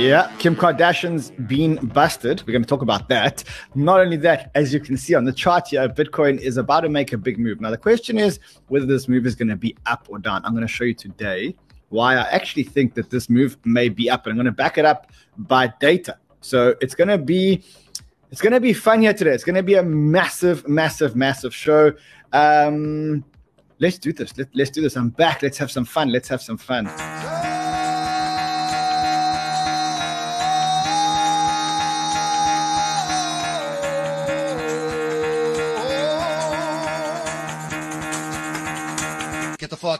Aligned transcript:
Yeah, 0.00 0.34
Kim 0.38 0.56
Kardashian's 0.56 1.30
been 1.46 1.76
busted. 1.88 2.42
We're 2.46 2.54
going 2.54 2.62
to 2.62 2.68
talk 2.68 2.80
about 2.80 3.10
that. 3.10 3.44
Not 3.74 4.00
only 4.00 4.16
that, 4.16 4.50
as 4.54 4.72
you 4.72 4.80
can 4.80 4.96
see 4.96 5.14
on 5.14 5.24
the 5.24 5.32
chart 5.32 5.68
here, 5.68 5.86
Bitcoin 5.90 6.40
is 6.40 6.56
about 6.56 6.80
to 6.80 6.88
make 6.88 7.12
a 7.12 7.18
big 7.18 7.38
move. 7.38 7.60
Now, 7.60 7.68
the 7.68 7.76
question 7.76 8.16
is 8.16 8.40
whether 8.68 8.86
this 8.86 9.08
move 9.08 9.26
is 9.26 9.34
going 9.34 9.48
to 9.48 9.56
be 9.56 9.76
up 9.84 10.06
or 10.08 10.18
down. 10.18 10.42
I'm 10.46 10.52
going 10.52 10.66
to 10.66 10.72
show 10.72 10.84
you 10.84 10.94
today 10.94 11.54
why 11.90 12.14
I 12.16 12.22
actually 12.30 12.62
think 12.62 12.94
that 12.94 13.10
this 13.10 13.28
move 13.28 13.58
may 13.66 13.90
be 13.90 14.08
up, 14.08 14.24
and 14.24 14.32
I'm 14.32 14.36
going 14.38 14.46
to 14.46 14.52
back 14.52 14.78
it 14.78 14.86
up 14.86 15.12
by 15.36 15.70
data. 15.80 16.16
So 16.40 16.74
it's 16.80 16.94
going 16.94 17.08
to 17.08 17.18
be 17.18 17.62
it's 18.30 18.40
going 18.40 18.54
to 18.54 18.60
be 18.60 18.72
fun 18.72 19.02
here 19.02 19.12
today. 19.12 19.32
It's 19.32 19.44
going 19.44 19.56
to 19.56 19.62
be 19.62 19.74
a 19.74 19.82
massive, 19.82 20.66
massive, 20.66 21.14
massive 21.14 21.54
show. 21.54 21.92
Um, 22.32 23.22
let's 23.80 23.98
do 23.98 24.14
this. 24.14 24.38
Let, 24.38 24.48
let's 24.54 24.70
do 24.70 24.80
this. 24.80 24.96
I'm 24.96 25.10
back. 25.10 25.42
Let's 25.42 25.58
have 25.58 25.70
some 25.70 25.84
fun. 25.84 26.08
Let's 26.10 26.28
have 26.28 26.40
some 26.40 26.56
fun. 26.56 26.86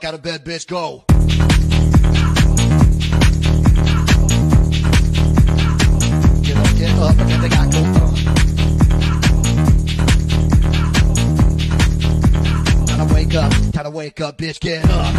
Fuck 0.00 0.09
out 0.09 0.14
of 0.14 0.22
bed, 0.22 0.45
bitch. 0.46 0.66
Go. 0.66 1.04
Get 6.42 6.56
up, 6.56 6.76
get 6.78 6.98
up, 6.98 7.18
and 7.18 7.28
then 7.28 7.40
they 7.42 7.48
got 7.50 7.70
go. 7.70 7.80
To 12.96 13.14
wake 13.14 13.34
up, 13.34 13.52
to 13.84 13.90
wake 13.90 14.20
up, 14.23 14.38
bitch. 14.38 14.59
Get 14.60 14.88
up. 14.88 15.14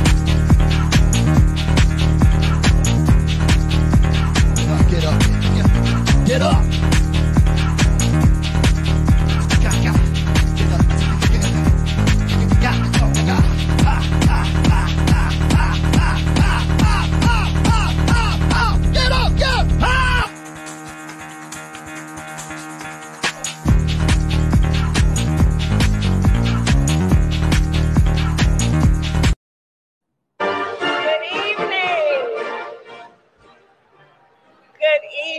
Get 4.56 4.68
up, 4.68 4.90
get 4.90 5.04
up, 5.06 6.26
get 6.26 6.42
up. 6.42 6.66
Get 6.92 7.01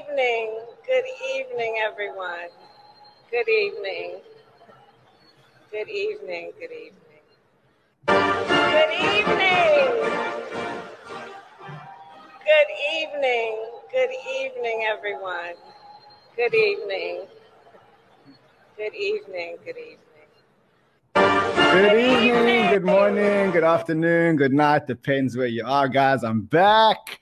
evening. 0.02 0.58
Good 0.86 1.04
evening, 1.34 1.76
everyone. 1.84 2.48
Good 3.30 3.48
evening. 3.48 4.20
Good 5.70 5.88
evening. 5.88 6.52
Good 6.58 6.72
evening. 6.72 6.92
Good 8.06 8.92
evening. 8.92 9.88
Good 12.44 12.70
evening. 13.00 13.64
Good 13.90 14.10
evening, 14.40 14.86
everyone. 14.90 15.54
Good 16.36 16.54
evening. 16.54 17.26
Good 18.76 18.94
evening. 18.94 19.56
Good 19.64 19.76
evening. 19.76 19.98
Good 21.14 21.98
evening, 21.98 22.68
good 22.68 22.84
morning, 22.84 23.50
good 23.50 23.64
afternoon, 23.64 24.36
good 24.36 24.52
night. 24.52 24.86
Depends 24.86 25.36
where 25.38 25.46
you 25.46 25.64
are, 25.64 25.88
guys. 25.88 26.22
I'm 26.22 26.42
back. 26.42 27.18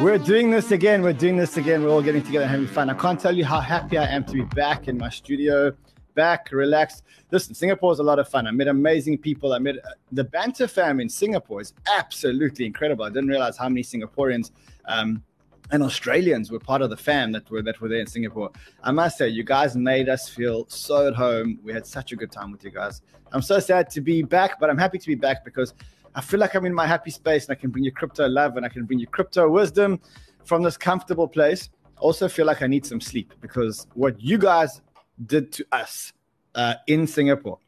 We're 0.00 0.18
doing 0.18 0.50
this 0.50 0.72
again. 0.72 1.02
We're 1.02 1.12
doing 1.12 1.36
this 1.36 1.56
again. 1.56 1.84
We're 1.84 1.90
all 1.90 2.02
getting 2.02 2.22
together 2.22 2.42
and 2.42 2.50
having 2.50 2.66
fun. 2.66 2.90
I 2.90 2.94
can't 2.94 3.18
tell 3.18 3.34
you 3.34 3.44
how 3.44 3.60
happy 3.60 3.96
I 3.96 4.06
am 4.06 4.24
to 4.24 4.32
be 4.32 4.42
back 4.42 4.88
in 4.88 4.98
my 4.98 5.08
studio, 5.08 5.72
back, 6.16 6.50
relaxed. 6.50 7.04
Listen, 7.30 7.54
Singapore 7.54 7.92
is 7.92 8.00
a 8.00 8.02
lot 8.02 8.18
of 8.18 8.28
fun. 8.28 8.48
I 8.48 8.50
met 8.50 8.66
amazing 8.66 9.18
people. 9.18 9.52
I 9.52 9.60
met 9.60 9.76
uh, 9.76 9.90
the 10.10 10.24
Banter 10.24 10.66
fam 10.66 10.98
in 10.98 11.08
Singapore 11.08 11.60
is 11.60 11.74
absolutely 11.96 12.66
incredible. 12.66 13.04
I 13.04 13.08
didn't 13.08 13.28
realize 13.28 13.56
how 13.56 13.68
many 13.68 13.84
Singaporeans 13.84 14.50
um, 14.86 15.22
and 15.70 15.80
Australians 15.80 16.50
were 16.50 16.58
part 16.58 16.82
of 16.82 16.90
the 16.90 16.96
fam 16.96 17.30
that 17.30 17.48
were 17.48 17.62
that 17.62 17.80
were 17.80 17.88
there 17.88 18.00
in 18.00 18.08
Singapore. 18.08 18.50
I 18.82 18.90
must 18.90 19.16
say, 19.16 19.28
you 19.28 19.44
guys 19.44 19.76
made 19.76 20.08
us 20.08 20.28
feel 20.28 20.66
so 20.68 21.06
at 21.06 21.14
home. 21.14 21.60
We 21.62 21.72
had 21.72 21.86
such 21.86 22.10
a 22.10 22.16
good 22.16 22.32
time 22.32 22.50
with 22.50 22.64
you 22.64 22.72
guys. 22.72 23.00
I'm 23.30 23.42
so 23.42 23.60
sad 23.60 23.90
to 23.90 24.00
be 24.00 24.22
back, 24.22 24.58
but 24.58 24.70
I'm 24.70 24.78
happy 24.78 24.98
to 24.98 25.06
be 25.06 25.14
back 25.14 25.44
because 25.44 25.72
I 26.14 26.20
feel 26.20 26.40
like 26.40 26.54
I'm 26.54 26.64
in 26.64 26.74
my 26.74 26.86
happy 26.86 27.10
space 27.10 27.46
and 27.46 27.56
I 27.56 27.60
can 27.60 27.70
bring 27.70 27.84
you 27.84 27.92
crypto 27.92 28.28
love 28.28 28.56
and 28.56 28.64
I 28.64 28.68
can 28.68 28.84
bring 28.84 28.98
you 28.98 29.06
crypto 29.06 29.48
wisdom 29.48 30.00
from 30.44 30.62
this 30.62 30.76
comfortable 30.76 31.26
place. 31.26 31.70
Also 31.98 32.28
feel 32.28 32.46
like 32.46 32.62
I 32.62 32.66
need 32.66 32.86
some 32.86 33.00
sleep 33.00 33.32
because 33.40 33.86
what 33.94 34.20
you 34.20 34.38
guys 34.38 34.80
did 35.26 35.52
to 35.52 35.66
us 35.72 36.12
uh, 36.54 36.74
in 36.86 37.06
Singapore, 37.06 37.58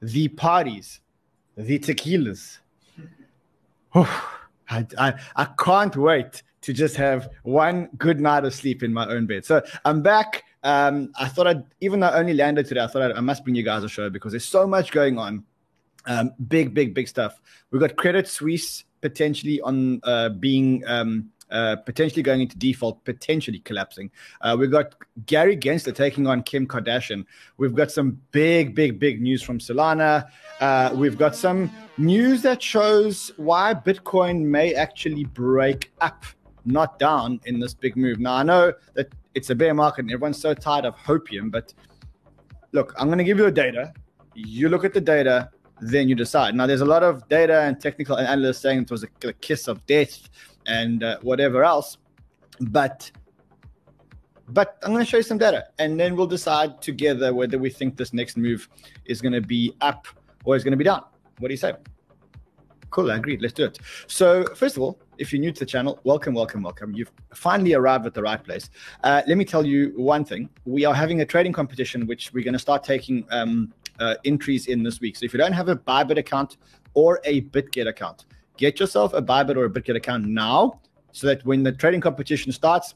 the 0.00 0.28
parties, 0.28 1.00
the 1.56 1.78
tequilas. 1.78 2.58
I, 3.94 4.86
I, 4.98 5.14
I 5.36 5.44
can't 5.58 5.96
wait 5.96 6.42
to 6.62 6.72
just 6.72 6.96
have 6.96 7.30
one 7.44 7.88
good 7.96 8.20
night 8.20 8.44
of 8.44 8.52
sleep 8.52 8.82
in 8.82 8.92
my 8.92 9.06
own 9.08 9.26
bed. 9.26 9.44
So 9.44 9.62
I'm 9.84 10.02
back. 10.02 10.42
Um, 10.64 11.12
I 11.18 11.28
thought 11.28 11.46
I'd, 11.46 11.62
even 11.80 12.00
though 12.00 12.08
I 12.08 12.18
only 12.18 12.34
landed 12.34 12.66
today, 12.66 12.80
I 12.80 12.88
thought 12.88 13.02
I'd, 13.02 13.12
I 13.12 13.20
must 13.20 13.44
bring 13.44 13.54
you 13.54 13.62
guys 13.62 13.84
a 13.84 13.88
show 13.88 14.10
because 14.10 14.32
there's 14.32 14.44
so 14.44 14.66
much 14.66 14.90
going 14.90 15.18
on. 15.18 15.44
Um, 16.06 16.32
big, 16.48 16.72
big, 16.72 16.94
big 16.94 17.08
stuff. 17.08 17.40
We've 17.70 17.80
got 17.80 17.96
Credit 17.96 18.26
Suisse 18.28 18.84
potentially 19.00 19.60
on 19.60 20.00
uh, 20.04 20.30
being 20.30 20.82
um, 20.86 21.30
uh, 21.50 21.76
potentially 21.76 22.22
going 22.22 22.40
into 22.40 22.56
default, 22.58 23.04
potentially 23.04 23.60
collapsing. 23.60 24.10
Uh, 24.40 24.56
we've 24.58 24.70
got 24.70 24.94
Gary 25.26 25.56
Gensler 25.56 25.94
taking 25.94 26.26
on 26.26 26.42
Kim 26.42 26.66
Kardashian. 26.66 27.24
We've 27.56 27.74
got 27.74 27.90
some 27.90 28.20
big, 28.32 28.74
big, 28.74 28.98
big 28.98 29.20
news 29.22 29.42
from 29.42 29.58
Solana. 29.58 30.26
Uh, 30.60 30.90
we've 30.94 31.16
got 31.16 31.36
some 31.36 31.70
news 31.98 32.42
that 32.42 32.62
shows 32.62 33.30
why 33.36 33.74
Bitcoin 33.74 34.42
may 34.42 34.74
actually 34.74 35.24
break 35.24 35.92
up, 36.00 36.24
not 36.64 36.98
down, 36.98 37.40
in 37.44 37.60
this 37.60 37.74
big 37.74 37.96
move. 37.96 38.18
Now, 38.18 38.34
I 38.34 38.42
know 38.42 38.72
that 38.94 39.12
it's 39.34 39.50
a 39.50 39.54
bear 39.54 39.74
market 39.74 40.00
and 40.00 40.10
everyone's 40.10 40.40
so 40.40 40.52
tired 40.52 40.84
of 40.84 40.96
hopium, 40.96 41.50
but 41.50 41.72
look, 42.72 42.92
I'm 42.98 43.06
going 43.06 43.18
to 43.18 43.24
give 43.24 43.38
you 43.38 43.46
a 43.46 43.52
data. 43.52 43.92
You 44.34 44.68
look 44.68 44.84
at 44.84 44.92
the 44.92 45.00
data, 45.00 45.50
then 45.80 46.08
you 46.08 46.14
decide. 46.14 46.54
Now, 46.54 46.66
there's 46.66 46.80
a 46.80 46.86
lot 46.86 47.02
of 47.02 47.28
data 47.28 47.62
and 47.62 47.80
technical 47.80 48.18
analysts 48.18 48.58
saying 48.58 48.82
it 48.82 48.90
was 48.90 49.04
a, 49.04 49.08
a 49.28 49.32
kiss 49.34 49.68
of 49.68 49.84
death 49.86 50.28
and 50.66 51.02
uh, 51.02 51.18
whatever 51.22 51.64
else, 51.64 51.98
but 52.60 53.10
but 54.48 54.78
I'm 54.82 54.92
going 54.92 55.04
to 55.04 55.10
show 55.10 55.16
you 55.16 55.24
some 55.24 55.38
data, 55.38 55.66
and 55.78 55.98
then 55.98 56.14
we'll 56.14 56.28
decide 56.28 56.80
together 56.80 57.34
whether 57.34 57.58
we 57.58 57.68
think 57.68 57.96
this 57.96 58.12
next 58.12 58.36
move 58.36 58.68
is 59.04 59.20
going 59.20 59.32
to 59.32 59.40
be 59.40 59.74
up 59.80 60.06
or 60.44 60.54
is 60.54 60.62
going 60.62 60.72
to 60.72 60.76
be 60.76 60.84
down. 60.84 61.02
What 61.38 61.48
do 61.48 61.54
you 61.54 61.58
say? 61.58 61.72
Cool, 62.90 63.10
I 63.10 63.16
agree. 63.16 63.36
Let's 63.38 63.54
do 63.54 63.64
it. 63.64 63.78
So, 64.06 64.44
first 64.54 64.76
of 64.76 64.82
all, 64.82 65.00
if 65.18 65.32
you're 65.32 65.40
new 65.40 65.50
to 65.50 65.58
the 65.58 65.66
channel, 65.66 65.98
welcome, 66.04 66.32
welcome, 66.32 66.62
welcome. 66.62 66.94
You've 66.94 67.10
finally 67.34 67.74
arrived 67.74 68.06
at 68.06 68.14
the 68.14 68.22
right 68.22 68.42
place. 68.42 68.70
Uh, 69.02 69.22
let 69.26 69.36
me 69.36 69.44
tell 69.44 69.66
you 69.66 69.92
one 69.96 70.24
thing. 70.24 70.48
We 70.64 70.84
are 70.84 70.94
having 70.94 71.20
a 71.20 71.26
trading 71.26 71.52
competition, 71.52 72.06
which 72.06 72.32
we're 72.32 72.44
going 72.44 72.54
to 72.54 72.60
start 72.60 72.84
taking 72.84 73.26
um, 73.30 73.72
uh, 73.98 74.14
entries 74.24 74.66
in 74.66 74.82
this 74.82 75.00
week. 75.00 75.16
So, 75.16 75.24
if 75.24 75.32
you 75.32 75.38
don't 75.38 75.52
have 75.52 75.68
a 75.68 75.76
Bybit 75.76 76.18
account 76.18 76.56
or 76.94 77.20
a 77.24 77.42
BitGet 77.42 77.88
account, 77.88 78.26
get 78.56 78.80
yourself 78.80 79.14
a 79.14 79.22
Bybit 79.22 79.56
or 79.56 79.64
a 79.64 79.70
BitGet 79.70 79.96
account 79.96 80.26
now 80.26 80.80
so 81.12 81.26
that 81.26 81.44
when 81.46 81.62
the 81.62 81.72
trading 81.72 82.00
competition 82.00 82.52
starts, 82.52 82.94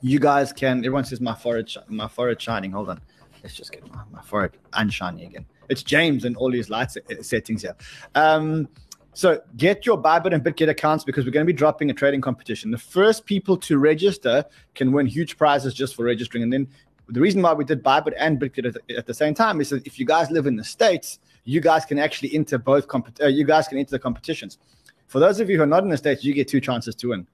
you 0.00 0.18
guys 0.18 0.52
can. 0.52 0.78
Everyone 0.78 1.04
says 1.04 1.20
my 1.20 1.34
forehead, 1.34 1.70
my 1.88 2.08
forehead 2.08 2.40
shining. 2.40 2.72
Hold 2.72 2.88
on, 2.90 3.00
let's 3.42 3.54
just 3.54 3.72
get 3.72 3.86
my, 3.92 4.02
my 4.10 4.22
forehead 4.22 4.52
unshiny 4.72 5.26
again. 5.26 5.46
It's 5.68 5.82
James 5.82 6.24
and 6.24 6.36
all 6.36 6.50
his 6.50 6.70
light 6.70 6.90
se- 6.90 7.22
settings 7.22 7.62
here. 7.62 7.76
Um, 8.14 8.68
so 9.12 9.40
get 9.56 9.86
your 9.86 10.00
Bybit 10.00 10.32
and 10.32 10.42
BitGet 10.42 10.68
accounts 10.68 11.04
because 11.04 11.24
we're 11.24 11.32
going 11.32 11.46
to 11.46 11.52
be 11.52 11.56
dropping 11.56 11.90
a 11.90 11.94
trading 11.94 12.20
competition. 12.20 12.70
The 12.70 12.78
first 12.78 13.26
people 13.26 13.56
to 13.58 13.78
register 13.78 14.44
can 14.74 14.92
win 14.92 15.06
huge 15.06 15.36
prizes 15.36 15.74
just 15.74 15.96
for 15.96 16.04
registering. 16.04 16.44
And 16.44 16.52
then 16.52 16.68
the 17.10 17.20
reason 17.20 17.42
why 17.42 17.52
we 17.52 17.64
did 17.64 17.82
Bybit 17.82 18.14
and 18.18 18.40
BitGet 18.40 18.66
at 18.66 18.96
at 18.96 19.06
the 19.06 19.14
same 19.14 19.34
time 19.34 19.60
is 19.60 19.70
that 19.70 19.86
if 19.86 19.98
you 19.98 20.06
guys 20.06 20.30
live 20.30 20.46
in 20.46 20.56
the 20.56 20.64
states, 20.64 21.18
you 21.44 21.60
guys 21.60 21.84
can 21.84 21.98
actually 21.98 22.34
enter 22.34 22.58
both. 22.58 22.88
Comp- 22.88 23.18
uh, 23.22 23.26
you 23.26 23.44
guys 23.44 23.68
can 23.68 23.78
enter 23.78 23.90
the 23.90 23.98
competitions. 23.98 24.58
For 25.06 25.18
those 25.18 25.40
of 25.40 25.50
you 25.50 25.56
who 25.56 25.62
are 25.64 25.66
not 25.66 25.82
in 25.82 25.88
the 25.88 25.96
states, 25.96 26.24
you 26.24 26.32
get 26.34 26.48
two 26.48 26.60
chances 26.60 26.94
to 26.96 27.08
win 27.08 27.26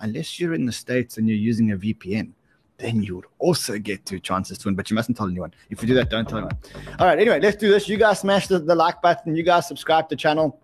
unless 0.00 0.40
you're 0.40 0.54
in 0.54 0.66
the 0.66 0.72
States 0.72 1.18
and 1.18 1.28
you're 1.28 1.38
using 1.38 1.72
a 1.72 1.76
VPN, 1.76 2.32
then 2.78 3.02
you 3.02 3.16
would 3.16 3.26
also 3.38 3.78
get 3.78 4.04
two 4.06 4.18
chances 4.18 4.58
to 4.58 4.68
win, 4.68 4.74
but 4.74 4.90
you 4.90 4.94
mustn't 4.94 5.16
tell 5.16 5.28
anyone. 5.28 5.52
If 5.68 5.82
you 5.82 5.88
do 5.88 5.94
that, 5.94 6.10
don't 6.10 6.28
tell 6.28 6.38
anyone. 6.38 6.56
All 6.98 7.06
right, 7.06 7.18
anyway, 7.18 7.40
let's 7.40 7.56
do 7.56 7.70
this. 7.70 7.88
You 7.88 7.98
guys 7.98 8.20
smash 8.20 8.46
the, 8.46 8.58
the 8.58 8.74
like 8.74 9.02
button. 9.02 9.36
You 9.36 9.42
guys 9.42 9.68
subscribe 9.68 10.08
to 10.08 10.16
the 10.16 10.18
channel. 10.18 10.58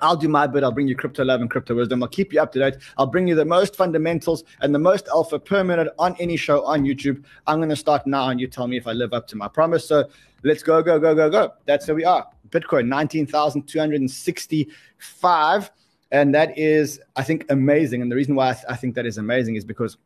I'll 0.00 0.16
do 0.16 0.28
my 0.28 0.46
bit. 0.46 0.64
I'll 0.64 0.72
bring 0.72 0.88
you 0.88 0.96
crypto 0.96 1.24
love 1.24 1.40
and 1.40 1.50
crypto 1.50 1.74
wisdom. 1.74 2.02
I'll 2.02 2.08
keep 2.08 2.32
you 2.32 2.40
up 2.40 2.52
to 2.52 2.58
date. 2.58 2.76
I'll 2.96 3.06
bring 3.06 3.26
you 3.26 3.34
the 3.34 3.44
most 3.44 3.76
fundamentals 3.76 4.44
and 4.60 4.74
the 4.74 4.78
most 4.78 5.08
alpha 5.08 5.38
per 5.38 5.62
minute 5.64 5.92
on 5.98 6.16
any 6.18 6.36
show 6.36 6.64
on 6.64 6.84
YouTube. 6.84 7.24
I'm 7.46 7.58
going 7.58 7.68
to 7.70 7.76
start 7.76 8.06
now, 8.06 8.28
and 8.28 8.40
you 8.40 8.46
tell 8.46 8.66
me 8.66 8.76
if 8.76 8.86
I 8.86 8.92
live 8.92 9.12
up 9.12 9.26
to 9.28 9.36
my 9.36 9.48
promise. 9.48 9.86
So 9.86 10.04
let's 10.42 10.62
go, 10.62 10.82
go, 10.82 10.98
go, 10.98 11.14
go, 11.14 11.30
go. 11.30 11.52
That's 11.66 11.86
where 11.88 11.94
we 11.94 12.04
are. 12.04 12.26
Bitcoin, 12.50 12.88
19,265. 12.88 15.70
And 16.10 16.34
that 16.34 16.58
is, 16.58 16.98
I 17.16 17.22
think, 17.22 17.44
amazing. 17.50 18.00
And 18.00 18.10
the 18.10 18.16
reason 18.16 18.34
why 18.34 18.48
I, 18.50 18.54
th- 18.54 18.64
I 18.68 18.76
think 18.76 18.94
that 18.94 19.04
is 19.04 19.18
amazing 19.18 19.56
is 19.56 19.64
because 19.64 19.98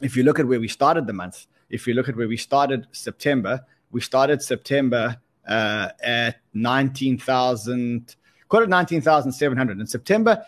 if 0.00 0.16
you 0.16 0.22
look 0.22 0.38
at 0.38 0.46
where 0.46 0.60
we 0.60 0.68
started 0.68 1.08
the 1.08 1.12
month, 1.12 1.46
if 1.68 1.86
you 1.86 1.92
look 1.94 2.08
at 2.08 2.16
where 2.16 2.28
we 2.28 2.36
started 2.36 2.86
September, 2.92 3.60
we 3.90 4.00
started 4.00 4.40
September 4.42 5.16
uh, 5.48 5.88
at 6.02 6.36
19,000, 6.54 8.14
quite 8.50 8.64
at 8.64 8.68
19,700. 8.68 9.80
In 9.80 9.86
September, 9.86 10.44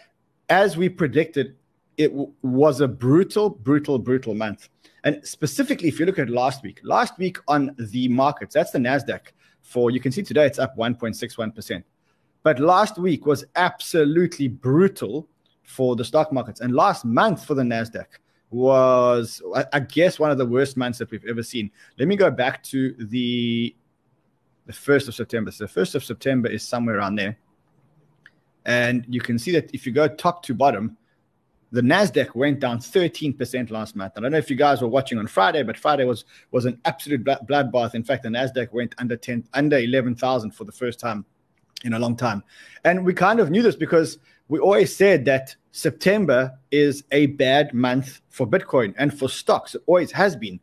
as 0.50 0.76
we 0.76 0.90
predicted, 0.90 1.56
it 1.96 2.08
w- 2.08 2.32
was 2.43 2.81
a 2.81 2.88
brutal, 2.88 3.49
brutal, 3.49 3.99
brutal 3.99 4.34
month. 4.34 4.69
And 5.04 5.26
specifically, 5.26 5.88
if 5.88 5.99
you 5.99 6.04
look 6.04 6.19
at 6.19 6.28
last 6.28 6.62
week, 6.62 6.81
last 6.82 7.16
week 7.19 7.38
on 7.49 7.75
the 7.78 8.08
markets, 8.08 8.54
that's 8.54 8.72
the 8.72 8.78
NASDAQ 8.78 9.20
for, 9.62 9.90
you 9.90 10.00
can 10.00 10.12
see 10.12 10.22
today 10.22 10.44
it's 10.44 10.58
up 10.58 10.76
1.61%. 10.76 11.82
But 12.43 12.58
last 12.58 12.99
week 12.99 13.25
was 13.25 13.44
absolutely 13.54 14.49
brutal 14.49 15.28
for 15.62 15.94
the 15.94 16.04
stock 16.04 16.32
markets. 16.32 16.60
And 16.60 16.75
last 16.75 17.04
month 17.04 17.44
for 17.44 17.54
the 17.54 17.62
NASDAQ 17.62 18.06
was, 18.50 19.40
I 19.72 19.81
guess, 19.81 20.19
one 20.19 20.31
of 20.31 20.38
the 20.38 20.44
worst 20.44 20.76
months 20.76 20.99
that 20.99 21.10
we've 21.10 21.25
ever 21.26 21.43
seen. 21.43 21.70
Let 21.99 22.08
me 22.08 22.16
go 22.16 22.31
back 22.31 22.62
to 22.64 22.94
the 22.99 23.75
the 24.64 24.72
1st 24.72 25.08
of 25.08 25.14
September. 25.14 25.50
So 25.50 25.66
the 25.66 25.81
1st 25.81 25.96
of 25.96 26.04
September 26.04 26.49
is 26.49 26.62
somewhere 26.62 26.99
around 26.99 27.16
there. 27.16 27.37
And 28.64 29.05
you 29.09 29.20
can 29.20 29.38
see 29.38 29.53
that 29.53 29.70
if 29.75 29.87
you 29.87 29.93
go 29.93 30.09
top 30.09 30.43
to 30.44 30.55
bottom, 30.55 30.97
the 31.73 31.81
Nasdaq 31.81 32.35
went 32.35 32.61
down 32.61 32.79
13% 32.79 33.70
last 33.70 33.97
month. 33.97 34.12
I 34.17 34.20
don't 34.20 34.32
know 34.32 34.38
if 34.38 34.50
you 34.50 34.56
guys 34.56 34.82
were 34.82 34.88
watching 34.88 35.19
on 35.19 35.26
Friday, 35.26 35.62
but 35.62 35.79
Friday 35.79 36.05
was 36.05 36.26
was 36.50 36.67
an 36.67 36.79
absolute 36.85 37.25
bloodbath. 37.25 37.94
In 37.94 38.05
fact, 38.05 38.23
the 38.23 38.29
Nasdaq 38.29 38.73
went 38.73 38.94
under 38.99 39.17
10 39.17 39.49
under 39.55 39.79
11,000 39.79 40.50
for 40.50 40.64
the 40.64 40.73
first 40.73 41.00
time 41.00 41.25
in 41.85 41.94
a 41.94 41.99
long 41.99 42.14
time. 42.14 42.44
And 42.85 43.05
we 43.05 43.14
kind 43.14 43.41
of 43.41 43.50
knew 43.50 43.62
this 43.62 43.75
because 43.75 44.19
we 44.49 44.59
always 44.59 44.94
said 44.94 45.25
that 45.25 45.56
September 45.73 46.53
is 46.70 47.05
a 47.11 47.26
bad 47.26 47.73
month 47.73 48.20
for 48.29 48.47
Bitcoin 48.47 48.94
and 48.99 49.19
for 49.19 49.29
stocks. 49.29 49.75
It 49.75 49.82
always 49.87 50.12
has 50.12 50.37
been. 50.37 50.61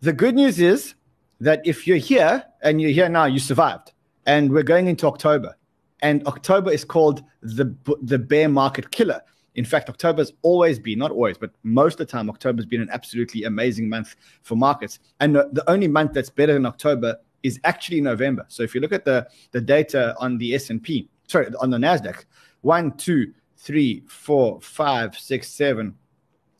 The 0.00 0.12
good 0.12 0.36
news 0.36 0.60
is 0.60 0.94
that 1.40 1.60
if 1.64 1.86
you're 1.86 1.96
here 1.96 2.44
and 2.62 2.80
you're 2.80 2.92
here 2.92 3.08
now, 3.08 3.24
you 3.24 3.40
survived. 3.40 3.92
And 4.24 4.52
we're 4.52 4.62
going 4.62 4.86
into 4.86 5.08
October. 5.08 5.56
And 6.00 6.26
October 6.26 6.70
is 6.70 6.84
called 6.84 7.24
the 7.42 7.74
the 8.02 8.18
bear 8.18 8.48
market 8.48 8.90
killer 8.90 9.22
in 9.58 9.64
fact, 9.64 9.88
October's 9.88 10.32
always 10.42 10.78
been, 10.78 11.00
not 11.00 11.10
always, 11.10 11.36
but 11.36 11.50
most 11.64 11.94
of 11.94 11.98
the 11.98 12.12
time, 12.12 12.30
October's 12.30 12.64
been 12.64 12.80
an 12.80 12.90
absolutely 12.92 13.42
amazing 13.42 13.88
month 13.88 14.14
for 14.42 14.54
markets. 14.54 15.00
And 15.18 15.34
the 15.34 15.64
only 15.66 15.88
month 15.88 16.12
that's 16.12 16.30
better 16.30 16.52
than 16.52 16.64
October 16.64 17.16
is 17.42 17.58
actually 17.64 18.00
November. 18.00 18.44
So 18.46 18.62
if 18.62 18.72
you 18.72 18.80
look 18.80 18.92
at 18.92 19.04
the, 19.04 19.26
the 19.50 19.60
data 19.60 20.14
on 20.20 20.38
the 20.38 20.54
S&P, 20.54 21.08
sorry, 21.26 21.48
on 21.60 21.70
the 21.70 21.76
NASDAQ, 21.76 22.24
one, 22.60 22.96
two, 22.98 23.34
three, 23.56 24.04
four, 24.06 24.60
five, 24.60 25.18
six, 25.18 25.48
seven, 25.48 25.96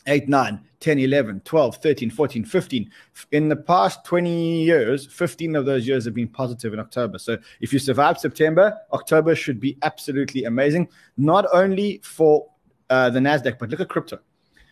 8, 0.09 0.29
9, 0.29 0.61
10, 0.81 0.99
11, 0.99 1.41
12, 1.41 1.77
13, 1.77 2.11
14, 2.11 2.45
15. 2.45 2.91
In 3.33 3.49
the 3.49 3.57
past 3.57 4.05
20 4.05 4.63
years, 4.63 5.07
15 5.07 5.57
of 5.57 5.67
those 5.67 5.87
years 5.87 6.05
have 6.05 6.15
been 6.15 6.29
positive 6.29 6.73
in 6.73 6.81
October. 6.81 7.19
So 7.19 7.39
if 7.61 7.73
you 7.73 7.79
survive 7.79 8.19
September, 8.19 8.77
October 8.93 9.35
should 9.35 9.61
be 9.61 9.77
absolutely 9.83 10.45
amazing, 10.45 10.89
not 11.17 11.47
only 11.53 12.01
for 12.03 12.49
uh, 12.91 13.11
the 13.11 13.21
Nasdaq, 13.21 13.59
but 13.59 13.71
look 13.71 13.81
at 13.81 13.89
crypto. 13.89 14.19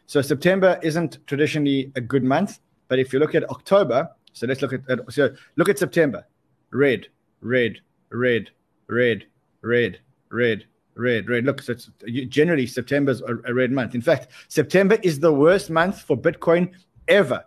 So 0.07 0.23
September 0.23 0.79
isn't 0.83 1.19
traditionally 1.27 1.93
a 1.97 2.01
good 2.01 2.25
month, 2.25 2.61
but 2.89 2.99
if 2.99 3.13
you 3.13 3.19
look 3.19 3.35
at 3.35 3.49
October, 3.51 4.09
so 4.33 4.47
let's 4.47 4.63
look 4.63 4.73
at, 4.73 4.89
at 4.89 5.13
so 5.13 5.35
look 5.57 5.69
at 5.69 5.79
September, 5.79 6.27
red, 6.71 7.09
red, 7.41 7.81
red, 8.11 8.51
red, 8.87 9.25
red, 9.63 9.99
red, 10.31 10.65
red, 10.97 11.29
red. 11.29 11.45
Look, 11.45 11.63
so 11.63 11.73
it's, 11.73 11.91
generally 12.29 12.67
September's 12.67 13.21
a, 13.23 13.37
a 13.47 13.55
red 13.55 13.71
month. 13.71 13.95
In 13.95 14.03
fact, 14.03 14.29
September 14.49 14.99
is 15.03 15.21
the 15.21 15.33
worst 15.33 15.71
month 15.71 16.03
for 16.03 16.17
Bitcoin 16.17 16.73
ever. 17.09 17.45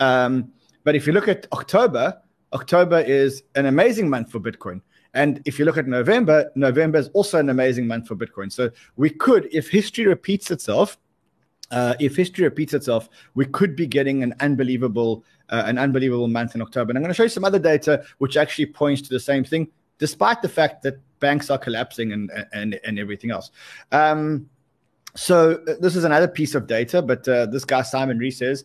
Um, 0.00 0.52
but 0.84 0.94
if 0.94 1.06
you 1.06 1.12
look 1.12 1.28
at 1.28 1.46
October, 1.52 2.20
October 2.52 3.00
is 3.00 3.42
an 3.54 3.66
amazing 3.66 4.08
month 4.08 4.30
for 4.30 4.40
Bitcoin. 4.40 4.80
And 5.14 5.40
if 5.44 5.58
you 5.58 5.64
look 5.64 5.78
at 5.78 5.86
November, 5.86 6.50
November 6.56 6.98
is 6.98 7.08
also 7.08 7.38
an 7.38 7.48
amazing 7.48 7.86
month 7.86 8.08
for 8.08 8.16
Bitcoin. 8.16 8.50
So 8.50 8.70
we 8.96 9.10
could, 9.10 9.48
if 9.52 9.70
history 9.70 10.06
repeats 10.06 10.50
itself, 10.50 10.98
uh, 11.70 11.94
if 12.00 12.16
history 12.16 12.44
repeats 12.44 12.74
itself, 12.74 13.08
we 13.34 13.46
could 13.46 13.74
be 13.74 13.86
getting 13.86 14.22
an 14.22 14.34
unbelievable, 14.40 15.24
uh, 15.48 15.62
an 15.66 15.78
unbelievable 15.78 16.28
month 16.28 16.54
in 16.54 16.62
October. 16.62 16.90
And 16.90 16.98
I'm 16.98 17.02
going 17.02 17.12
to 17.12 17.16
show 17.16 17.22
you 17.22 17.28
some 17.28 17.44
other 17.44 17.58
data 17.58 18.04
which 18.18 18.36
actually 18.36 18.66
points 18.66 19.02
to 19.02 19.08
the 19.08 19.20
same 19.20 19.44
thing, 19.44 19.68
despite 19.98 20.42
the 20.42 20.48
fact 20.48 20.82
that 20.82 20.98
banks 21.26 21.50
are 21.50 21.58
collapsing 21.66 22.12
and 22.12 22.30
and 22.52 22.78
and 22.86 22.98
everything 22.98 23.30
else. 23.30 23.50
Um, 23.92 24.48
so 25.16 25.36
uh, 25.68 25.74
this 25.80 25.96
is 25.96 26.04
another 26.04 26.28
piece 26.28 26.54
of 26.54 26.66
data, 26.66 27.00
but 27.00 27.26
uh, 27.28 27.46
this 27.46 27.64
guy 27.64 27.82
Simon 27.82 28.18
Rees 28.18 28.38
says, 28.38 28.64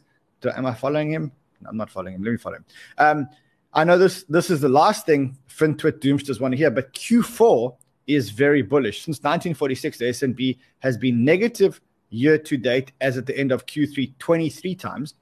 "Am 0.57 0.65
I 0.65 0.73
following 0.73 1.11
him? 1.11 1.31
I'm 1.67 1.77
not 1.77 1.89
following 1.89 2.15
him. 2.15 2.23
Let 2.23 2.31
me 2.31 2.37
follow 2.37 2.57
him." 2.57 2.65
Um, 2.97 3.29
I 3.73 3.83
know 3.83 3.97
this 3.97 4.23
this 4.23 4.49
is 4.49 4.59
the 4.61 4.73
last 4.81 5.05
thing 5.05 5.37
FinTwit 5.47 5.99
Doomsters 5.99 6.41
want 6.41 6.51
to 6.53 6.57
hear, 6.57 6.71
but 6.71 6.93
Q4 6.93 7.75
is 8.07 8.31
very 8.31 8.63
bullish. 8.63 8.97
Since 9.05 9.19
1946, 9.19 9.99
the 9.99 10.07
S&P 10.09 10.59
has 10.79 10.97
been 10.97 11.23
negative 11.23 11.79
year 12.09 12.37
to 12.39 12.57
date 12.57 12.91
as 12.99 13.17
at 13.17 13.25
the 13.27 13.37
end 13.37 13.51
of 13.51 13.67
Q3 13.67 14.17
23 14.17 14.75
times. 14.75 15.13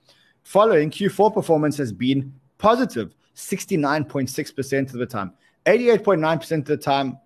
Following 0.44 0.90
Q4 0.90 1.34
performance 1.34 1.78
has 1.78 1.92
been 1.92 2.34
positive 2.58 3.14
69.6% 3.36 4.94
of 4.94 5.00
the 5.00 5.06
time, 5.06 5.34
88.9% 5.66 6.58
of 6.60 6.66
the 6.66 6.78
time 6.78 7.18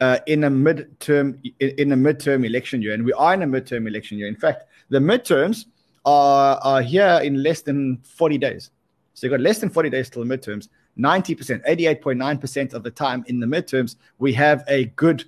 uh, 0.00 0.18
in 0.26 0.44
a 0.44 0.50
midterm 0.50 1.38
in 1.60 1.92
a 1.92 1.96
midterm 1.96 2.46
election 2.46 2.82
year, 2.82 2.94
and 2.94 3.04
we 3.04 3.12
are 3.12 3.34
in 3.34 3.42
a 3.42 3.46
midterm 3.46 3.86
election 3.86 4.18
year. 4.18 4.28
In 4.28 4.36
fact, 4.36 4.64
the 4.88 4.98
midterms 4.98 5.66
are 6.04 6.58
are 6.62 6.82
here 6.82 7.20
in 7.22 7.42
less 7.42 7.62
than 7.62 7.98
40 8.02 8.38
days. 8.38 8.70
So 9.14 9.26
you've 9.26 9.32
got 9.32 9.40
less 9.40 9.58
than 9.58 9.70
40 9.70 9.90
days 9.90 10.08
till 10.08 10.24
the 10.24 10.36
midterms. 10.36 10.68
90%, 10.98 11.64
88.9% 11.66 12.74
of 12.74 12.82
the 12.82 12.90
time 12.90 13.24
in 13.28 13.40
the 13.40 13.46
midterms, 13.46 13.96
we 14.18 14.32
have 14.34 14.64
a 14.68 14.86
good 14.96 15.24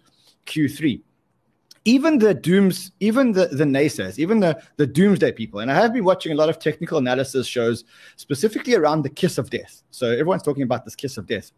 Q3. 0.46 1.00
Even 1.84 2.18
the 2.18 2.34
dooms, 2.34 2.92
even 3.00 3.32
the, 3.32 3.46
the 3.46 3.64
naysayers, 3.64 4.18
even 4.18 4.40
the, 4.40 4.60
the 4.76 4.86
doomsday 4.86 5.32
people, 5.32 5.60
and 5.60 5.70
I 5.70 5.75
have 5.75 5.92
been 5.92 6.04
watching 6.04 6.32
a 6.32 6.34
lot 6.34 6.48
of 6.48 6.58
technical 6.58 6.98
analysis 6.98 7.46
shows 7.46 7.84
specifically 8.16 8.75
around 8.75 9.02
the 9.02 9.08
kiss 9.10 9.36
of 9.36 9.50
death. 9.50 9.82
So 9.90 10.10
everyone's 10.10 10.42
talking 10.42 10.62
about 10.62 10.84
this 10.84 10.94
kiss 10.94 11.16
of 11.16 11.26
death. 11.26 11.50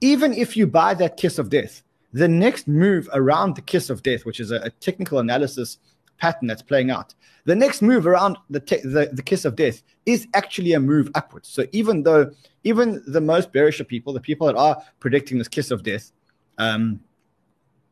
Even 0.00 0.32
if 0.32 0.56
you 0.56 0.66
buy 0.66 0.94
that 0.94 1.18
kiss 1.18 1.38
of 1.38 1.50
death, 1.50 1.82
the 2.12 2.28
next 2.28 2.66
move 2.68 3.08
around 3.12 3.56
the 3.56 3.62
kiss 3.62 3.90
of 3.90 4.02
death, 4.02 4.24
which 4.24 4.40
is 4.40 4.50
a, 4.50 4.56
a 4.56 4.70
technical 4.70 5.18
analysis 5.18 5.78
pattern 6.18 6.48
that's 6.48 6.62
playing 6.62 6.90
out. 6.90 7.14
The 7.44 7.54
next 7.54 7.82
move 7.82 8.06
around 8.06 8.36
the, 8.50 8.60
te- 8.60 8.82
the 8.82 9.10
the 9.12 9.22
kiss 9.22 9.44
of 9.44 9.56
death 9.56 9.82
is 10.06 10.26
actually 10.34 10.74
a 10.74 10.80
move 10.80 11.10
upwards. 11.14 11.48
So 11.48 11.64
even 11.72 12.02
though 12.02 12.30
even 12.64 13.02
the 13.06 13.20
most 13.20 13.52
bearish 13.52 13.80
of 13.80 13.88
people, 13.88 14.12
the 14.12 14.20
people 14.20 14.46
that 14.46 14.56
are 14.56 14.76
predicting 15.00 15.38
this 15.38 15.48
kiss 15.48 15.70
of 15.70 15.82
death, 15.82 16.12
um, 16.58 17.00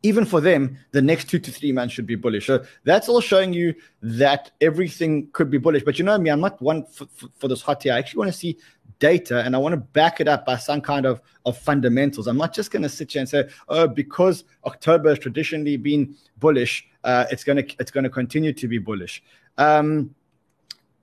even 0.02 0.24
for 0.24 0.40
them, 0.40 0.78
the 0.92 1.02
next 1.02 1.28
two 1.28 1.38
to 1.40 1.50
three 1.50 1.72
months 1.72 1.94
should 1.94 2.06
be 2.06 2.14
bullish. 2.14 2.46
So 2.46 2.64
that's 2.84 3.08
all 3.08 3.20
showing 3.20 3.52
you 3.52 3.74
that 4.02 4.52
everything 4.60 5.28
could 5.32 5.50
be 5.50 5.58
bullish. 5.58 5.82
But 5.82 5.98
you 5.98 6.04
know 6.04 6.16
me, 6.18 6.30
I'm 6.30 6.40
not 6.40 6.60
one 6.62 6.84
for, 6.84 7.06
for, 7.16 7.28
for 7.38 7.48
this 7.48 7.62
hot 7.62 7.82
here. 7.82 7.94
I 7.94 7.98
actually 7.98 8.18
want 8.18 8.32
to 8.32 8.38
see 8.38 8.58
data 8.98 9.42
and 9.44 9.54
I 9.54 9.58
want 9.58 9.72
to 9.72 9.76
back 9.76 10.20
it 10.20 10.28
up 10.28 10.44
by 10.44 10.56
some 10.56 10.80
kind 10.80 11.06
of, 11.06 11.20
of 11.46 11.56
fundamentals. 11.56 12.26
I'm 12.26 12.36
not 12.36 12.54
just 12.54 12.70
going 12.70 12.82
to 12.82 12.88
sit 12.88 13.12
here 13.12 13.20
and 13.20 13.28
say, 13.28 13.48
oh, 13.68 13.86
because 13.86 14.44
October 14.64 15.10
has 15.10 15.18
traditionally 15.18 15.76
been 15.76 16.16
bullish, 16.38 16.86
uh, 17.04 17.26
it's 17.30 17.44
going 17.44 17.64
to 17.64 17.76
it's 17.78 17.90
going 17.90 18.04
to 18.04 18.10
continue 18.10 18.52
to 18.52 18.68
be 18.68 18.78
bullish. 18.78 19.22
Um, 19.56 20.14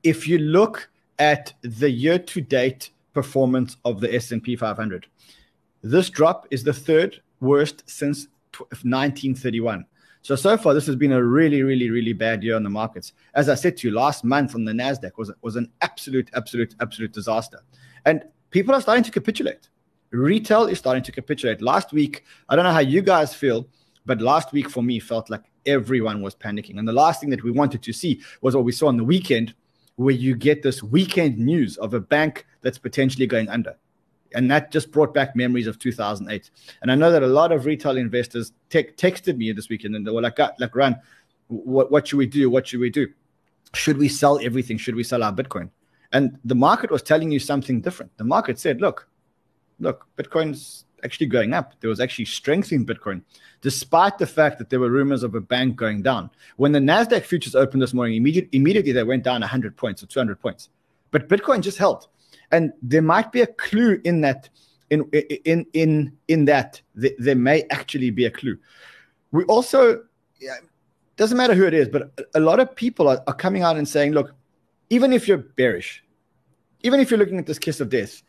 if 0.03 0.27
you 0.27 0.37
look 0.37 0.89
at 1.19 1.53
the 1.61 1.89
year 1.89 2.19
to 2.19 2.41
date 2.41 2.91
performance 3.13 3.77
of 3.85 4.01
the 4.01 4.13
S&P 4.13 4.55
500, 4.55 5.07
this 5.81 6.09
drop 6.09 6.47
is 6.51 6.63
the 6.63 6.73
third 6.73 7.21
worst 7.39 7.83
since 7.87 8.27
1931. 8.57 9.85
So 10.25 10.35
so 10.35 10.57
far, 10.57 10.73
this 10.73 10.87
has 10.87 10.95
been 10.95 11.11
a 11.11 11.23
really, 11.23 11.61
really, 11.61 11.91
really 11.91 12.13
bad 12.13 12.41
year 12.43 12.55
on 12.55 12.63
the 12.63 12.69
markets. 12.71 13.13
As 13.35 13.47
I 13.47 13.53
said 13.53 13.77
to 13.77 13.87
you, 13.87 13.93
last 13.93 14.23
month 14.23 14.55
on 14.55 14.65
the 14.65 14.71
Nasdaq 14.71 15.19
was 15.19 15.31
was 15.43 15.55
an 15.55 15.71
absolute, 15.81 16.31
absolute, 16.33 16.73
absolute 16.81 17.13
disaster, 17.13 17.59
and 18.07 18.23
people 18.49 18.73
are 18.73 18.81
starting 18.81 19.03
to 19.03 19.11
capitulate. 19.11 19.69
Retail 20.09 20.65
is 20.65 20.79
starting 20.79 21.03
to 21.03 21.11
capitulate. 21.11 21.61
Last 21.61 21.93
week, 21.93 22.23
I 22.49 22.55
don't 22.55 22.65
know 22.65 22.71
how 22.71 22.79
you 22.79 23.03
guys 23.03 23.35
feel, 23.35 23.67
but 24.07 24.19
last 24.19 24.51
week 24.51 24.67
for 24.67 24.81
me 24.81 24.99
felt 24.99 25.29
like 25.29 25.43
everyone 25.67 26.23
was 26.23 26.33
panicking. 26.33 26.79
And 26.79 26.87
the 26.87 26.99
last 27.03 27.21
thing 27.21 27.29
that 27.29 27.43
we 27.43 27.51
wanted 27.51 27.83
to 27.83 27.93
see 27.93 28.19
was 28.41 28.55
what 28.55 28.65
we 28.65 28.71
saw 28.71 28.87
on 28.87 28.97
the 28.97 29.03
weekend, 29.03 29.53
where 29.97 30.15
you 30.15 30.35
get 30.35 30.63
this 30.63 30.81
weekend 30.81 31.37
news 31.37 31.77
of 31.77 31.93
a 31.93 31.99
bank 31.99 32.47
that's 32.63 32.79
potentially 32.79 33.27
going 33.27 33.47
under 33.49 33.75
and 34.35 34.51
that 34.51 34.71
just 34.71 34.91
brought 34.91 35.13
back 35.13 35.35
memories 35.35 35.65
of 35.65 35.79
2008. 35.79 36.51
And 36.81 36.91
I 36.91 36.95
know 36.95 37.11
that 37.11 37.23
a 37.23 37.27
lot 37.27 37.51
of 37.51 37.65
retail 37.65 37.97
investors 37.97 38.51
te- 38.69 38.83
texted 38.83 39.37
me 39.37 39.51
this 39.53 39.69
weekend 39.69 39.95
and 39.95 40.05
they 40.05 40.11
were 40.11 40.21
like, 40.21 40.37
like, 40.37 40.75
Ran, 40.75 40.99
what, 41.47 41.91
what 41.91 42.07
should 42.07 42.17
we 42.17 42.27
do? 42.27 42.49
What 42.49 42.67
should 42.67 42.81
we 42.81 42.89
do? 42.89 43.07
Should 43.73 43.97
we 43.97 44.09
sell 44.09 44.39
everything? 44.43 44.77
Should 44.77 44.95
we 44.95 45.03
sell 45.03 45.23
our 45.23 45.33
Bitcoin? 45.33 45.69
And 46.11 46.37
the 46.45 46.55
market 46.55 46.91
was 46.91 47.01
telling 47.01 47.31
you 47.31 47.39
something 47.39 47.81
different. 47.81 48.15
The 48.17 48.23
market 48.23 48.59
said, 48.59 48.81
look, 48.81 49.07
look, 49.79 50.05
Bitcoin's 50.17 50.85
actually 51.03 51.27
going 51.27 51.53
up. 51.53 51.73
There 51.79 51.89
was 51.89 51.99
actually 51.99 52.25
strength 52.25 52.71
in 52.71 52.85
Bitcoin, 52.85 53.21
despite 53.61 54.17
the 54.17 54.27
fact 54.27 54.57
that 54.57 54.69
there 54.69 54.79
were 54.79 54.89
rumors 54.89 55.23
of 55.23 55.35
a 55.35 55.41
bank 55.41 55.75
going 55.75 56.01
down. 56.01 56.29
When 56.57 56.71
the 56.71 56.79
Nasdaq 56.79 57.23
futures 57.23 57.55
opened 57.55 57.81
this 57.81 57.93
morning, 57.93 58.15
immediate, 58.15 58.49
immediately 58.51 58.91
they 58.91 59.03
went 59.03 59.23
down 59.23 59.41
100 59.41 59.77
points 59.77 60.03
or 60.03 60.07
200 60.07 60.39
points, 60.39 60.69
but 61.11 61.29
Bitcoin 61.29 61.61
just 61.61 61.77
held. 61.77 62.07
And 62.55 62.71
there 62.81 63.01
might 63.01 63.31
be 63.31 63.41
a 63.41 63.47
clue 63.47 63.99
in 64.03 64.21
that. 64.21 64.49
In 64.91 65.03
in 65.45 65.65
in 65.73 66.15
in 66.27 66.45
that 66.45 66.79
there 66.93 67.35
may 67.35 67.63
actually 67.71 68.11
be 68.11 68.25
a 68.25 68.31
clue. 68.31 68.57
We 69.31 69.43
also 69.45 70.03
doesn't 71.17 71.37
matter 71.37 71.55
who 71.55 71.65
it 71.65 71.73
is, 71.73 71.87
but 71.87 72.11
a 72.35 72.39
lot 72.39 72.59
of 72.59 72.75
people 72.75 73.07
are, 73.07 73.21
are 73.27 73.33
coming 73.33 73.63
out 73.63 73.77
and 73.77 73.87
saying, 73.87 74.11
look, 74.11 74.33
even 74.89 75.13
if 75.13 75.27
you're 75.27 75.37
bearish, 75.37 76.03
even 76.81 76.99
if 76.99 77.09
you're 77.09 77.17
looking 77.17 77.39
at 77.39 77.45
this 77.45 77.57
kiss 77.57 77.79
of 77.79 77.89
death, 77.89 78.21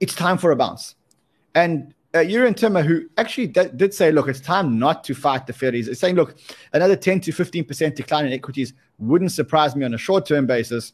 it's 0.00 0.14
time 0.14 0.36
for 0.36 0.50
a 0.50 0.56
bounce. 0.56 0.94
And 1.54 1.94
uh, 2.12 2.22
Timmer, 2.54 2.82
who 2.82 3.06
actually 3.16 3.46
d- 3.46 3.70
did 3.76 3.94
say, 3.94 4.10
look, 4.10 4.28
it's 4.28 4.40
time 4.40 4.78
not 4.78 5.04
to 5.04 5.14
fight 5.14 5.46
the 5.46 5.52
Fed, 5.52 5.74
is 5.74 5.98
saying, 5.98 6.16
look, 6.16 6.36
another 6.72 6.96
10 6.96 7.20
to 7.20 7.32
15% 7.32 7.94
decline 7.94 8.26
in 8.26 8.32
equities 8.32 8.74
wouldn't 8.98 9.32
surprise 9.32 9.76
me 9.76 9.84
on 9.84 9.94
a 9.94 9.98
short 9.98 10.26
term 10.26 10.46
basis. 10.46 10.92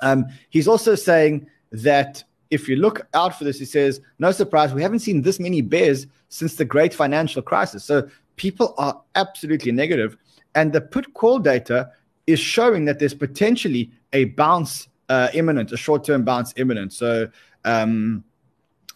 Um, 0.00 0.26
he's 0.50 0.68
also 0.68 0.94
saying 0.94 1.46
that 1.72 2.24
if 2.50 2.68
you 2.68 2.76
look 2.76 3.06
out 3.14 3.36
for 3.36 3.44
this, 3.44 3.58
he 3.58 3.64
says, 3.64 4.00
no 4.18 4.30
surprise, 4.30 4.72
we 4.72 4.82
haven't 4.82 5.00
seen 5.00 5.22
this 5.22 5.40
many 5.40 5.60
bears 5.60 6.06
since 6.28 6.56
the 6.56 6.64
great 6.64 6.94
financial 6.94 7.42
crisis. 7.42 7.84
So 7.84 8.08
people 8.36 8.74
are 8.78 9.00
absolutely 9.14 9.72
negative, 9.72 10.16
and 10.54 10.72
the 10.72 10.80
put 10.80 11.14
call 11.14 11.38
data 11.38 11.90
is 12.26 12.38
showing 12.38 12.84
that 12.86 12.98
there's 12.98 13.14
potentially 13.14 13.90
a 14.12 14.24
bounce 14.24 14.88
uh, 15.08 15.28
imminent, 15.34 15.72
a 15.72 15.76
short 15.76 16.04
term 16.04 16.24
bounce 16.24 16.54
imminent. 16.56 16.92
So 16.92 17.28
um, 17.64 18.24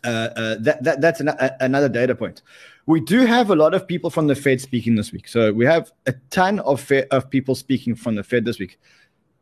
uh, 0.04 0.08
uh, 0.08 0.56
that, 0.60 0.82
that 0.84 1.00
that's 1.00 1.20
an, 1.20 1.28
a, 1.28 1.56
another 1.60 1.88
data 1.88 2.14
point. 2.14 2.42
We 2.86 3.00
do 3.00 3.26
have 3.26 3.50
a 3.50 3.56
lot 3.56 3.74
of 3.74 3.86
people 3.86 4.08
from 4.08 4.28
the 4.28 4.34
Fed 4.34 4.60
speaking 4.60 4.94
this 4.94 5.12
week. 5.12 5.28
So 5.28 5.52
we 5.52 5.66
have 5.66 5.92
a 6.06 6.14
ton 6.30 6.60
of 6.60 6.80
Fed, 6.80 7.08
of 7.10 7.28
people 7.28 7.54
speaking 7.54 7.94
from 7.94 8.14
the 8.14 8.22
Fed 8.22 8.44
this 8.44 8.58
week. 8.58 8.78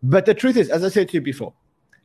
But 0.08 0.25
the 0.25 0.34
truth 0.34 0.56
is, 0.56 0.70
as 0.70 0.84
I 0.84 0.88
said 0.88 1.08
to 1.08 1.14
you 1.14 1.20
before, 1.20 1.52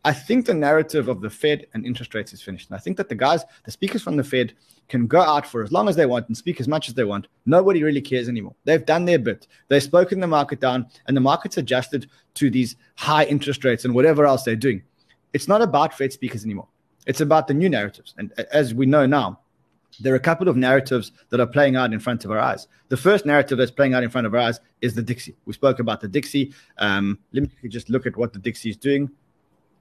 I 0.04 0.12
think 0.12 0.48
the 0.48 0.56
narrative 0.56 1.08
of 1.08 1.22
the 1.22 1.30
Fed 1.30 1.68
and 1.76 1.86
interest 1.86 2.16
rates 2.16 2.34
is 2.34 2.42
finished. 2.42 2.68
And 2.70 2.76
I 2.76 2.80
think 2.80 2.98
that 2.98 3.10
the 3.10 3.16
guys, 3.16 3.46
the 3.64 3.70
speakers 3.70 4.02
from 4.02 4.18
the 4.18 4.24
Fed, 4.24 4.54
can 4.90 5.06
go 5.06 5.22
out 5.22 5.46
for 5.46 5.62
as 5.62 5.72
long 5.72 5.88
as 5.88 5.96
they 5.96 6.08
want 6.08 6.28
and 6.28 6.36
speak 6.36 6.60
as 6.60 6.68
much 6.68 6.88
as 6.88 6.96
they 6.96 7.04
want. 7.04 7.28
Nobody 7.46 7.84
really 7.84 8.02
cares 8.02 8.28
anymore. 8.28 8.56
They've 8.64 8.84
done 8.84 9.06
their 9.06 9.20
bit. 9.20 9.48
They've 9.68 9.84
spoken 9.84 10.20
the 10.20 10.26
market 10.26 10.60
down, 10.60 10.88
and 11.06 11.16
the 11.16 11.22
market's 11.22 11.58
adjusted 11.58 12.10
to 12.34 12.50
these 12.50 12.76
high 12.96 13.26
interest 13.26 13.64
rates 13.64 13.86
and 13.86 13.94
whatever 13.94 14.26
else 14.26 14.42
they're 14.42 14.56
doing. 14.56 14.82
It's 15.34 15.48
not 15.48 15.62
about 15.62 15.94
Fed 15.94 16.12
speakers 16.12 16.44
anymore. 16.44 16.70
It's 17.06 17.22
about 17.22 17.48
the 17.48 17.54
new 17.54 17.70
narratives. 17.70 18.16
And 18.18 18.34
as 18.52 18.74
we 18.74 18.88
know 18.88 19.06
now, 19.06 19.42
there 20.00 20.14
are 20.14 20.18
a 20.18 20.22
couple 20.22 20.48
of 20.48 20.56
narratives 20.56 21.12
that 21.30 21.40
are 21.40 21.48
playing 21.48 21.76
out 21.76 21.94
in 21.94 22.00
front 22.00 22.26
of 22.26 22.32
our 22.32 22.40
eyes. 22.40 22.68
The 22.90 22.98
first 22.98 23.26
narrative 23.26 23.58
that's 23.58 23.72
playing 23.72 23.94
out 23.94 24.04
in 24.04 24.10
front 24.10 24.28
of 24.28 24.34
our 24.34 24.40
eyes 24.40 24.60
is 24.82 24.94
the 24.94 25.02
Dixie. 25.02 25.36
We 25.46 25.54
spoke 25.54 25.80
about 25.80 26.02
the 26.02 26.08
Dixie. 26.08 26.54
Um, 26.78 27.20
let 27.34 27.44
me 27.44 27.70
just 27.70 27.90
look 27.90 28.06
at 28.06 28.16
what 28.18 28.34
the 28.34 28.40
Dixie 28.40 28.70
is 28.70 28.78
doing. 28.78 29.10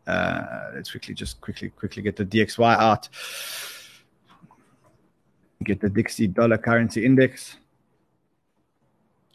Uh, 0.07 0.71
let's 0.75 0.91
quickly 0.91 1.15
just 1.15 1.41
quickly 1.41 1.71
quickly 1.71 2.03
get 2.03 2.17
the 2.17 2.25
DXY 2.25 2.77
out. 2.77 3.09
Get 5.63 5.81
the 5.81 5.91
Dixie 5.91 6.27
dollar 6.27 6.59
currency 6.59 7.05
index. 7.05 7.57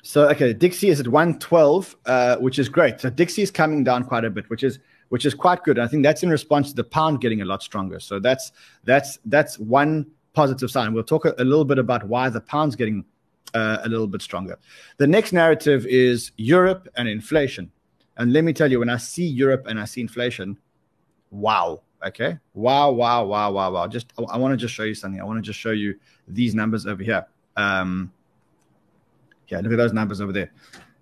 So 0.02 0.30
okay, 0.30 0.54
Dixie 0.54 0.90
is 0.90 1.00
at 1.00 1.08
112, 1.08 1.96
uh, 2.06 2.38
which 2.38 2.60
is 2.60 2.70
great. 2.70 3.00
So 3.00 3.10
Dixie 3.10 3.42
is 3.42 3.52
coming 3.52 3.84
down 3.84 4.04
quite 4.04 4.26
a 4.26 4.30
bit, 4.30 4.50
which 4.50 4.64
is 4.64 4.80
which 5.10 5.26
is 5.26 5.34
quite 5.34 5.64
good. 5.64 5.80
I 5.80 5.88
think 5.88 6.04
that's 6.04 6.24
in 6.24 6.30
response 6.30 6.70
to 6.70 6.76
the 6.76 6.84
pound 6.84 7.22
getting 7.22 7.42
a 7.42 7.46
lot 7.46 7.64
stronger. 7.64 8.00
So 8.00 8.20
that's 8.20 8.52
that's 8.84 9.20
that's 9.26 9.58
one 9.60 10.08
positive 10.36 10.70
sign. 10.70 10.94
We'll 10.94 11.04
talk 11.04 11.26
a, 11.26 11.34
a 11.38 11.44
little 11.44 11.66
bit 11.66 11.80
about 11.80 12.04
why 12.04 12.30
the 12.30 12.42
pound's 12.42 12.76
getting 12.76 13.06
uh, 13.54 13.78
a 13.84 13.90
little 13.90 14.08
bit 14.08 14.22
stronger. 14.22 14.60
The 14.98 15.08
next 15.08 15.34
narrative 15.34 15.86
is 15.88 16.32
Europe 16.38 16.88
and 16.98 17.08
inflation. 17.08 17.72
And 18.18 18.32
let 18.32 18.44
me 18.44 18.54
tell 18.54 18.70
you, 18.72 18.80
when 18.80 18.90
I 18.90 18.98
see 18.98 19.26
Europe 19.26 19.66
and 19.68 19.80
I 19.80 19.86
see 19.86 20.02
inflation, 20.02 20.58
wow. 21.32 21.82
Okay. 22.06 22.38
Wow, 22.54 22.92
wow, 22.92 23.26
wow, 23.26 23.52
wow, 23.52 23.72
wow. 23.72 23.88
Just 23.88 24.14
I, 24.20 24.24
I 24.24 24.38
want 24.38 24.52
to 24.52 24.58
just 24.58 24.74
show 24.74 24.84
you 24.84 24.94
something. 24.94 25.20
I 25.20 25.24
want 25.24 25.38
to 25.38 25.42
just 25.42 25.60
show 25.60 25.72
you 25.72 25.96
these 26.28 26.54
numbers 26.54 26.86
over 26.86 27.02
here. 27.02 27.26
Um, 27.56 28.12
yeah, 29.48 29.60
look 29.60 29.72
at 29.72 29.78
those 29.78 29.94
numbers 29.94 30.22
over 30.22 30.32
there. 30.32 30.52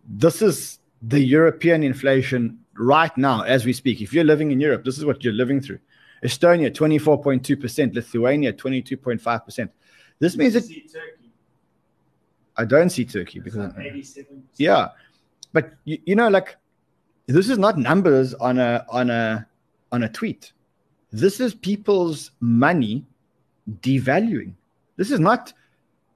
This 0.07 0.41
is 0.41 0.79
the 1.01 1.19
European 1.19 1.83
inflation 1.83 2.59
right 2.75 3.15
now 3.17 3.41
as 3.41 3.65
we 3.65 3.73
speak. 3.73 4.01
If 4.01 4.13
you're 4.13 4.23
living 4.23 4.51
in 4.51 4.59
Europe, 4.59 4.85
this 4.85 4.97
is 4.97 5.05
what 5.05 5.23
you're 5.23 5.33
living 5.33 5.61
through. 5.61 5.79
Estonia 6.23 6.71
24.2%, 6.71 7.93
Lithuania 7.93 8.53
22.5%. 8.53 9.69
This 10.19 10.37
means 10.37 10.53
that 10.53 10.63
I 12.55 12.65
don't 12.65 12.89
see 12.89 13.03
Turkey 13.03 13.39
because 13.39 13.73
yeah, 14.55 14.89
but 15.51 15.73
you, 15.85 15.97
you 16.05 16.15
know, 16.15 16.29
like 16.29 16.55
this 17.27 17.49
is 17.49 17.57
not 17.57 17.77
numbers 17.77 18.33
on 18.35 18.59
a 18.59 18.85
on 18.89 19.09
a 19.09 19.47
on 19.91 20.03
a 20.03 20.09
tweet. 20.09 20.53
This 21.11 21.39
is 21.39 21.55
people's 21.55 22.31
money 22.39 23.05
devaluing. 23.81 24.53
This 24.97 25.11
is 25.11 25.19
not 25.19 25.51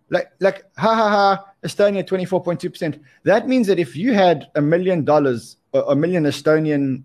like 0.10 0.32
like 0.40 0.64
ha 0.78 0.96
ha 0.96 1.10
ha 1.10 1.46
Estonia 1.64 2.08
24.2%. 2.08 3.00
That 3.24 3.48
means 3.48 3.68
that 3.68 3.80
if 3.80 3.96
you 3.96 4.14
had 4.14 4.50
a 4.56 4.62
million 4.62 5.04
dollars 5.04 5.58
or 5.74 5.92
a 5.92 5.96
million 5.96 6.24
Estonian 6.24 7.04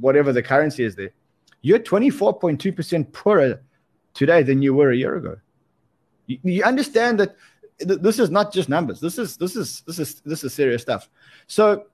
whatever 0.00 0.32
the 0.32 0.42
currency 0.42 0.84
is 0.84 0.94
there, 0.94 1.10
you're 1.62 1.78
24.2% 1.78 3.12
poorer 3.12 3.60
today 4.14 4.42
than 4.42 4.62
you 4.62 4.74
were 4.74 4.90
a 4.90 4.96
year 4.96 5.16
ago. 5.16 5.36
You, 6.26 6.38
you 6.42 6.62
understand 6.64 7.20
that 7.20 7.36
th- 7.78 8.00
this 8.00 8.18
is 8.18 8.30
not 8.30 8.52
just 8.52 8.68
numbers. 8.68 9.00
This 9.00 9.18
is 9.18 9.36
this 9.36 9.56
is 9.56 9.82
this 9.86 9.98
is 9.98 10.20
this 10.22 10.44
is 10.44 10.52
serious 10.52 10.82
stuff. 10.82 11.08
So 11.46 11.86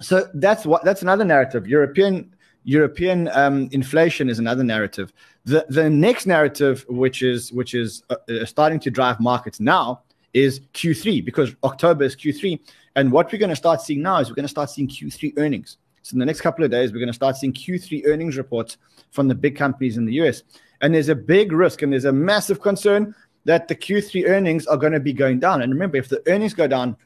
so 0.00 0.28
that's 0.34 0.64
what 0.66 0.84
that's 0.84 1.02
another 1.02 1.24
narrative. 1.24 1.66
European 1.66 2.34
European 2.64 3.28
um, 3.28 3.68
inflation 3.72 4.28
is 4.28 4.38
another 4.38 4.64
narrative. 4.64 5.12
The 5.44 5.66
the 5.68 5.88
next 5.88 6.26
narrative, 6.26 6.84
which 6.88 7.22
is 7.22 7.52
which 7.52 7.74
is 7.74 8.02
uh, 8.10 8.16
uh 8.28 8.44
starting 8.44 8.80
to 8.80 8.90
drive 8.90 9.20
markets 9.20 9.60
now, 9.60 10.02
is 10.32 10.60
Q3 10.74 11.24
because 11.24 11.54
October 11.64 12.04
is 12.04 12.16
Q3, 12.16 12.58
and 12.96 13.12
what 13.12 13.30
we're 13.32 13.38
going 13.38 13.50
to 13.50 13.56
start 13.56 13.80
seeing 13.80 14.02
now 14.02 14.18
is 14.18 14.28
we're 14.28 14.34
going 14.34 14.44
to 14.44 14.48
start 14.48 14.70
seeing 14.70 14.88
Q3 14.88 15.34
earnings. 15.36 15.78
So 16.10 16.16
in 16.16 16.18
the 16.18 16.26
next 16.26 16.40
couple 16.40 16.64
of 16.64 16.72
days, 16.72 16.92
we're 16.92 16.98
going 16.98 17.06
to 17.06 17.12
start 17.12 17.36
seeing 17.36 17.52
Q3 17.52 18.02
earnings 18.06 18.36
reports 18.36 18.78
from 19.12 19.28
the 19.28 19.34
big 19.34 19.54
companies 19.54 19.96
in 19.96 20.06
the 20.06 20.14
US, 20.14 20.42
and 20.80 20.92
there's 20.92 21.08
a 21.08 21.14
big 21.14 21.52
risk 21.52 21.82
and 21.82 21.92
there's 21.92 22.04
a 22.04 22.12
massive 22.12 22.60
concern 22.60 23.14
that 23.44 23.68
the 23.68 23.76
Q3 23.76 24.28
earnings 24.28 24.66
are 24.66 24.76
going 24.76 24.92
to 24.92 24.98
be 24.98 25.12
going 25.12 25.38
down. 25.38 25.62
And 25.62 25.72
remember, 25.72 25.98
if 25.98 26.08
the 26.08 26.20
earnings 26.26 26.52
go 26.52 26.66
down, 26.66 26.96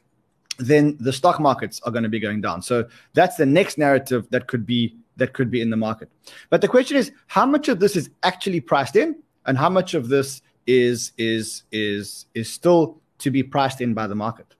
then 0.57 0.97
the 0.99 1.13
stock 1.13 1.39
markets 1.39 1.79
are 1.83 1.91
going 1.91 2.03
to 2.03 2.09
be 2.09 2.19
going 2.19 2.41
down. 2.41 2.63
So 2.63 2.87
that's 3.13 3.35
the 3.35 3.45
next 3.45 3.77
narrative 3.77 4.27
that 4.31 4.47
could 4.47 4.65
be 4.65 4.95
that 5.17 5.33
could 5.33 5.51
be 5.51 5.61
in 5.61 5.69
the 5.69 5.77
market. 5.77 6.09
But 6.49 6.61
the 6.61 6.67
question 6.67 6.97
is, 6.97 7.11
how 7.27 7.45
much 7.45 7.69
of 7.69 7.79
this 7.79 7.95
is 7.95 8.09
actually 8.23 8.59
priced 8.59 8.95
in, 8.95 9.15
and 9.45 9.55
how 9.55 9.69
much 9.69 9.93
of 9.93 10.09
this 10.09 10.41
is 10.65 11.11
is 11.19 11.61
is 11.71 12.25
is 12.33 12.49
still 12.49 12.99
to 13.19 13.29
be 13.29 13.43
priced 13.43 13.81
in 13.81 13.93
by 13.93 14.07
the 14.07 14.15
market, 14.15 14.55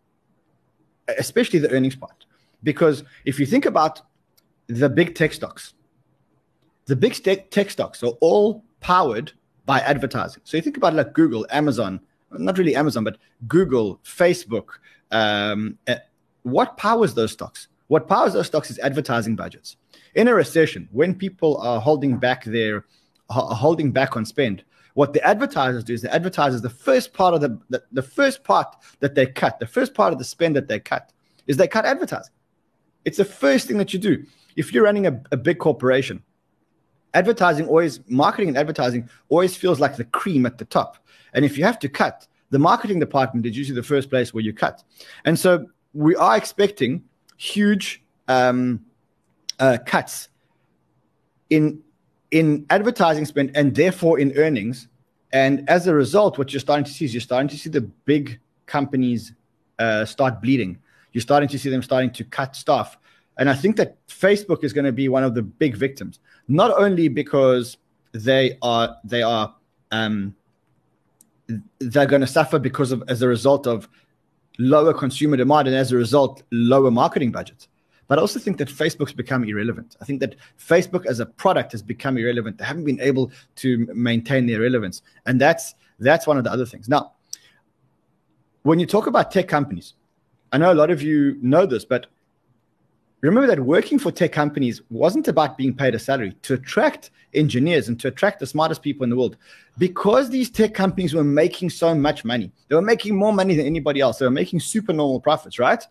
especially 1.17 1.57
the 1.57 1.71
earnings 1.71 1.95
part. 1.95 2.27
Because 2.61 3.03
if 3.25 3.39
you 3.39 3.47
think 3.47 3.65
about 3.65 4.01
the 4.67 4.89
big 4.89 5.15
tech 5.15 5.33
stocks, 5.33 5.73
the 6.85 6.95
big 6.95 7.13
tech 7.51 7.69
stocks 7.69 8.03
are 8.03 8.13
all 8.21 8.63
powered 8.79 9.31
by 9.65 9.79
advertising. 9.79 10.41
So 10.43 10.57
you 10.57 10.63
think 10.63 10.77
about 10.77 10.93
like 10.93 11.13
Google, 11.13 11.45
Amazon, 11.49 11.99
not 12.31 12.57
really 12.57 12.75
Amazon, 12.75 13.03
but 13.03 13.17
Google, 13.47 13.99
Facebook. 14.03 14.67
Um, 15.11 15.77
eh, 15.87 15.97
what 16.43 16.77
powers 16.77 17.13
those 17.13 17.31
stocks? 17.31 17.67
What 17.87 18.07
powers 18.07 18.33
those 18.33 18.47
stocks 18.47 18.69
is 18.69 18.79
advertising 18.79 19.35
budgets. 19.35 19.77
In 20.15 20.27
a 20.27 20.33
recession, 20.33 20.87
when 20.91 21.15
people 21.15 21.57
are 21.57 21.79
holding 21.79 22.17
back 22.17 22.43
their 22.45 22.85
holding 23.29 23.91
back 23.91 24.15
on 24.15 24.25
spend, 24.25 24.63
what 24.93 25.13
the 25.13 25.25
advertisers 25.25 25.83
do 25.83 25.93
is 25.93 26.01
the 26.01 26.13
advertisers 26.13 26.61
the 26.61 26.69
first 26.69 27.13
part 27.13 27.33
of 27.33 27.41
the, 27.41 27.59
the 27.69 27.83
the 27.91 28.01
first 28.01 28.43
part 28.43 28.75
that 28.99 29.15
they 29.15 29.25
cut, 29.25 29.59
the 29.59 29.67
first 29.67 29.93
part 29.93 30.13
of 30.13 30.19
the 30.19 30.25
spend 30.25 30.55
that 30.55 30.67
they 30.67 30.79
cut 30.79 31.11
is 31.47 31.57
they 31.57 31.67
cut 31.67 31.85
advertising. 31.85 32.33
It's 33.03 33.17
the 33.17 33.25
first 33.25 33.67
thing 33.67 33.77
that 33.77 33.93
you 33.93 33.99
do. 33.99 34.25
If 34.55 34.73
you're 34.73 34.83
running 34.83 35.07
a, 35.07 35.21
a 35.31 35.37
big 35.37 35.59
corporation, 35.59 36.23
advertising 37.13 37.67
always 37.67 37.99
marketing 38.07 38.49
and 38.49 38.57
advertising 38.57 39.09
always 39.29 39.55
feels 39.55 39.79
like 39.79 39.95
the 39.95 40.03
cream 40.05 40.45
at 40.45 40.57
the 40.57 40.65
top. 40.65 40.97
And 41.33 41.43
if 41.43 41.57
you 41.57 41.63
have 41.63 41.79
to 41.79 41.89
cut, 41.89 42.27
the 42.51 42.59
marketing 42.59 42.99
department 42.99 43.45
is 43.45 43.57
usually 43.57 43.75
the 43.75 43.83
first 43.83 44.09
place 44.09 44.33
where 44.33 44.43
you 44.43 44.53
cut. 44.53 44.83
And 45.25 45.37
so 45.37 45.67
we 45.93 46.15
are 46.15 46.37
expecting 46.37 47.03
huge 47.37 48.03
um, 48.27 48.85
uh, 49.59 49.77
cuts 49.85 50.29
in 51.49 51.81
in 52.31 52.65
advertising 52.69 53.25
spend 53.25 53.51
and 53.55 53.75
therefore 53.75 54.19
in 54.19 54.35
earnings. 54.37 54.87
And 55.31 55.69
as 55.69 55.87
a 55.87 55.93
result, 55.93 56.37
what 56.37 56.51
you're 56.51 56.59
starting 56.59 56.85
to 56.85 56.91
see 56.91 57.05
is 57.05 57.13
you're 57.13 57.21
starting 57.21 57.47
to 57.49 57.57
see 57.57 57.69
the 57.69 57.81
big 57.81 58.39
companies 58.65 59.33
uh, 59.79 60.05
start 60.05 60.41
bleeding. 60.41 60.79
You're 61.13 61.21
starting 61.21 61.47
to 61.49 61.59
see 61.59 61.69
them 61.69 61.81
starting 61.81 62.11
to 62.11 62.23
cut 62.23 62.55
staff. 62.55 62.97
And 63.37 63.49
I 63.49 63.53
think 63.53 63.75
that 63.77 63.97
Facebook 64.07 64.63
is 64.63 64.73
going 64.73 64.85
to 64.85 64.91
be 64.91 65.09
one 65.09 65.23
of 65.23 65.35
the 65.35 65.41
big 65.41 65.75
victims, 65.75 66.19
not 66.47 66.71
only 66.71 67.07
because 67.07 67.77
they 68.13 68.57
are 68.61 68.95
they 69.03 69.21
are 69.21 69.53
um, 69.91 70.35
they're 71.79 72.05
going 72.05 72.21
to 72.21 72.27
suffer 72.27 72.59
because 72.59 72.91
of 72.91 73.03
as 73.07 73.21
a 73.21 73.27
result 73.27 73.67
of 73.67 73.89
lower 74.57 74.93
consumer 74.93 75.35
demand 75.35 75.67
and 75.67 75.75
as 75.75 75.91
a 75.91 75.97
result 75.97 76.43
lower 76.51 76.91
marketing 76.91 77.31
budgets. 77.31 77.67
But 78.07 78.19
I 78.19 78.21
also 78.21 78.39
think 78.39 78.57
that 78.57 78.67
Facebook's 78.67 79.13
become 79.13 79.43
irrelevant. 79.43 79.97
I 79.99 80.05
think 80.05 80.19
that 80.19 80.35
Facebook 80.59 81.05
as 81.07 81.19
a 81.19 81.25
product 81.25 81.71
has 81.71 81.81
become 81.81 82.17
irrelevant. 82.17 82.59
They 82.59 82.65
haven't 82.65 82.85
been 82.85 83.01
able 83.01 83.31
to 83.57 83.87
maintain 83.93 84.45
their 84.45 84.61
relevance, 84.61 85.01
and 85.25 85.41
that's 85.41 85.75
that's 85.99 86.27
one 86.27 86.37
of 86.37 86.43
the 86.43 86.51
other 86.51 86.65
things. 86.65 86.87
Now, 86.87 87.13
when 88.63 88.79
you 88.79 88.85
talk 88.85 89.07
about 89.07 89.31
tech 89.31 89.47
companies, 89.47 89.93
I 90.51 90.57
know 90.57 90.71
a 90.71 90.75
lot 90.75 90.91
of 90.91 91.01
you 91.01 91.37
know 91.41 91.65
this, 91.65 91.83
but 91.83 92.07
remember 93.27 93.47
that 93.47 93.61
working 93.61 93.99
for 93.99 94.11
tech 94.11 94.31
companies 94.31 94.81
wasn't 94.89 95.27
about 95.27 95.57
being 95.57 95.73
paid 95.73 95.95
a 95.95 95.99
salary. 95.99 96.35
To 96.43 96.55
attract 96.55 97.11
engineers 97.33 97.87
and 97.87 97.99
to 97.99 98.07
attract 98.07 98.39
the 98.39 98.47
smartest 98.47 98.81
people 98.81 99.03
in 99.03 99.09
the 99.09 99.15
world 99.15 99.37
because 99.77 100.29
these 100.29 100.49
tech 100.49 100.73
companies 100.73 101.13
were 101.13 101.23
making 101.23 101.69
so 101.69 101.93
much 101.93 102.23
money 102.23 102.49
they 102.69 102.75
were 102.75 102.81
making 102.81 103.13
more 103.13 103.33
money 103.33 103.55
than 103.55 103.65
anybody 103.65 103.99
else 103.99 104.19
they 104.19 104.25
were 104.25 104.31
making 104.31 104.59
super 104.59 104.93
normal 104.93 105.19
profits 105.19 105.59
right? 105.59 105.83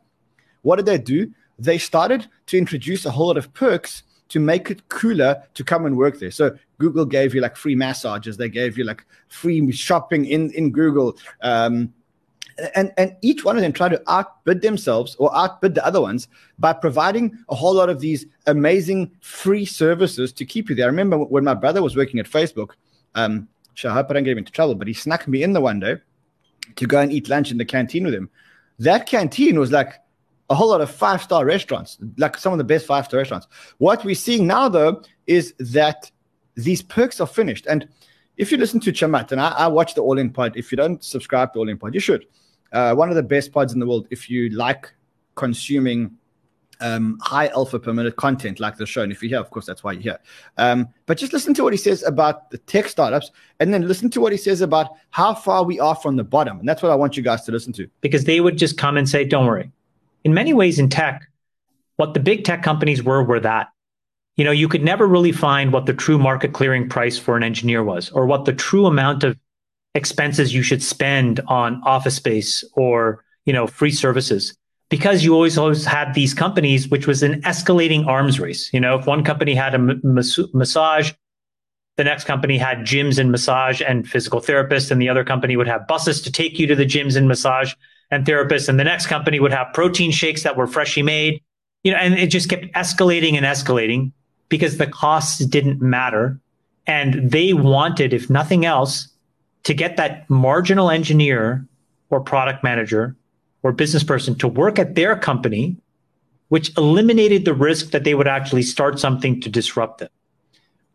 What 0.63 0.77
did 0.77 0.87
they 0.87 0.99
do? 0.99 1.31
They 1.59 1.79
started 1.79 2.27
to 2.47 2.57
introduce 2.57 3.05
a 3.05 3.11
whole 3.11 3.27
lot 3.27 3.37
of 3.37 3.53
perks 3.53 4.03
to 4.31 4.41
make 4.41 4.71
it 4.71 4.89
cooler 4.89 5.43
to 5.53 5.63
come 5.63 5.85
and 5.85 5.97
work 5.97 6.19
there. 6.19 6.31
So 6.31 6.57
google 6.79 7.05
gave 7.05 7.35
you 7.35 7.41
like 7.41 7.57
free 7.57 7.77
massages 7.77 8.37
they 8.37 8.49
gave 8.49 8.77
you 8.77 8.85
like 8.85 9.05
free 9.29 9.71
shopping 9.71 10.25
in 10.25 10.51
in 10.53 10.71
google 10.71 11.17
um, 11.43 11.93
and 12.75 12.93
and 12.97 13.17
each 13.23 13.45
one 13.45 13.57
of 13.57 13.63
them 13.63 13.73
try 13.73 13.89
to 13.89 14.01
outbid 14.09 14.63
themselves 14.63 15.17
or 15.17 15.35
outbid 15.37 15.75
the 15.75 15.85
other 15.85 16.01
ones 16.01 16.29
by 16.59 16.73
providing 16.73 17.37
a 17.49 17.55
whole 17.55 17.75
lot 17.75 17.89
of 17.89 18.01
these 18.01 18.27
amazing 18.47 19.11
free 19.21 19.65
services 19.65 20.33
to 20.33 20.45
keep 20.45 20.69
you 20.69 20.75
there. 20.75 20.87
I 20.87 20.89
remember 20.89 21.19
when 21.19 21.45
my 21.45 21.55
brother 21.55 21.83
was 21.83 21.97
working 21.97 22.21
at 22.21 22.27
Facebook. 22.27 22.71
Um, 23.15 23.49
sure, 23.75 23.91
I 23.91 23.95
hope 23.95 24.11
I 24.11 24.15
don't 24.15 24.25
get 24.25 24.33
him 24.33 24.39
into 24.39 24.53
trouble, 24.53 24.75
but 24.75 24.89
he 24.89 24.95
snuck 24.95 25.27
me 25.27 25.43
in 25.43 25.53
the 25.53 25.61
one 25.61 25.81
day 25.81 25.97
to 26.77 26.87
go 26.87 27.01
and 27.01 27.13
eat 27.13 27.29
lunch 27.29 27.51
in 27.51 27.59
the 27.59 27.65
canteen 27.65 28.05
with 28.05 28.15
him. 28.15 28.31
That 28.79 29.07
canteen 29.07 29.59
was 29.59 29.71
like 29.71 29.95
a 30.51 30.55
whole 30.55 30.69
lot 30.69 30.81
of 30.81 30.91
five 30.91 31.23
star 31.23 31.45
restaurants, 31.45 31.99
like 32.19 32.37
some 32.37 32.53
of 32.53 32.59
the 32.59 32.65
best 32.65 32.87
five 32.87 33.07
star 33.07 33.19
restaurants. 33.19 33.47
What 33.79 34.05
we're 34.05 34.15
seeing 34.15 34.47
now, 34.47 34.69
though, 34.69 35.03
is 35.27 35.55
that 35.59 36.11
these 36.55 36.83
perks 36.83 37.21
are 37.21 37.27
finished. 37.27 37.67
And 37.67 37.89
if 38.37 38.51
you 38.51 38.59
listen 38.59 38.81
to 38.81 38.93
Chamath, 38.93 39.33
and 39.33 39.41
I, 39.41 39.51
I 39.51 39.67
watch 39.69 39.95
the 39.95 40.03
All 40.03 40.19
In 40.19 40.31
Pod, 40.31 40.57
if 40.57 40.73
you 40.73 40.77
don't 40.77 41.03
subscribe 41.03 41.53
to 41.53 41.61
All 41.61 41.69
In 41.69 41.79
Pod, 41.79 41.95
you 41.95 42.01
should 42.01 42.27
uh, 42.75 42.95
one 42.95 43.09
of 43.09 43.15
the 43.15 43.23
best 43.23 43.53
pods 43.53 43.73
in 43.73 43.81
the 43.81 43.87
world 43.87 44.07
if 44.11 44.29
you 44.29 44.51
like 44.51 44.93
consuming 45.37 46.11
um, 46.81 47.19
high 47.23 47.47
alpha 47.49 47.79
per 47.79 47.93
minute 47.93 48.17
content 48.17 48.59
like 48.59 48.77
the 48.77 48.85
show. 48.85 49.03
And 49.03 49.13
if 49.13 49.23
you're 49.23 49.29
here, 49.29 49.39
of 49.39 49.49
course, 49.51 49.65
that's 49.65 49.85
why 49.85 49.93
you're 49.93 50.03
here. 50.03 50.19
Um, 50.59 50.89
but 51.07 51.17
just 51.17 51.33
listen 51.33 51.55
to 51.55 51.63
what 51.63 51.73
he 51.73 51.77
says 51.77 52.03
about 52.03 52.51
the 52.51 52.59
tech 52.59 52.89
startups 52.89 53.31
and 53.61 53.73
then 53.73 53.87
listen 53.87 54.11
to 54.11 54.21
what 54.21 54.33
he 54.33 54.39
says 54.39 54.61
about 54.61 54.91
how 55.11 55.35
far 55.35 55.65
we 55.65 55.79
are 55.79 55.95
from 55.95 56.17
the 56.17 56.25
bottom. 56.25 56.59
And 56.59 56.69
that's 56.69 56.83
what 56.83 56.91
I 56.91 56.97
want 56.97 57.17
you 57.17 57.23
guys 57.23 57.43
to 57.43 57.53
listen 57.53 57.73
to. 57.75 57.89
Because 58.01 58.25
they 58.25 58.41
would 58.41 58.59
just 58.59 58.77
come 58.77 58.97
and 58.97 59.09
say, 59.09 59.25
don't 59.25 59.47
worry. 59.47 59.71
In 60.25 60.35
many 60.35 60.53
ways, 60.53 60.81
in 60.81 60.89
tech, 60.89 61.29
what 61.97 62.13
the 62.13 62.21
big 62.21 62.45
tech 62.45 62.63
companies 62.63 63.05
were, 63.05 63.23
were 63.23 63.41
that. 63.41 63.69
You 64.37 64.45
know, 64.45 64.51
you 64.51 64.69
could 64.69 64.83
never 64.83 65.07
really 65.07 65.33
find 65.33 65.73
what 65.73 65.87
the 65.87 65.95
true 65.95 66.19
market 66.19 66.53
clearing 66.53 66.89
price 66.89 67.17
for 67.19 67.37
an 67.37 67.45
engineer 67.45 67.85
was 67.85 68.11
or 68.11 68.27
what 68.27 68.45
the 68.45 68.53
true 68.53 68.87
amount 68.87 69.23
of 69.23 69.39
expenses 69.95 70.53
you 70.53 70.63
should 70.63 70.83
spend 70.83 71.41
on 71.47 71.81
office 71.85 72.17
space 72.17 72.65
or 72.75 73.25
you 73.47 73.53
know 73.53 73.67
free 73.67 73.93
services. 73.93 74.57
Because 74.91 75.25
you 75.25 75.35
always 75.35 75.57
always 75.57 75.85
had 75.85 76.15
these 76.15 76.35
companies 76.35 76.89
which 76.89 77.07
was 77.07 77.23
an 77.23 77.41
escalating 77.43 78.07
arms 78.07 78.41
race. 78.41 78.71
You 78.73 78.81
know 78.81 78.99
if 78.99 79.07
one 79.07 79.23
company 79.23 79.55
had 79.55 79.75
a 79.75 79.79
mas- 79.79 80.41
massage 80.53 81.13
the 81.97 82.05
next 82.05 82.25
company 82.25 82.59
had 82.59 82.79
gyms 82.79 83.21
and 83.21 83.31
massage 83.31 83.81
and 83.81 84.09
physical 84.09 84.41
therapists 84.41 84.91
and 84.91 85.01
the 85.01 85.09
other 85.09 85.23
company 85.23 85.57
would 85.57 85.69
have 85.69 85.87
buses 85.87 86.21
to 86.23 86.33
take 86.33 86.59
you 86.59 86.67
to 86.67 86.75
the 86.75 86.85
gyms 86.85 87.15
and 87.15 87.29
massage 87.29 87.73
and 88.11 88.27
therapists 88.27 88.69
and 88.69 88.81
the 88.81 88.85
next 88.85 89.07
company 89.07 89.39
would 89.39 89.53
have 89.53 89.69
protein 89.73 90.11
shakes 90.11 90.43
that 90.43 90.57
were 90.57 90.67
freshly 90.67 91.03
made. 91.05 91.41
You 91.85 91.93
know 91.93 91.99
and 91.99 92.15
it 92.15 92.29
just 92.29 92.49
kept 92.51 92.65
escalating 92.75 93.35
and 93.35 93.47
escalating 93.47 94.11
because 94.49 94.79
the 94.79 94.87
costs 94.87 95.45
didn't 95.45 95.81
matter 95.81 96.39
and 96.87 97.31
they 97.31 97.53
wanted 97.53 98.13
if 98.13 98.29
nothing 98.29 98.65
else 98.65 99.09
to 99.65 99.75
get 99.75 99.97
that 99.97 100.29
marginal 100.29 100.91
engineer 100.91 101.67
or 102.11 102.21
product 102.21 102.63
manager 102.63 103.17
or 103.63 103.73
business 103.73 104.05
person 104.05 104.35
to 104.37 104.47
work 104.47 104.79
at 104.79 104.95
their 104.95 105.17
company, 105.17 105.77
which 106.49 106.77
eliminated 106.77 107.45
the 107.45 107.55
risk 107.55 107.91
that 107.91 108.05
they 108.05 108.15
would 108.15 108.29
actually 108.29 108.63
start 108.63 108.99
something 108.99 109.41
to 109.41 109.49
disrupt 109.49 109.99
them. 109.99 110.11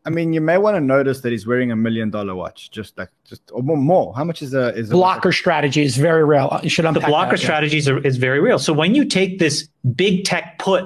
I 0.06 0.12
mean, 0.12 0.34
you 0.34 0.40
may 0.40 0.58
want 0.58 0.76
to 0.76 0.82
notice 0.82 1.22
that 1.22 1.32
he's 1.32 1.46
wearing 1.46 1.72
a 1.72 1.76
million 1.76 2.10
dollar 2.10 2.34
watch, 2.34 2.72
just 2.72 2.98
like 2.98 3.10
just 3.26 3.42
or 3.52 3.62
more. 3.62 4.16
How 4.16 4.24
much 4.24 4.42
is 4.42 4.54
a 4.54 4.74
is 4.74 4.90
blocker 4.90 5.30
a, 5.30 5.34
strategy 5.34 5.84
is 5.84 5.98
very 5.98 6.24
real. 6.24 6.60
You 6.64 6.70
should 6.70 6.86
the 6.86 7.02
blocker 7.02 7.36
that, 7.36 7.44
strategies 7.44 7.88
yeah. 7.88 7.94
are, 7.94 8.00
is 8.00 8.18
very 8.18 8.40
real. 8.40 8.60
So 8.60 8.72
when 8.72 8.96
you 8.96 9.04
take 9.04 9.40
this 9.40 9.68
big 9.96 10.24
tech 10.24 10.58
put 10.58 10.86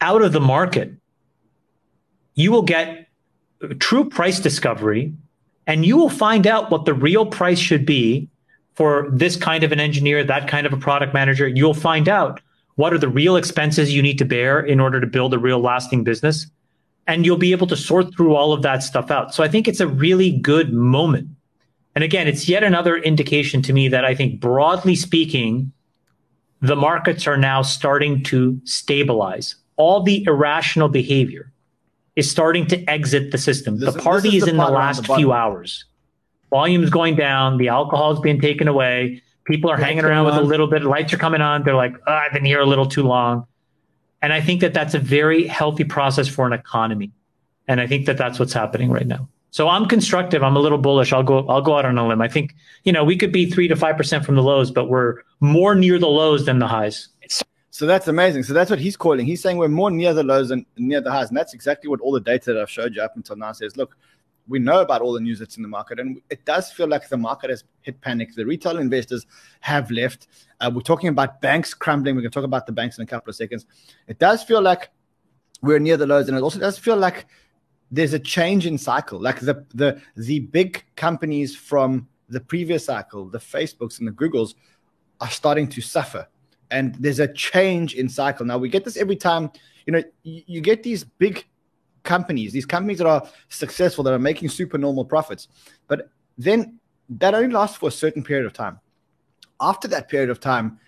out 0.00 0.22
of 0.22 0.32
the 0.32 0.40
market, 0.40 0.94
you 2.34 2.52
will 2.52 2.62
get 2.62 3.08
true 3.78 4.08
price 4.08 4.40
discovery 4.40 5.12
and 5.66 5.84
you 5.84 5.96
will 5.96 6.10
find 6.10 6.46
out 6.46 6.70
what 6.70 6.84
the 6.84 6.94
real 6.94 7.26
price 7.26 7.58
should 7.58 7.86
be 7.86 8.28
for 8.74 9.08
this 9.12 9.36
kind 9.36 9.64
of 9.64 9.72
an 9.72 9.80
engineer, 9.80 10.24
that 10.24 10.48
kind 10.48 10.66
of 10.66 10.72
a 10.72 10.76
product 10.76 11.14
manager. 11.14 11.46
You'll 11.46 11.74
find 11.74 12.08
out 12.08 12.40
what 12.74 12.92
are 12.92 12.98
the 12.98 13.08
real 13.08 13.36
expenses 13.36 13.94
you 13.94 14.02
need 14.02 14.18
to 14.18 14.24
bear 14.24 14.60
in 14.60 14.80
order 14.80 15.00
to 15.00 15.06
build 15.06 15.32
a 15.32 15.38
real 15.38 15.60
lasting 15.60 16.04
business. 16.04 16.46
And 17.06 17.24
you'll 17.24 17.36
be 17.36 17.52
able 17.52 17.66
to 17.68 17.76
sort 17.76 18.14
through 18.14 18.34
all 18.34 18.52
of 18.52 18.62
that 18.62 18.82
stuff 18.82 19.10
out. 19.10 19.34
So 19.34 19.44
I 19.44 19.48
think 19.48 19.68
it's 19.68 19.80
a 19.80 19.86
really 19.86 20.32
good 20.32 20.72
moment. 20.72 21.28
And 21.94 22.02
again, 22.02 22.26
it's 22.26 22.48
yet 22.48 22.64
another 22.64 22.96
indication 22.96 23.62
to 23.62 23.72
me 23.72 23.88
that 23.88 24.04
I 24.04 24.14
think 24.14 24.40
broadly 24.40 24.96
speaking, 24.96 25.70
the 26.60 26.74
markets 26.74 27.26
are 27.26 27.36
now 27.36 27.62
starting 27.62 28.22
to 28.24 28.60
stabilize. 28.64 29.54
All 29.76 30.02
the 30.02 30.24
irrational 30.26 30.88
behavior 30.88 31.52
is 32.16 32.30
starting 32.30 32.66
to 32.68 32.88
exit 32.88 33.32
the 33.32 33.38
system. 33.38 33.78
This, 33.78 33.94
the 33.94 34.00
party 34.00 34.36
is, 34.36 34.44
the 34.44 34.50
in 34.50 34.56
the 34.56 34.68
last 34.68 35.06
the 35.06 35.14
few 35.14 35.32
hours. 35.32 35.84
Volume's 36.50 36.90
going 36.90 37.16
down. 37.16 37.58
The 37.58 37.68
alcohol 37.68 38.12
is 38.12 38.20
being 38.20 38.40
taken 38.40 38.68
away. 38.68 39.22
People 39.44 39.70
are 39.70 39.74
lights 39.74 39.84
hanging 39.84 40.04
around 40.04 40.24
with 40.26 40.34
on. 40.34 40.42
a 40.42 40.46
little 40.46 40.68
bit. 40.68 40.82
Lights 40.84 41.12
are 41.12 41.18
coming 41.18 41.40
on. 41.40 41.64
They're 41.64 41.74
like, 41.74 41.94
oh, 42.06 42.12
I've 42.12 42.32
been 42.32 42.44
here 42.44 42.60
a 42.60 42.66
little 42.66 42.86
too 42.86 43.02
long. 43.02 43.46
And 44.22 44.32
I 44.32 44.40
think 44.40 44.60
that 44.60 44.72
that's 44.72 44.94
a 44.94 44.98
very 44.98 45.46
healthy 45.46 45.84
process 45.84 46.28
for 46.28 46.46
an 46.46 46.52
economy. 46.52 47.10
And 47.68 47.80
I 47.80 47.86
think 47.86 48.06
that 48.06 48.16
that's 48.16 48.38
what's 48.38 48.52
happening 48.52 48.90
right 48.90 49.06
now. 49.06 49.28
So 49.50 49.68
I'm 49.68 49.86
constructive. 49.86 50.42
I'm 50.42 50.56
a 50.56 50.60
little 50.60 50.78
bullish. 50.78 51.12
I'll 51.12 51.22
go. 51.22 51.46
I'll 51.46 51.62
go 51.62 51.78
out 51.78 51.84
on 51.84 51.96
a 51.96 52.08
limb. 52.08 52.20
I 52.20 52.26
think 52.26 52.56
you 52.82 52.92
know 52.92 53.04
we 53.04 53.16
could 53.16 53.30
be 53.30 53.48
three 53.48 53.68
to 53.68 53.76
five 53.76 53.96
percent 53.96 54.24
from 54.24 54.34
the 54.34 54.42
lows, 54.42 54.72
but 54.72 54.88
we're 54.88 55.22
more 55.38 55.76
near 55.76 55.96
the 55.98 56.08
lows 56.08 56.44
than 56.46 56.58
the 56.58 56.66
highs. 56.66 57.08
So 57.74 57.86
that's 57.86 58.06
amazing. 58.06 58.44
So 58.44 58.52
that's 58.52 58.70
what 58.70 58.78
he's 58.78 58.96
calling. 58.96 59.26
He's 59.26 59.42
saying 59.42 59.56
we're 59.56 59.66
more 59.66 59.90
near 59.90 60.14
the 60.14 60.22
lows 60.22 60.52
and 60.52 60.64
near 60.76 61.00
the 61.00 61.10
highs. 61.10 61.26
And 61.26 61.36
that's 61.36 61.54
exactly 61.54 61.90
what 61.90 62.00
all 62.00 62.12
the 62.12 62.20
data 62.20 62.52
that 62.52 62.62
I've 62.62 62.70
showed 62.70 62.94
you 62.94 63.02
up 63.02 63.16
until 63.16 63.34
now 63.34 63.50
says. 63.50 63.76
Look, 63.76 63.96
we 64.46 64.60
know 64.60 64.80
about 64.80 65.02
all 65.02 65.12
the 65.12 65.18
news 65.18 65.40
that's 65.40 65.56
in 65.56 65.62
the 65.64 65.68
market, 65.68 65.98
and 65.98 66.22
it 66.30 66.44
does 66.44 66.70
feel 66.70 66.86
like 66.86 67.08
the 67.08 67.16
market 67.16 67.50
has 67.50 67.64
hit 67.82 68.00
panic. 68.00 68.32
The 68.36 68.46
retail 68.46 68.78
investors 68.78 69.26
have 69.58 69.90
left. 69.90 70.28
Uh, 70.60 70.70
we're 70.72 70.82
talking 70.82 71.08
about 71.08 71.40
banks 71.40 71.74
crumbling. 71.74 72.14
We're 72.14 72.20
going 72.20 72.30
to 72.30 72.38
talk 72.38 72.44
about 72.44 72.66
the 72.66 72.70
banks 72.70 72.96
in 72.98 73.02
a 73.02 73.08
couple 73.08 73.30
of 73.30 73.34
seconds. 73.34 73.66
It 74.06 74.20
does 74.20 74.44
feel 74.44 74.62
like 74.62 74.90
we're 75.60 75.80
near 75.80 75.96
the 75.96 76.06
lows, 76.06 76.28
and 76.28 76.38
it 76.38 76.44
also 76.44 76.60
does 76.60 76.78
feel 76.78 76.96
like 76.96 77.26
there's 77.90 78.12
a 78.12 78.20
change 78.20 78.66
in 78.66 78.78
cycle. 78.78 79.20
Like 79.20 79.40
the 79.40 79.66
the 79.74 80.00
the 80.14 80.38
big 80.38 80.84
companies 80.94 81.56
from 81.56 82.06
the 82.28 82.38
previous 82.38 82.84
cycle, 82.84 83.28
the 83.28 83.38
Facebooks 83.38 83.98
and 83.98 84.06
the 84.06 84.12
Googles, 84.12 84.54
are 85.20 85.30
starting 85.30 85.66
to 85.70 85.80
suffer 85.80 86.28
and 86.70 86.94
there's 86.96 87.20
a 87.20 87.28
change 87.32 87.94
in 87.94 88.08
cycle. 88.08 88.46
Now 88.46 88.58
we 88.58 88.68
get 88.68 88.84
this 88.84 88.96
every 88.96 89.16
time. 89.16 89.50
You 89.86 89.92
know, 89.92 90.02
you, 90.22 90.42
you 90.46 90.60
get 90.60 90.82
these 90.82 91.04
big 91.04 91.44
companies, 92.02 92.52
these 92.52 92.66
companies 92.66 92.98
that 92.98 93.06
are 93.06 93.26
successful, 93.48 94.04
that 94.04 94.12
are 94.12 94.18
making 94.18 94.48
super 94.48 94.78
normal 94.78 95.04
profits, 95.04 95.48
but 95.88 96.10
then 96.38 96.78
that 97.08 97.34
only 97.34 97.52
lasts 97.52 97.76
for 97.76 97.88
a 97.88 97.92
certain 97.92 98.22
period 98.22 98.46
of 98.46 98.52
time. 98.52 98.80
After 99.60 99.88
that 99.88 100.08
period 100.08 100.30
of 100.30 100.40
time, 100.40 100.78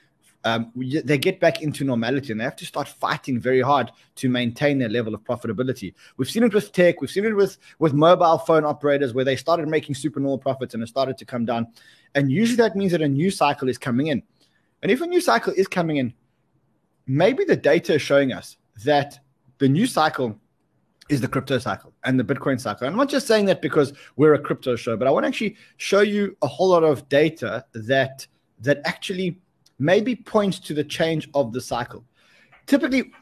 um, 0.46 0.70
they 0.76 1.18
get 1.18 1.40
back 1.40 1.62
into 1.62 1.82
normality 1.82 2.30
and 2.30 2.40
they 2.40 2.44
have 2.44 2.54
to 2.56 2.64
start 2.64 2.86
fighting 2.86 3.40
very 3.40 3.60
hard 3.60 3.90
to 4.14 4.28
maintain 4.28 4.78
their 4.78 4.88
level 4.88 5.12
of 5.12 5.24
profitability. 5.24 5.92
We've 6.16 6.30
seen 6.30 6.44
it 6.44 6.54
with 6.54 6.70
tech, 6.70 7.00
we've 7.00 7.10
seen 7.10 7.24
it 7.24 7.34
with, 7.34 7.58
with 7.80 7.94
mobile 7.94 8.38
phone 8.38 8.64
operators 8.64 9.12
where 9.12 9.24
they 9.24 9.34
started 9.34 9.68
making 9.68 9.96
super 9.96 10.20
normal 10.20 10.38
profits 10.38 10.72
and 10.72 10.82
it 10.84 10.86
started 10.86 11.18
to 11.18 11.24
come 11.24 11.46
down. 11.46 11.66
And 12.14 12.30
usually 12.30 12.58
that 12.58 12.76
means 12.76 12.92
that 12.92 13.02
a 13.02 13.08
new 13.08 13.28
cycle 13.28 13.68
is 13.68 13.76
coming 13.76 14.06
in. 14.06 14.22
And 14.82 14.90
if 14.90 15.00
a 15.00 15.06
new 15.06 15.20
cycle 15.20 15.52
is 15.56 15.66
coming 15.66 15.96
in, 15.96 16.14
maybe 17.06 17.44
the 17.44 17.56
data 17.56 17.94
is 17.94 18.02
showing 18.02 18.32
us 18.32 18.56
that 18.84 19.18
the 19.58 19.68
new 19.68 19.86
cycle 19.86 20.38
is 21.08 21.20
the 21.20 21.28
crypto 21.28 21.58
cycle 21.58 21.92
and 22.04 22.18
the 22.18 22.24
Bitcoin 22.24 22.60
cycle. 22.60 22.86
And 22.86 22.94
I'm 22.94 22.98
not 22.98 23.08
just 23.08 23.26
saying 23.26 23.46
that 23.46 23.62
because 23.62 23.92
we're 24.16 24.34
a 24.34 24.38
crypto 24.38 24.76
show, 24.76 24.96
but 24.96 25.06
I 25.06 25.10
want 25.10 25.24
to 25.24 25.28
actually 25.28 25.56
show 25.76 26.00
you 26.00 26.36
a 26.42 26.46
whole 26.46 26.68
lot 26.68 26.84
of 26.84 27.08
data 27.08 27.64
that 27.74 28.26
that 28.60 28.80
actually 28.84 29.38
maybe 29.78 30.16
points 30.16 30.58
to 30.58 30.74
the 30.74 30.82
change 30.82 31.28
of 31.34 31.52
the 31.52 31.60
cycle. 31.60 32.04
Typically, 32.66 33.12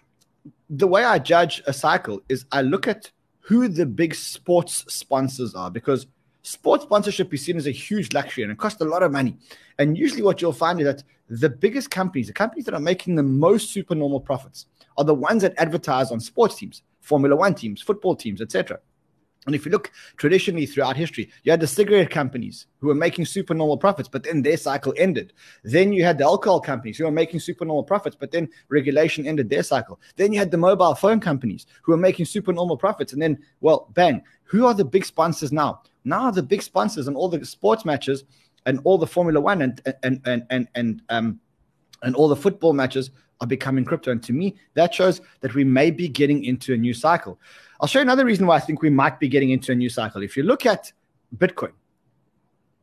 the 0.71 0.87
way 0.87 1.05
I 1.05 1.19
judge 1.19 1.63
a 1.67 1.73
cycle 1.73 2.23
is 2.29 2.47
I 2.53 2.63
look 2.63 2.89
at 2.89 3.11
who 3.41 3.69
the 3.69 3.85
big 3.85 4.15
sports 4.15 4.85
sponsors 4.89 5.55
are 5.55 5.71
because 5.71 6.07
sports 6.43 6.85
sponsorship 6.85 7.35
is 7.35 7.45
seen 7.45 7.57
as 7.57 7.67
a 7.67 7.73
huge 7.73 8.15
luxury 8.15 8.45
and 8.45 8.53
it 8.53 8.59
costs 8.59 8.81
a 8.81 8.85
lot 8.85 9.03
of 9.03 9.13
money. 9.13 9.37
And 9.79 9.99
usually, 9.99 10.23
what 10.23 10.41
you'll 10.41 10.53
find 10.53 10.81
is 10.81 10.87
that 10.87 11.03
the 11.29 11.49
biggest 11.49 11.91
companies, 11.91 12.27
the 12.27 12.33
companies 12.33 12.65
that 12.67 12.75
are 12.75 12.81
making 12.81 13.15
the 13.15 13.23
most 13.23 13.71
supernormal 13.71 14.21
profits, 14.21 14.67
are 14.97 15.05
the 15.05 15.15
ones 15.15 15.43
that 15.43 15.55
advertise 15.59 16.13
on 16.13 16.21
sports 16.21 16.57
teams, 16.57 16.83
Formula 17.01 17.35
One 17.35 17.55
teams, 17.55 17.83
football 17.83 18.15
teams, 18.15 18.41
etc. 18.41 18.79
And 19.47 19.55
if 19.55 19.67
you 19.67 19.73
look 19.73 19.93
traditionally 20.17 20.67
throughout 20.67 20.97
history, 20.97 21.31
you 21.43 21.51
had 21.51 21.61
the 21.61 21.67
cigarette 21.67 22.11
companies 22.11 22.67
who 22.79 22.87
were 22.87 22.95
making 22.95 23.27
supernormal 23.27 23.77
profits, 23.77 24.09
but 24.09 24.23
then 24.23 24.43
their 24.43 24.57
cycle 24.57 24.95
ended. 24.97 25.33
Then 25.65 25.93
you 25.93 26.03
had 26.03 26.19
the 26.19 26.25
alcohol 26.25 26.61
companies 26.61 26.97
who 26.97 27.05
were 27.05 27.11
making 27.11 27.41
supernormal 27.41 27.85
profits, 27.85 28.17
but 28.19 28.31
then 28.31 28.49
regulation 28.69 29.27
ended 29.27 29.51
their 29.51 29.63
cycle. 29.63 30.01
Then 30.17 30.33
you 30.33 30.39
had 30.39 30.51
the 30.51 30.57
mobile 30.57 30.95
phone 30.95 31.21
companies 31.21 31.67
who 31.83 31.93
were 31.93 31.99
making 31.99 32.25
supernormal 32.25 32.79
profits. 32.79 33.13
And 33.13 33.21
then, 33.21 33.39
well, 33.61 33.91
bang, 33.93 34.23
who 34.45 34.67
are 34.67 34.75
the 34.75 34.85
big 34.85 35.05
sponsors 35.05 35.53
now? 35.53 35.83
Now 36.05 36.31
the 36.31 36.43
big 36.43 36.63
sponsors 36.63 37.09
on 37.09 37.15
all 37.15 37.29
the 37.29 37.45
sports 37.45 37.85
matches 37.85 38.25
and 38.67 38.81
all 38.85 38.99
the 38.99 39.07
Formula 39.07 39.41
One 39.41 39.63
and 39.63 39.81
and 40.03 40.21
and 40.25 40.47
and 40.51 40.69
and 40.75 41.03
um 41.09 41.41
and 42.03 42.15
all 42.15 42.29
the 42.29 42.37
football 42.37 42.73
matches 42.73 43.11
are 43.41 43.47
becoming 43.47 43.85
crypto. 43.85 44.11
And 44.11 44.23
to 44.25 44.33
me, 44.33 44.57
that 44.75 44.95
shows 44.95 45.21
that 45.41 45.55
we 45.55 45.65
may 45.65 45.91
be 45.91 46.09
getting 46.09 46.45
into 46.45 46.75
a 46.75 46.77
new 46.77 46.95
cycle. 46.95 47.39
I'll 47.81 47.89
show 47.89 47.99
you 47.99 48.03
another 48.03 48.25
reason 48.25 48.47
why 48.47 48.57
I 48.57 48.61
think 48.61 48.83
we 48.83 48.91
might 48.91 49.19
be 49.19 49.29
getting 49.29 49.51
into 49.51 49.73
a 49.73 49.75
new 49.75 49.89
cycle. 49.89 50.23
If 50.23 50.37
you 50.37 50.43
look 50.43 50.67
at 50.67 50.93
Bitcoin 51.37 51.73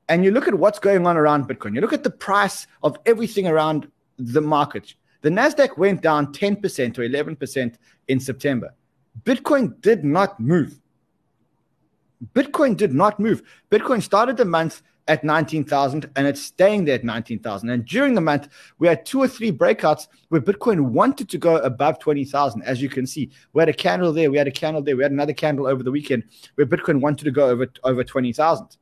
and 0.10 0.26
you 0.26 0.32
look 0.32 0.48
at 0.48 0.56
what's 0.56 0.80
going 0.80 1.08
on 1.08 1.17
around 1.17 1.48
Bitcoin, 1.48 1.76
you 1.76 1.82
look 1.82 1.94
at 1.94 2.04
the 2.04 2.12
price 2.12 2.67
of 2.84 2.98
everything 3.06 3.48
around 3.48 3.89
the 4.17 4.41
market. 4.41 4.94
The 5.22 5.30
NASDAQ 5.30 5.78
went 5.78 6.02
down 6.02 6.34
10% 6.34 6.98
or 6.98 7.08
11% 7.08 7.76
in 8.08 8.20
September. 8.20 8.74
Bitcoin 9.24 9.80
did 9.82 10.04
not 10.04 10.39
move. 10.39 10.80
Bitcoin 12.34 12.78
did 12.78 12.94
not 12.94 13.20
move. 13.20 13.41
Bitcoin 13.70 14.02
started 14.02 14.38
the 14.38 14.46
month 14.46 14.82
at 15.07 15.23
19,000 15.23 16.09
and 16.15 16.27
it's 16.27 16.41
staying 16.41 16.85
there 16.85 16.95
at 16.95 17.03
19,000. 17.03 17.69
And 17.69 17.85
during 17.85 18.13
the 18.13 18.21
month, 18.21 18.47
we 18.79 18.87
had 18.87 19.05
two 19.05 19.19
or 19.19 19.27
three 19.27 19.51
breakouts 19.51 20.07
where 20.29 20.41
Bitcoin 20.41 20.91
wanted 20.91 21.29
to 21.29 21.37
go 21.37 21.57
above 21.57 21.99
20,000. 21.99 22.61
As 22.63 22.81
you 22.81 22.89
can 22.89 23.05
see, 23.05 23.31
we 23.53 23.61
had 23.61 23.69
a 23.69 23.73
candle 23.73 24.13
there, 24.13 24.31
we 24.31 24.37
had 24.37 24.47
a 24.47 24.51
candle 24.51 24.81
there, 24.81 24.95
we 24.95 25.03
had 25.03 25.11
another 25.11 25.33
candle 25.33 25.67
over 25.67 25.83
the 25.83 25.91
weekend 25.91 26.23
where 26.55 26.67
Bitcoin 26.67 27.01
wanted 27.01 27.25
to 27.25 27.31
go 27.31 27.49
over, 27.49 27.67
over 27.83 28.03
20,000. 28.03 28.77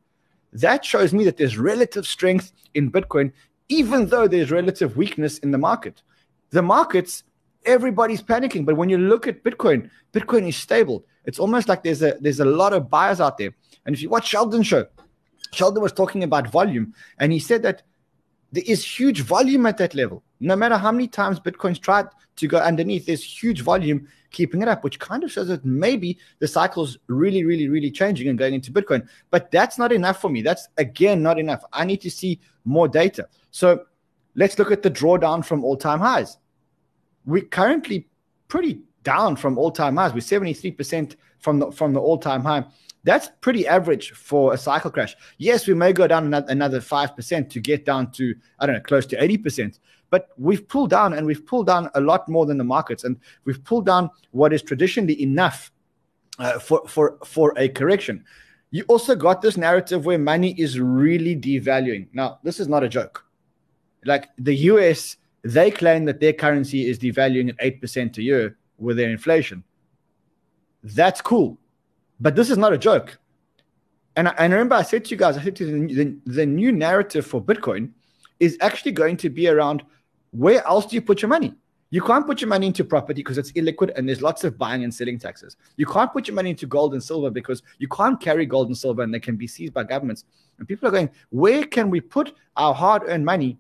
That 0.53 0.84
shows 0.84 1.13
me 1.13 1.23
that 1.25 1.38
there's 1.38 1.58
relative 1.58 2.05
strength 2.05 2.51
in 2.73 2.91
Bitcoin, 2.91 3.32
even 3.69 4.08
though 4.08 4.27
there's 4.27 4.51
relative 4.51 4.97
weakness 4.97 5.38
in 5.39 5.51
the 5.51 5.58
market. 5.58 6.01
The 6.49 6.62
markets, 6.62 7.23
everybody's 7.65 8.21
panicking. 8.21 8.65
But 8.65 8.75
when 8.77 8.89
you 8.89 8.97
look 8.97 9.27
at 9.27 9.43
Bitcoin, 9.43 9.89
Bitcoin 10.12 10.47
is 10.47 10.58
stable. 10.58 11.05
It's 11.25 11.39
almost 11.39 11.67
like 11.67 11.84
there's 11.84 12.01
a 12.01 12.15
there's 12.19 12.39
a 12.39 12.45
lot 12.45 12.73
of 12.73 12.89
buyers 12.89 13.21
out 13.21 13.38
there. 13.38 13.53
And 13.86 13.95
if 13.95 14.01
you 14.01 14.10
watch 14.10 14.27
Sheldon's 14.27 14.67
show, 14.67 14.86
Sheldon 15.52 15.82
was 15.82 15.94
talking 15.94 16.24
about 16.24 16.48
volume, 16.50 16.94
and 17.20 17.32
he 17.32 17.40
said 17.40 17.64
that 17.64 17.84
there 18.52 18.64
is 18.66 18.84
huge 18.84 19.22
volume 19.22 19.66
at 19.66 19.78
that 19.78 19.94
level. 19.94 20.24
No 20.40 20.56
matter 20.56 20.78
how 20.78 20.92
many 20.92 21.08
times 21.08 21.40
Bitcoin's 21.40 21.80
tried 21.80 22.08
to 22.38 22.48
go 22.48 22.58
underneath, 22.58 23.06
there's 23.06 23.24
huge 23.24 23.62
volume 23.62 24.08
keeping 24.32 24.62
it 24.62 24.68
up, 24.68 24.84
which 24.84 25.00
kind 25.00 25.24
of 25.24 25.32
shows 25.32 25.48
that 25.48 25.66
maybe 25.66 26.18
the 26.40 26.48
cycle's 26.48 26.98
really, 27.08 27.44
really, 27.44 27.68
really 27.68 27.92
changing 27.92 28.28
and 28.28 28.38
going 28.38 28.54
into 28.54 28.72
Bitcoin. 28.72 29.08
But 29.30 29.52
that's 29.52 29.78
not 29.78 29.92
enough 29.92 30.22
for 30.22 30.30
me. 30.30 30.42
That's 30.42 30.68
again 30.78 31.22
not 31.22 31.40
enough. 31.40 31.64
I 31.74 31.86
need 31.86 32.02
to 32.02 32.12
see 32.12 32.40
more 32.66 32.88
data. 32.88 33.28
So 33.52 33.86
let's 34.36 34.58
look 34.58 34.72
at 34.72 34.82
the 34.82 34.92
drawdown 34.92 35.44
from 35.44 35.64
all-time 35.64 36.00
highs. 36.00 36.38
We're 37.26 37.46
currently 37.46 38.08
pretty 38.48 38.82
down 39.04 39.36
from 39.36 39.58
all-time 39.58 39.98
highs. 39.98 40.14
We're 40.14 40.20
73% 40.20 41.16
from 41.40 41.60
the 41.60 41.72
from 41.72 41.94
the 41.94 42.02
all-time 42.02 42.44
high. 42.44 42.66
That's 43.04 43.30
pretty 43.42 43.66
average 43.66 44.12
for 44.12 44.54
a 44.54 44.58
cycle 44.58 44.92
crash. 44.92 45.16
Yes, 45.38 45.68
we 45.68 45.74
may 45.74 45.94
go 45.94 46.08
down 46.08 46.34
another 46.34 46.80
5% 46.80 47.50
to 47.50 47.60
get 47.60 47.86
down 47.86 48.12
to, 48.12 48.36
I 48.60 48.66
don't 48.66 48.76
know, 48.76 48.82
close 48.82 49.06
to 49.08 49.18
80%. 49.18 49.80
But 50.10 50.30
we've 50.38 50.68
pulled 50.68 50.90
down 50.90 51.14
and 51.14 51.26
we've 51.26 51.46
pulled 51.46 51.68
down 51.68 51.90
a 51.96 52.02
lot 52.02 52.28
more 52.28 52.46
than 52.46 52.58
the 52.58 52.64
markets. 52.64 53.04
And 53.04 53.18
we've 53.46 53.64
pulled 53.64 53.86
down 53.86 54.10
what 54.32 54.52
is 54.52 54.62
traditionally 54.62 55.22
enough 55.22 55.72
uh, 56.40 56.60
for, 56.60 56.86
for, 56.88 57.18
for 57.26 57.54
a 57.58 57.70
correction. 57.70 58.26
You 58.72 58.84
also 58.88 59.16
got 59.16 59.42
this 59.42 59.56
narrative 59.56 60.06
where 60.06 60.20
money 60.20 60.54
is 60.60 60.80
really 60.80 61.36
devaluing. 61.36 62.08
Now, 62.12 62.40
this 62.44 62.60
is 62.60 62.68
not 62.68 62.84
a 62.84 62.90
joke. 62.90 63.26
Like 64.04 64.30
the 64.38 64.56
US, 64.56 65.18
they 65.44 65.72
claim 65.72 66.06
that 66.06 66.20
their 66.20 66.34
currency 66.34 66.88
is 66.90 67.00
devaluing 67.00 67.50
at 67.50 67.82
8% 67.82 68.18
a 68.18 68.22
year 68.22 68.58
with 68.78 68.98
their 68.98 69.10
inflation. 69.10 69.64
That's 70.84 71.22
cool 71.22 71.58
but 72.19 72.36
this 72.36 72.49
is 72.49 72.58
not 72.58 72.73
a 72.73 72.77
joke. 72.77 73.17
And 74.15 74.27
I, 74.27 74.32
and 74.38 74.51
remember 74.51 74.75
I 74.75 74.82
said 74.82 75.05
to 75.05 75.12
you 75.12 75.17
guys, 75.17 75.38
I 75.38 75.43
said 75.43 75.55
to 75.58 75.65
you, 75.65 75.88
the, 75.88 76.17
the, 76.25 76.45
new 76.45 76.71
narrative 76.71 77.25
for 77.25 77.41
Bitcoin 77.41 77.91
is 78.39 78.58
actually 78.62 78.91
going 78.91 79.17
to 79.17 79.29
be 79.29 79.47
around 79.47 79.84
where 80.32 80.65
else 80.67 80.86
do 80.86 80.95
you 80.95 81.01
put 81.01 81.21
your 81.21 81.29
money? 81.29 81.53
You 81.91 82.01
can't 82.01 82.25
put 82.27 82.39
your 82.39 82.49
money 82.49 82.67
into 82.67 82.84
property 82.84 83.21
because 83.21 83.38
it's 83.38 83.51
illiquid 83.53 83.91
and 83.95 84.08
there's 84.08 84.21
lots 84.21 84.43
of 84.43 84.58
buying 84.58 84.84
and 84.84 84.93
selling 84.93 85.17
taxes. 85.17 85.55
You 85.75 85.88
can't 85.88 86.12
put 86.13 86.27
your 86.27 86.36
money 86.36 86.51
into 86.51 86.67
gold 86.67 86.93
and 86.93 87.03
silver 87.03 87.32
because 87.32 87.63
you 87.79 87.88
can't 87.88 88.19
carry 88.21 88.45
gold 88.45 88.67
and 88.67 88.77
silver 88.77 89.01
and 89.01 89.13
they 89.13 89.19
can 89.19 89.38
be 89.38 89.47
seized 89.47 89.73
by 89.73 89.84
governments. 89.84 90.25
And 90.60 90.67
people 90.67 90.88
are 90.88 90.91
going, 90.91 91.10
where 91.29 91.63
can 91.63 91.89
we 91.89 91.99
put 91.99 92.36
our 92.58 92.75
hard 92.75 93.03
earned 93.08 93.25
money 93.25 93.58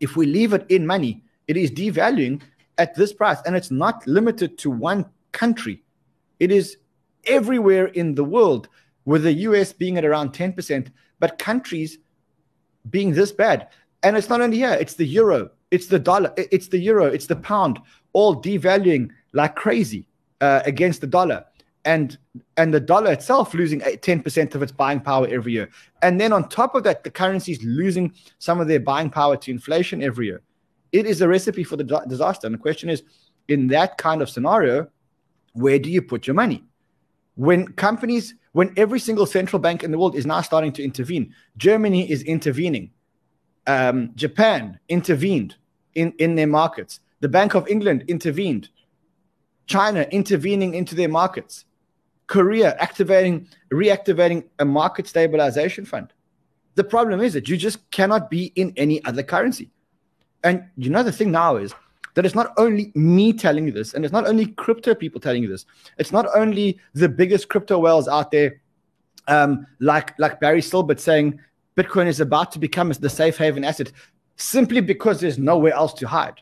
if 0.00 0.16
we 0.16 0.26
leave 0.26 0.52
it 0.52 0.66
in 0.68 0.84
money? 0.84 1.22
It 1.46 1.56
is 1.56 1.70
devaluing 1.70 2.42
at 2.78 2.94
this 2.96 3.12
price. 3.12 3.38
And 3.46 3.54
it's 3.54 3.70
not 3.70 4.04
limited 4.06 4.58
to 4.58 4.70
one 4.70 5.06
country, 5.30 5.82
it 6.40 6.50
is 6.50 6.78
everywhere 7.26 7.86
in 7.86 8.14
the 8.14 8.24
world, 8.24 8.68
with 9.04 9.22
the 9.22 9.32
US 9.32 9.72
being 9.72 9.98
at 9.98 10.04
around 10.04 10.32
10%, 10.32 10.88
but 11.20 11.38
countries 11.38 11.98
being 12.90 13.12
this 13.12 13.32
bad. 13.32 13.68
And 14.02 14.16
it's 14.16 14.28
not 14.28 14.40
only 14.40 14.58
here, 14.58 14.76
it's 14.78 14.94
the 14.94 15.06
euro, 15.06 15.50
it's 15.70 15.86
the 15.86 15.98
dollar, 15.98 16.32
it's 16.36 16.68
the 16.68 16.78
euro, 16.78 17.06
it's 17.06 17.26
the 17.26 17.36
pound, 17.36 17.78
all 18.12 18.40
devaluing 18.40 19.10
like 19.32 19.56
crazy 19.56 20.06
uh, 20.40 20.60
against 20.66 21.00
the 21.00 21.06
dollar. 21.06 21.44
And 21.86 22.16
and 22.56 22.72
the 22.72 22.80
dollar 22.80 23.12
itself 23.12 23.52
losing 23.52 23.80
10% 23.80 24.54
of 24.54 24.62
its 24.62 24.72
buying 24.72 25.00
power 25.00 25.26
every 25.28 25.52
year. 25.52 25.68
And 26.00 26.18
then 26.18 26.32
on 26.32 26.48
top 26.48 26.74
of 26.74 26.82
that, 26.84 27.04
the 27.04 27.10
currency 27.10 27.52
is 27.52 27.62
losing 27.62 28.14
some 28.38 28.58
of 28.58 28.68
their 28.68 28.80
buying 28.80 29.10
power 29.10 29.36
to 29.36 29.50
inflation 29.50 30.02
every 30.02 30.26
year. 30.26 30.40
It 30.92 31.04
is 31.04 31.20
a 31.20 31.28
recipe 31.28 31.62
for 31.62 31.76
the 31.76 31.84
disaster. 32.08 32.46
And 32.46 32.54
the 32.54 32.58
question 32.58 32.88
is, 32.88 33.02
in 33.48 33.66
that 33.68 33.98
kind 33.98 34.22
of 34.22 34.30
scenario, 34.30 34.88
where 35.52 35.78
do 35.78 35.90
you 35.90 36.00
put 36.00 36.26
your 36.26 36.34
money? 36.34 36.64
When 37.36 37.68
companies, 37.72 38.34
when 38.52 38.72
every 38.76 39.00
single 39.00 39.26
central 39.26 39.60
bank 39.60 39.82
in 39.82 39.90
the 39.90 39.98
world 39.98 40.14
is 40.14 40.26
now 40.26 40.40
starting 40.40 40.72
to 40.72 40.84
intervene, 40.84 41.34
Germany 41.56 42.10
is 42.10 42.22
intervening, 42.22 42.90
um, 43.66 44.10
Japan 44.14 44.78
intervened 44.88 45.56
in, 45.94 46.12
in 46.18 46.34
their 46.34 46.46
markets, 46.46 47.00
the 47.20 47.28
Bank 47.28 47.54
of 47.54 47.66
England 47.68 48.04
intervened, 48.08 48.68
China 49.66 50.02
intervening 50.10 50.74
into 50.74 50.94
their 50.94 51.08
markets, 51.08 51.64
Korea 52.26 52.76
activating, 52.78 53.48
reactivating 53.72 54.44
a 54.58 54.64
market 54.64 55.06
stabilization 55.06 55.84
fund. 55.84 56.12
The 56.74 56.84
problem 56.84 57.20
is 57.20 57.32
that 57.34 57.48
you 57.48 57.56
just 57.56 57.90
cannot 57.90 58.30
be 58.30 58.52
in 58.56 58.72
any 58.76 59.04
other 59.04 59.22
currency. 59.22 59.70
And 60.42 60.64
you 60.76 60.90
know, 60.90 61.02
the 61.02 61.12
thing 61.12 61.30
now 61.30 61.56
is 61.56 61.74
that 62.14 62.24
it's 62.24 62.34
not 62.34 62.52
only 62.56 62.92
me 62.94 63.32
telling 63.32 63.66
you 63.66 63.72
this, 63.72 63.94
and 63.94 64.04
it's 64.04 64.12
not 64.12 64.26
only 64.26 64.46
crypto 64.46 64.94
people 64.94 65.20
telling 65.20 65.42
you 65.42 65.48
this. 65.48 65.66
It's 65.98 66.12
not 66.12 66.26
only 66.34 66.78
the 66.94 67.08
biggest 67.08 67.48
crypto 67.48 67.78
whales 67.78 68.08
out 68.08 68.30
there, 68.30 68.60
um, 69.28 69.66
like 69.80 70.18
like 70.18 70.40
Barry 70.40 70.60
Silbert 70.60 71.00
saying 71.00 71.40
Bitcoin 71.76 72.06
is 72.06 72.20
about 72.20 72.52
to 72.52 72.58
become 72.58 72.90
the 72.90 73.10
safe 73.10 73.36
haven 73.36 73.64
asset, 73.64 73.92
simply 74.36 74.80
because 74.80 75.20
there's 75.20 75.38
nowhere 75.38 75.74
else 75.74 75.92
to 75.94 76.08
hide. 76.08 76.40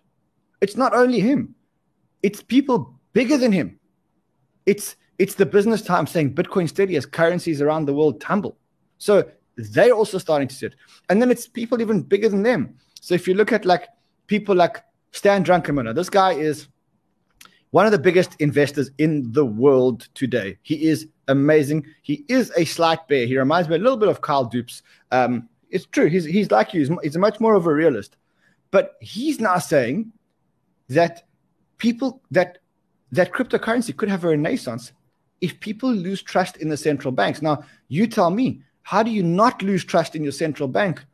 It's 0.61 0.77
not 0.77 0.95
only 0.95 1.21
him; 1.21 1.55
it's 2.23 2.43
people 2.43 2.99
bigger 3.13 3.37
than 3.39 3.53
him. 3.53 3.79
It's 4.67 4.97
it's 5.19 5.35
the 5.35 5.47
business 5.47 5.83
time 5.83 6.07
saying 6.07 6.35
Bitcoin 6.35 6.69
steady 6.69 6.97
as 6.97 7.07
currencies 7.07 7.63
around 7.63 7.87
the 7.87 7.95
world 7.95 8.21
tumble. 8.21 8.57
So 8.99 9.25
they're 9.57 9.93
also 9.93 10.19
starting 10.19 10.49
to 10.49 10.55
sit. 10.55 10.75
And 11.09 11.21
then 11.21 11.31
it's 11.31 11.47
people 11.47 11.81
even 11.81 12.03
bigger 12.03 12.29
than 12.29 12.43
them. 12.43 12.75
So 13.01 13.15
if 13.15 13.29
you 13.29 13.35
look 13.35 13.53
at 13.53 13.65
like 13.65 13.89
people 14.27 14.55
like 14.55 14.83
Stan 15.13 15.45
Druckenmiller. 15.45 15.95
This 15.95 16.11
guy 16.11 16.33
is 16.33 16.69
one 17.71 17.87
of 17.87 17.93
the 17.93 17.99
biggest 17.99 18.35
investors 18.41 18.91
in 18.99 19.33
the 19.33 19.47
world 19.47 20.09
today. 20.15 20.59
He 20.63 20.89
is 20.89 21.09
amazing. 21.29 21.87
He 22.03 22.25
is 22.29 22.53
a 22.57 22.65
slight 22.65 23.07
bear. 23.09 23.27
He 23.27 23.39
reminds 23.39 23.69
me 23.69 23.77
a 23.77 23.79
little 23.79 23.97
bit 23.97 24.09
of 24.09 24.21
Kyle 24.21 24.49
Doops. 24.49 24.83
Um, 25.11 25.49
it's 25.71 25.87
true. 25.87 26.07
He's, 26.07 26.25
he's 26.25 26.51
like 26.51 26.75
you. 26.75 26.81
He's, 26.81 26.91
he's 27.03 27.17
much 27.17 27.41
more 27.41 27.55
of 27.55 27.67
a 27.67 27.73
realist. 27.73 28.17
But 28.71 28.97
he's 29.01 29.39
now 29.41 29.59
saying 29.59 30.13
that 30.89 31.25
people 31.79 32.23
that 32.31 32.59
that 33.11 33.33
cryptocurrency 33.33 33.95
could 33.95 34.09
have 34.09 34.25
a 34.25 34.29
renaissance 34.29 34.93
if 35.43 35.61
people 35.61 35.93
lose 35.93 36.23
trust 36.23 36.57
in 36.59 36.69
the 36.69 36.77
central 36.77 37.13
banks. 37.13 37.43
Now, 37.43 37.65
you 37.89 38.07
tell 38.07 38.31
me, 38.31 38.63
how 38.83 39.03
do 39.03 39.11
you 39.11 39.23
not 39.23 39.63
lose 39.63 39.85
trust 39.85 40.17
in 40.17 40.23
your 40.23 40.33
central 40.33 40.69
bank 40.69 41.05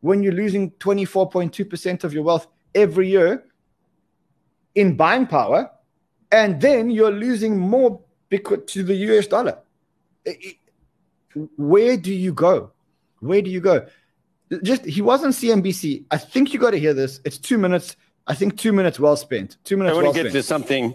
when 0.00 0.22
you're 0.22 0.32
losing 0.32 0.70
24.2% 0.72 2.04
of 2.04 2.12
your 2.12 2.22
wealth 2.22 2.46
every 2.76 3.08
year 3.08 3.44
in 4.76 4.94
buying 4.94 5.26
power, 5.26 5.70
and 6.30 6.60
then 6.60 6.90
you're 6.90 7.10
losing 7.10 7.58
more 7.58 8.00
because 8.28 8.60
to 8.66 8.84
the 8.84 8.94
US 8.94 9.26
dollar. 9.26 9.58
Where 11.56 11.96
do 11.96 12.12
you 12.12 12.32
go? 12.32 12.70
Where 13.20 13.42
do 13.42 13.50
you 13.50 13.60
go? 13.60 13.86
Just 14.62 14.84
he 14.84 15.02
was 15.02 15.24
on 15.24 15.30
CNBC. 15.30 16.04
I 16.10 16.18
think 16.18 16.52
you 16.52 16.60
got 16.60 16.70
to 16.70 16.78
hear 16.78 16.94
this. 16.94 17.20
It's 17.24 17.38
two 17.38 17.58
minutes. 17.58 17.96
I 18.28 18.34
think 18.34 18.56
two 18.56 18.72
minutes 18.72 19.00
well 19.00 19.16
spent. 19.16 19.56
Two 19.64 19.76
minutes. 19.76 19.92
I 19.92 19.94
want 19.94 20.04
well 20.04 20.12
to 20.12 20.22
get 20.22 20.30
spent. 20.30 20.34
to 20.34 20.42
something 20.42 20.94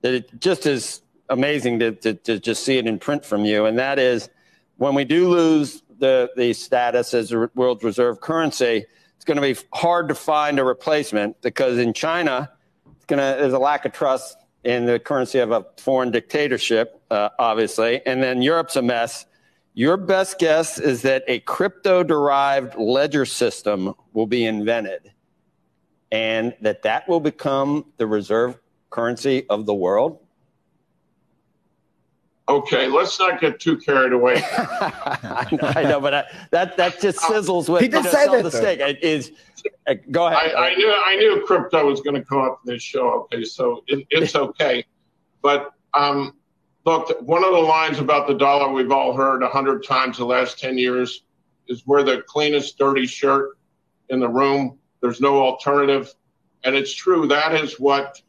that 0.00 0.14
it 0.14 0.40
just 0.40 0.66
is 0.66 1.02
amazing 1.28 1.78
to, 1.80 1.92
to, 1.92 2.14
to 2.14 2.40
just 2.40 2.64
see 2.64 2.78
it 2.78 2.86
in 2.86 2.98
print 2.98 3.24
from 3.24 3.44
you, 3.44 3.66
and 3.66 3.78
that 3.78 3.98
is 3.98 4.28
when 4.78 4.94
we 4.94 5.04
do 5.04 5.28
lose 5.28 5.82
the, 5.98 6.30
the 6.36 6.52
status 6.52 7.12
as 7.14 7.32
a 7.32 7.50
world 7.54 7.84
reserve 7.84 8.20
currency, 8.20 8.86
going 9.28 9.36
to 9.36 9.42
be 9.42 9.68
hard 9.74 10.08
to 10.08 10.14
find 10.14 10.58
a 10.58 10.64
replacement 10.64 11.40
because 11.42 11.78
in 11.78 11.92
China, 11.92 12.50
it's 12.96 13.04
going 13.04 13.18
to 13.18 13.40
there's 13.40 13.52
a 13.52 13.58
lack 13.58 13.84
of 13.84 13.92
trust 13.92 14.38
in 14.64 14.86
the 14.86 14.98
currency 14.98 15.38
of 15.38 15.52
a 15.52 15.64
foreign 15.76 16.10
dictatorship, 16.10 17.00
uh, 17.10 17.28
obviously, 17.38 18.00
and 18.06 18.22
then 18.22 18.40
Europe's 18.42 18.74
a 18.74 18.82
mess. 18.82 19.26
Your 19.74 19.96
best 19.98 20.38
guess 20.38 20.80
is 20.80 21.02
that 21.02 21.22
a 21.28 21.40
crypto 21.40 22.02
derived 22.02 22.74
ledger 22.76 23.26
system 23.26 23.94
will 24.14 24.26
be 24.26 24.44
invented 24.46 25.12
and 26.10 26.56
that 26.62 26.82
that 26.82 27.06
will 27.06 27.20
become 27.20 27.84
the 27.98 28.06
reserve 28.06 28.58
currency 28.90 29.46
of 29.50 29.66
the 29.66 29.74
world? 29.74 30.18
Okay, 32.48 32.86
let's 32.88 33.18
not 33.18 33.40
get 33.40 33.60
too 33.60 33.76
carried 33.76 34.12
away. 34.14 34.42
I, 34.42 35.46
know, 35.60 35.68
I 35.76 35.82
know, 35.82 36.00
but 36.00 36.14
I, 36.14 36.24
that 36.50 36.78
that 36.78 36.98
just 36.98 37.18
sizzles 37.18 37.68
with 37.68 37.82
He 37.82 37.88
did 37.88 37.98
you 37.98 38.02
know, 38.04 38.10
say 38.10 38.24
sell 38.24 38.32
that, 38.32 38.42
the 38.44 38.48
though. 38.50 38.58
steak. 38.58 38.80
It 38.80 39.04
is 39.04 39.32
uh, 39.86 39.94
go 40.10 40.28
ahead. 40.28 40.54
I 40.54 40.74
knew 40.74 40.90
I 40.90 41.16
knew 41.16 41.44
crypto 41.46 41.86
was 41.86 42.00
going 42.00 42.14
to 42.14 42.24
come 42.24 42.38
up 42.40 42.60
in 42.64 42.72
this 42.72 42.82
show. 42.82 43.28
Okay, 43.32 43.44
so 43.44 43.84
it, 43.86 44.06
it's 44.08 44.34
okay, 44.34 44.84
but 45.42 45.72
um, 45.92 46.34
look, 46.86 47.20
one 47.20 47.44
of 47.44 47.52
the 47.52 47.58
lines 47.58 47.98
about 47.98 48.26
the 48.26 48.34
dollar 48.34 48.72
we've 48.72 48.92
all 48.92 49.12
heard 49.12 49.42
a 49.42 49.48
hundred 49.48 49.84
times 49.84 50.16
the 50.16 50.24
last 50.24 50.58
ten 50.58 50.78
years 50.78 51.24
is 51.68 51.86
we're 51.86 52.02
the 52.02 52.22
cleanest 52.26 52.78
dirty 52.78 53.06
shirt 53.06 53.58
in 54.08 54.20
the 54.20 54.28
room. 54.28 54.78
There's 55.02 55.20
no 55.20 55.42
alternative, 55.42 56.14
and 56.64 56.74
it's 56.74 56.94
true. 56.94 57.26
That 57.28 57.54
is 57.54 57.78
what 57.78 58.06
uh, 58.06 58.27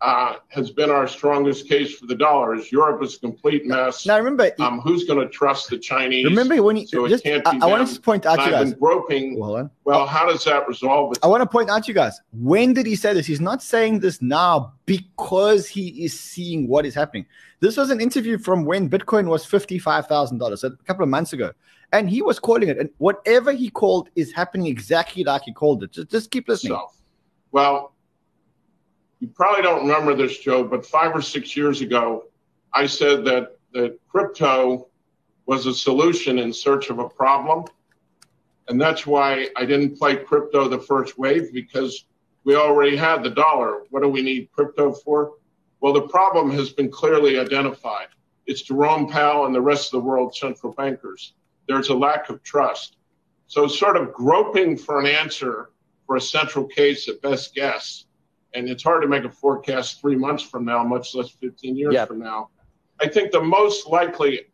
has 0.00 0.70
been 0.70 0.90
our 0.90 1.08
strongest 1.08 1.68
case 1.68 1.94
for 1.98 2.06
the 2.06 2.14
dollar. 2.14 2.54
Is 2.54 2.70
Europe 2.70 3.02
is 3.02 3.16
a 3.16 3.20
complete 3.20 3.66
mess. 3.66 4.06
now 4.06 4.18
remember, 4.18 4.50
Um, 4.58 4.80
who's 4.80 5.04
going 5.04 5.20
to 5.20 5.28
trust 5.28 5.70
the 5.70 5.78
Chinese? 5.78 6.24
remember 6.24 6.62
when 6.62 6.76
you 6.76 6.86
so 6.86 7.04
it 7.06 7.08
just 7.08 7.24
can't 7.24 7.46
I, 7.46 7.56
I 7.56 7.78
them. 7.78 7.86
to 7.86 8.00
point 8.00 8.26
out 8.26 8.36
to 8.36 8.44
you 8.44 8.50
guys. 8.50 8.74
groping. 8.74 9.40
On. 9.42 9.70
Well, 9.84 10.06
how 10.06 10.26
does 10.28 10.44
that 10.44 10.68
resolve 10.68 11.12
it? 11.12 11.18
I 11.22 11.26
want 11.26 11.42
to 11.42 11.48
point 11.48 11.70
out 11.70 11.84
to 11.84 11.88
you 11.88 11.94
guys 11.94 12.20
when 12.32 12.72
did 12.74 12.86
he 12.86 12.96
say 12.96 13.14
this? 13.14 13.26
He's 13.26 13.40
not 13.40 13.62
saying 13.62 14.00
this 14.00 14.20
now 14.20 14.74
because 14.86 15.66
he 15.66 16.04
is 16.04 16.18
seeing 16.18 16.68
what 16.68 16.84
is 16.86 16.94
happening. 16.94 17.26
This 17.60 17.76
was 17.76 17.90
an 17.90 18.00
interview 18.00 18.36
from 18.38 18.64
when 18.66 18.90
Bitcoin 18.90 19.26
was 19.28 19.46
$55,000, 19.46 20.58
so 20.58 20.68
a 20.68 20.70
couple 20.84 21.02
of 21.02 21.08
months 21.08 21.32
ago. 21.32 21.52
And 21.92 22.10
he 22.10 22.20
was 22.20 22.38
calling 22.38 22.68
it. 22.68 22.78
And 22.78 22.90
whatever 22.98 23.52
he 23.52 23.70
called 23.70 24.10
is 24.14 24.32
happening 24.32 24.66
exactly 24.66 25.24
like 25.24 25.42
he 25.42 25.52
called 25.54 25.82
it. 25.84 25.92
Just, 25.92 26.10
just 26.10 26.30
keep 26.30 26.48
listening. 26.48 26.74
So, 26.74 26.90
well, 27.52 27.92
you 29.20 29.28
probably 29.28 29.62
don't 29.62 29.86
remember 29.86 30.14
this, 30.14 30.38
Joe, 30.38 30.64
but 30.64 30.84
five 30.84 31.14
or 31.14 31.22
six 31.22 31.56
years 31.56 31.80
ago, 31.80 32.24
I 32.72 32.86
said 32.86 33.24
that 33.24 33.56
that 33.72 33.98
crypto 34.08 34.88
was 35.46 35.66
a 35.66 35.74
solution 35.74 36.38
in 36.38 36.52
search 36.52 36.90
of 36.90 36.98
a 36.98 37.08
problem, 37.08 37.64
and 38.68 38.80
that's 38.80 39.06
why 39.06 39.48
I 39.56 39.64
didn't 39.64 39.96
play 39.96 40.16
crypto 40.16 40.68
the 40.68 40.78
first 40.78 41.18
wave 41.18 41.52
because 41.52 42.06
we 42.44 42.56
already 42.56 42.96
had 42.96 43.22
the 43.22 43.30
dollar. 43.30 43.84
What 43.90 44.02
do 44.02 44.08
we 44.08 44.22
need 44.22 44.50
crypto 44.52 44.92
for? 44.92 45.34
Well, 45.80 45.92
the 45.92 46.08
problem 46.08 46.50
has 46.52 46.70
been 46.70 46.90
clearly 46.90 47.38
identified. 47.38 48.08
It's 48.46 48.62
Jerome 48.62 49.08
Powell 49.08 49.46
and 49.46 49.54
the 49.54 49.60
rest 49.60 49.92
of 49.92 50.00
the 50.00 50.06
world's 50.08 50.38
central 50.38 50.72
bankers. 50.72 51.34
There's 51.68 51.88
a 51.88 51.94
lack 51.94 52.28
of 52.28 52.42
trust. 52.42 52.96
So, 53.46 53.66
sort 53.66 53.96
of 53.96 54.12
groping 54.12 54.76
for 54.76 54.98
an 54.98 55.06
answer 55.06 55.70
for 56.06 56.16
a 56.16 56.20
central 56.20 56.66
case 56.66 57.08
at 57.08 57.22
best 57.22 57.54
guess, 57.54 58.05
and 58.56 58.68
it's 58.68 58.82
hard 58.82 59.02
to 59.02 59.08
make 59.08 59.24
a 59.24 59.30
forecast 59.30 60.00
three 60.00 60.16
months 60.16 60.42
from 60.42 60.64
now, 60.64 60.82
much 60.82 61.14
less 61.14 61.30
15 61.30 61.76
years 61.76 61.94
Yep. 61.94 62.08
from 62.08 62.18
now. 62.20 62.48
I 63.00 63.08
think 63.08 63.30
the 63.30 63.42
most 63.42 63.86
likely, 63.86 64.46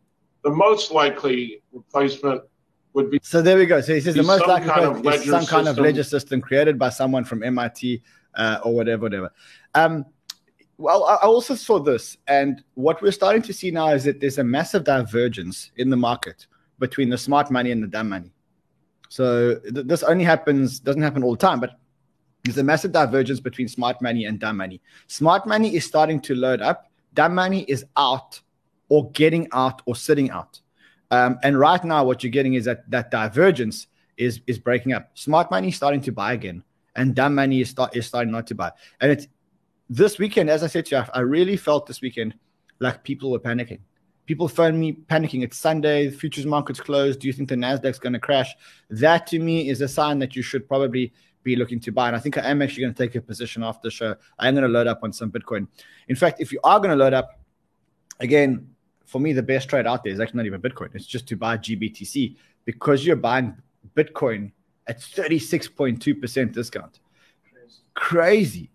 the 0.43 0.49
most 0.49 0.91
likely 0.91 1.61
replacement 1.71 2.41
would 2.93 3.09
be 3.09 3.19
So 3.23 3.41
there 3.41 3.57
we 3.57 3.65
go. 3.65 3.79
So 3.81 3.93
he 3.93 4.01
says 4.01 4.15
the 4.15 4.23
most 4.23 4.45
likely 4.45 4.69
kind 4.69 4.85
of 4.85 5.05
is 5.05 5.25
some 5.25 5.45
kind 5.45 5.67
of 5.67 5.77
ledger 5.77 6.03
system 6.03 6.41
created 6.41 6.77
by 6.77 6.89
someone 6.89 7.23
from 7.23 7.41
MIT 7.43 8.01
uh, 8.35 8.59
or 8.63 8.75
whatever, 8.75 9.03
whatever. 9.03 9.31
Um, 9.73 10.05
well, 10.77 11.05
I 11.05 11.15
I 11.15 11.25
also 11.25 11.55
saw 11.55 11.79
this, 11.79 12.17
and 12.27 12.63
what 12.73 13.01
we're 13.01 13.11
starting 13.11 13.41
to 13.43 13.53
see 13.53 13.71
now 13.71 13.89
is 13.89 14.03
that 14.03 14.19
there's 14.19 14.39
a 14.39 14.43
massive 14.43 14.83
divergence 14.83 15.71
in 15.77 15.89
the 15.89 15.95
market 15.95 16.47
between 16.79 17.09
the 17.09 17.17
smart 17.17 17.49
money 17.51 17.71
and 17.71 17.81
the 17.81 17.87
dumb 17.87 18.09
money. 18.09 18.33
So 19.07 19.59
th- 19.59 19.85
this 19.85 20.03
only 20.03 20.25
happens 20.25 20.79
doesn't 20.79 21.01
happen 21.01 21.23
all 21.23 21.35
the 21.35 21.45
time, 21.47 21.59
but 21.59 21.79
there's 22.43 22.57
a 22.57 22.63
massive 22.63 22.91
divergence 22.91 23.39
between 23.39 23.67
smart 23.67 24.01
money 24.01 24.25
and 24.25 24.39
dumb 24.39 24.57
money. 24.57 24.81
Smart 25.07 25.47
money 25.47 25.75
is 25.75 25.85
starting 25.85 26.19
to 26.21 26.35
load 26.35 26.61
up. 26.61 26.91
Dumb 27.13 27.33
money 27.33 27.63
is 27.63 27.85
out 27.95 28.41
or 28.89 29.09
getting 29.11 29.47
out 29.53 29.81
or 29.85 29.95
sitting 29.95 30.29
out. 30.29 30.59
Um, 31.09 31.37
and 31.43 31.57
right 31.57 31.83
now, 31.83 32.03
what 32.03 32.23
you're 32.23 32.31
getting 32.31 32.55
is 32.55 32.65
that 32.65 32.89
that 32.89 33.11
divergence 33.11 33.87
is 34.17 34.41
is 34.47 34.59
breaking 34.59 34.93
up. 34.93 35.11
Smart 35.13 35.49
money 35.51 35.69
is 35.69 35.75
starting 35.75 36.01
to 36.01 36.11
buy 36.11 36.33
again, 36.33 36.63
and 36.95 37.15
dumb 37.15 37.35
money 37.35 37.61
is 37.61 37.69
start 37.69 37.95
is 37.95 38.05
starting 38.07 38.31
not 38.31 38.47
to 38.47 38.55
buy. 38.55 38.71
And 38.99 39.11
it's 39.11 39.27
this 39.89 40.19
weekend, 40.19 40.49
as 40.49 40.63
I 40.63 40.67
said 40.67 40.85
to 40.87 40.95
you, 40.95 41.01
I 41.01 41.19
I 41.19 41.21
really 41.21 41.55
felt 41.55 41.85
this 41.85 42.01
weekend 42.01 42.35
like 42.79 43.03
people 43.03 43.31
were 43.31 43.39
panicking. 43.39 43.79
People 44.25 44.47
phone 44.47 44.79
me 44.79 44.93
panicking. 44.93 45.43
It's 45.43 45.57
Sunday, 45.57 46.07
the 46.07 46.17
futures 46.17 46.45
market's 46.45 46.79
closed. 46.79 47.19
Do 47.19 47.27
you 47.27 47.33
think 47.33 47.49
the 47.49 47.55
Nasdaq's 47.55 47.99
going 47.99 48.13
to 48.13 48.19
crash? 48.19 48.55
That 48.89 49.27
to 49.27 49.39
me 49.39 49.69
is 49.69 49.81
a 49.81 49.87
sign 49.87 50.19
that 50.19 50.35
you 50.35 50.41
should 50.41 50.67
probably 50.67 51.11
be 51.43 51.55
looking 51.55 51.79
to 51.81 51.91
buy. 51.91 52.07
And 52.07 52.15
I 52.15 52.19
think 52.19 52.37
I 52.37 52.49
am 52.49 52.61
actually 52.61 52.83
going 52.83 52.93
to 52.93 53.03
take 53.05 53.15
a 53.15 53.21
position 53.21 53.63
after 53.63 53.87
the 53.87 53.91
show. 53.91 54.15
I 54.39 54.47
am 54.47 54.55
going 54.55 54.63
to 54.63 54.69
load 54.69 54.87
up 54.87 55.01
on 55.03 55.11
some 55.11 55.29
Bitcoin. 55.29 55.67
In 56.07 56.15
fact, 56.15 56.39
if 56.39 56.51
you 56.51 56.59
are 56.63 56.79
going 56.79 56.91
to 56.91 56.95
load 56.95 57.13
up, 57.13 57.39
again, 58.19 58.67
for 59.05 59.19
me, 59.19 59.33
the 59.33 59.43
best 59.43 59.69
trade 59.69 59.85
out 59.85 60.03
there 60.03 60.13
is 60.13 60.19
actually 60.19 60.37
not 60.37 60.45
even 60.45 60.61
Bitcoin. 60.61 60.95
It's 60.95 61.05
just 61.05 61.27
to 61.27 61.35
buy 61.35 61.57
GBTC 61.57 62.37
because 62.65 63.05
you're 63.05 63.17
buying 63.17 63.55
Bitcoin 63.95 64.51
at 64.87 64.99
36.2% 64.99 66.53
discount. 66.53 66.99
Crazy. 67.93 68.71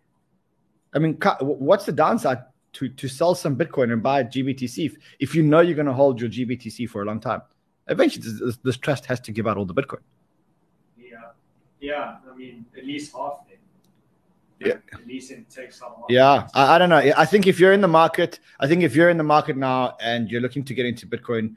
I 0.94 0.98
mean, 0.98 1.18
what's 1.40 1.86
the 1.86 1.92
downside 1.92 2.38
to, 2.78 2.88
to 2.88 3.08
sell 3.08 3.34
some 3.34 3.56
Bitcoin 3.56 3.92
and 3.92 4.02
buy 4.02 4.22
GBTC 4.22 4.86
if, 4.86 4.96
if 5.18 5.34
you 5.34 5.42
know 5.42 5.60
you're 5.60 5.74
going 5.74 5.86
to 5.86 5.92
hold 5.92 6.20
your 6.20 6.30
GBTC 6.30 6.88
for 6.88 7.02
a 7.02 7.04
long 7.04 7.20
time? 7.20 7.42
Eventually, 7.88 8.22
this, 8.22 8.58
this, 8.58 8.76
trust 8.76 9.06
has 9.06 9.18
to 9.20 9.32
give 9.32 9.46
out 9.46 9.56
all 9.56 9.64
the 9.64 9.74
Bitcoin. 9.74 10.00
Yeah, 10.96 11.18
yeah. 11.80 12.16
I 12.30 12.36
mean, 12.36 12.66
at 12.76 12.84
least 12.84 13.14
half. 13.16 13.40
Yeah. 14.60 14.74
At 14.92 15.06
least 15.06 15.30
it 15.30 15.48
takes 15.48 15.78
some. 15.78 15.92
Yeah, 16.08 16.48
I, 16.52 16.74
I 16.74 16.78
don't 16.78 16.88
know. 16.88 16.96
I 17.16 17.24
think 17.24 17.46
if 17.46 17.60
you're 17.60 17.72
in 17.72 17.80
the 17.80 17.88
market, 17.88 18.40
I 18.58 18.66
think 18.66 18.82
if 18.82 18.94
you're 18.94 19.08
in 19.08 19.16
the 19.16 19.22
market 19.22 19.56
now 19.56 19.96
and 20.00 20.30
you're 20.30 20.40
looking 20.40 20.64
to 20.64 20.74
get 20.74 20.84
into 20.84 21.06
Bitcoin, 21.06 21.54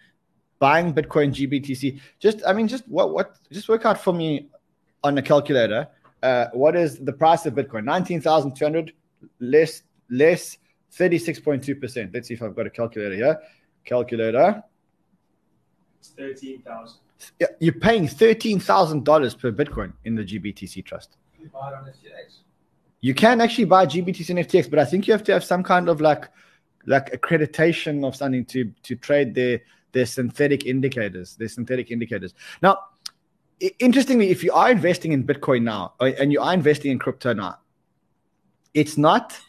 buying 0.59 0.93
Bitcoin 0.93 1.33
GBTC, 1.33 1.99
just 2.19 2.41
I 2.45 2.53
mean, 2.53 2.67
just 2.67 2.87
what 2.87 3.11
what 3.11 3.37
just 3.51 3.67
work 3.69 3.85
out 3.85 3.99
for 3.99 4.13
me 4.13 4.49
on 5.03 5.17
a 5.17 5.21
calculator. 5.21 5.87
Uh, 6.21 6.45
what 6.53 6.75
is 6.75 6.99
the 6.99 7.11
price 7.11 7.47
of 7.47 7.55
Bitcoin? 7.55 7.85
Nineteen 7.85 8.21
thousand 8.21 8.55
two 8.55 8.65
hundred 8.65 8.93
less 9.39 9.81
less 10.11 10.57
thirty 10.91 11.17
six 11.17 11.39
point 11.39 11.63
two 11.63 11.75
percent. 11.75 12.13
Let's 12.13 12.27
see 12.27 12.33
if 12.33 12.41
I've 12.41 12.55
got 12.55 12.67
a 12.67 12.69
calculator 12.69 13.15
here. 13.15 13.39
Calculator. 13.85 14.63
It's 15.99 16.09
thirteen 16.09 16.61
thousand. 16.61 16.99
Yeah, 17.39 17.47
you're 17.59 17.73
paying 17.73 18.07
thirteen 18.07 18.59
thousand 18.59 19.05
dollars 19.05 19.35
per 19.35 19.51
Bitcoin 19.51 19.93
in 20.05 20.15
the 20.15 20.23
GBTC 20.23 20.83
trust. 20.85 21.17
You 21.39 21.49
you 23.01 23.15
can 23.15 23.41
actually 23.41 23.65
buy 23.65 23.85
GBTC 23.87 24.29
and 24.29 24.39
FTX, 24.39 24.69
but 24.69 24.79
I 24.79 24.85
think 24.85 25.07
you 25.07 25.13
have 25.13 25.23
to 25.23 25.33
have 25.33 25.43
some 25.43 25.63
kind 25.63 25.89
of 25.89 26.01
like 26.01 26.29
like 26.85 27.11
accreditation 27.11 28.07
of 28.07 28.15
something 28.15 28.45
to 28.45 28.71
to 28.83 28.95
trade 28.95 29.33
their 29.35 29.61
their 29.91 30.05
synthetic 30.05 30.65
indicators, 30.65 31.35
their 31.35 31.49
synthetic 31.49 31.91
indicators. 31.91 32.33
Now, 32.61 32.77
interestingly, 33.79 34.29
if 34.29 34.43
you 34.43 34.53
are 34.53 34.71
investing 34.71 35.11
in 35.11 35.23
Bitcoin 35.23 35.63
now 35.63 35.93
uh, 35.99 36.11
and 36.19 36.31
you 36.31 36.41
are 36.41 36.53
investing 36.53 36.91
in 36.91 36.99
crypto 36.99 37.33
now, 37.33 37.59
it's 38.73 38.97
not. 38.97 39.39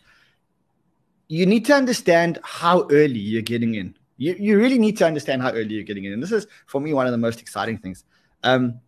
You 1.33 1.47
need 1.47 1.65
to 1.65 1.73
understand 1.73 2.39
how 2.45 2.87
early 2.91 3.19
you're 3.19 3.41
getting 3.41 3.75
in. 3.75 3.97
You, 4.19 4.37
you 4.39 4.59
really 4.59 4.79
need 4.79 4.99
to 4.99 5.07
understand 5.07 5.41
how 5.41 5.51
early 5.51 5.73
you're 5.77 5.83
getting 5.83 6.05
in, 6.05 6.13
and 6.13 6.23
this 6.23 6.31
is 6.31 6.47
for 6.67 6.79
me 6.79 6.93
one 6.93 7.07
of 7.07 7.13
the 7.13 7.17
most 7.17 7.41
exciting 7.41 7.79
things. 7.79 8.05
Um, 8.43 8.81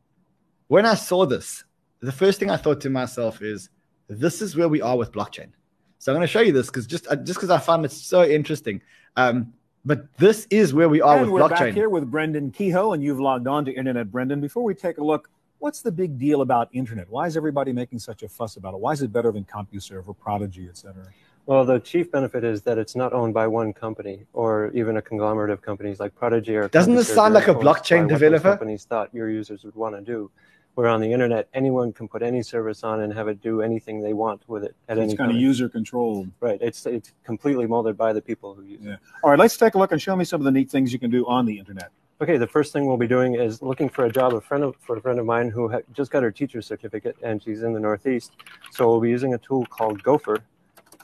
when 0.68 0.84
I 0.84 0.92
saw 0.92 1.24
this, 1.24 1.64
the 2.00 2.12
first 2.12 2.38
thing 2.38 2.50
I 2.50 2.58
thought 2.58 2.82
to 2.82 2.90
myself 2.90 3.40
is, 3.40 3.70
this 4.08 4.42
is 4.42 4.56
where 4.58 4.68
we 4.68 4.82
are 4.82 4.94
with 4.94 5.10
blockchain. 5.10 5.52
So 5.98 6.12
I'm 6.12 6.16
going 6.16 6.26
to 6.26 6.30
show 6.30 6.42
you 6.42 6.52
this 6.52 6.66
because 6.66 6.86
just 6.86 7.06
uh, 7.10 7.16
just 7.16 7.38
because 7.38 7.48
I 7.48 7.56
found 7.56 7.86
it 7.86 7.92
so 7.92 8.22
interesting. 8.22 8.82
Um, 9.16 9.54
but 9.86 10.14
this 10.18 10.46
is 10.50 10.74
where 10.74 10.90
we 10.90 11.00
are 11.00 11.16
and 11.16 11.32
with 11.32 11.40
we're 11.40 11.48
back 11.48 11.58
blockchain. 11.58 11.72
here 11.72 11.88
with 11.88 12.10
Brendan 12.10 12.50
Kehoe, 12.50 12.92
and 12.92 13.02
you've 13.02 13.20
logged 13.20 13.48
on 13.48 13.64
to 13.64 13.72
Internet 13.72 14.12
Brendan. 14.12 14.42
Before 14.42 14.62
we 14.62 14.74
take 14.74 14.98
a 14.98 15.04
look, 15.04 15.30
What's 15.64 15.80
the 15.80 15.92
big 15.92 16.18
deal 16.18 16.42
about 16.42 16.68
internet? 16.74 17.08
Why 17.08 17.26
is 17.26 17.38
everybody 17.38 17.72
making 17.72 17.98
such 17.98 18.22
a 18.22 18.28
fuss 18.28 18.56
about 18.56 18.74
it? 18.74 18.80
Why 18.80 18.92
is 18.92 19.00
it 19.00 19.10
better 19.10 19.32
than 19.32 19.44
CompuServe 19.44 20.06
or 20.06 20.12
Prodigy, 20.12 20.66
et 20.68 20.76
cetera? 20.76 21.06
Well, 21.46 21.64
the 21.66 21.78
chief 21.78 22.10
benefit 22.10 22.42
is 22.42 22.62
that 22.62 22.78
it's 22.78 22.96
not 22.96 23.12
owned 23.12 23.34
by 23.34 23.46
one 23.46 23.74
company 23.74 24.24
or 24.32 24.70
even 24.72 24.96
a 24.96 25.02
conglomerate 25.02 25.50
of 25.50 25.60
companies 25.60 26.00
like 26.00 26.14
Prodigy 26.14 26.56
or. 26.56 26.68
Doesn't 26.68 26.94
this 26.94 27.12
sound 27.12 27.34
like 27.34 27.48
a 27.48 27.50
are 27.50 27.56
owned 27.56 27.64
by 27.64 27.72
blockchain 27.72 28.08
developer? 28.08 28.50
Companies 28.50 28.84
thought 28.84 29.14
your 29.14 29.28
users 29.28 29.62
would 29.64 29.74
want 29.74 29.94
to 29.94 30.00
do. 30.00 30.30
Where 30.74 30.88
on 30.88 31.00
the 31.00 31.12
internet, 31.12 31.48
anyone 31.54 31.92
can 31.92 32.08
put 32.08 32.22
any 32.22 32.42
service 32.42 32.82
on 32.82 33.02
and 33.02 33.12
have 33.12 33.28
it 33.28 33.40
do 33.40 33.62
anything 33.62 34.02
they 34.02 34.12
want 34.12 34.42
with 34.48 34.64
it 34.64 34.74
at 34.88 34.98
It's 34.98 35.12
any 35.12 35.16
kind 35.16 35.30
of 35.30 35.36
user 35.36 35.68
controlled. 35.68 36.30
Right. 36.40 36.58
It's 36.60 36.84
it's 36.86 37.12
completely 37.22 37.66
molded 37.66 37.96
by 37.96 38.12
the 38.12 38.20
people 38.20 38.54
who 38.54 38.64
use 38.64 38.80
it. 38.80 38.88
Yeah. 38.88 38.96
All 39.22 39.30
right, 39.30 39.38
let's 39.38 39.56
take 39.56 39.74
a 39.74 39.78
look 39.78 39.92
and 39.92 40.02
show 40.02 40.16
me 40.16 40.24
some 40.24 40.40
of 40.40 40.44
the 40.44 40.50
neat 40.50 40.70
things 40.70 40.92
you 40.92 40.98
can 40.98 41.10
do 41.10 41.24
on 41.26 41.46
the 41.46 41.56
internet. 41.56 41.92
Okay, 42.20 42.38
the 42.38 42.46
first 42.46 42.72
thing 42.72 42.86
we'll 42.86 42.96
be 42.96 43.06
doing 43.06 43.34
is 43.34 43.62
looking 43.62 43.88
for 43.88 44.06
a 44.06 44.10
job. 44.10 44.34
A 44.34 44.40
friend 44.40 44.64
of, 44.64 44.74
for 44.80 44.96
a 44.96 45.00
friend 45.00 45.20
of 45.20 45.26
mine 45.26 45.48
who 45.50 45.68
ha- 45.68 45.80
just 45.92 46.10
got 46.10 46.24
her 46.24 46.32
teacher's 46.32 46.66
certificate, 46.66 47.16
and 47.22 47.40
she's 47.40 47.62
in 47.62 47.72
the 47.72 47.80
Northeast. 47.80 48.32
So 48.72 48.88
we'll 48.88 49.00
be 49.00 49.10
using 49.10 49.34
a 49.34 49.38
tool 49.38 49.66
called 49.66 50.02
Gopher, 50.02 50.38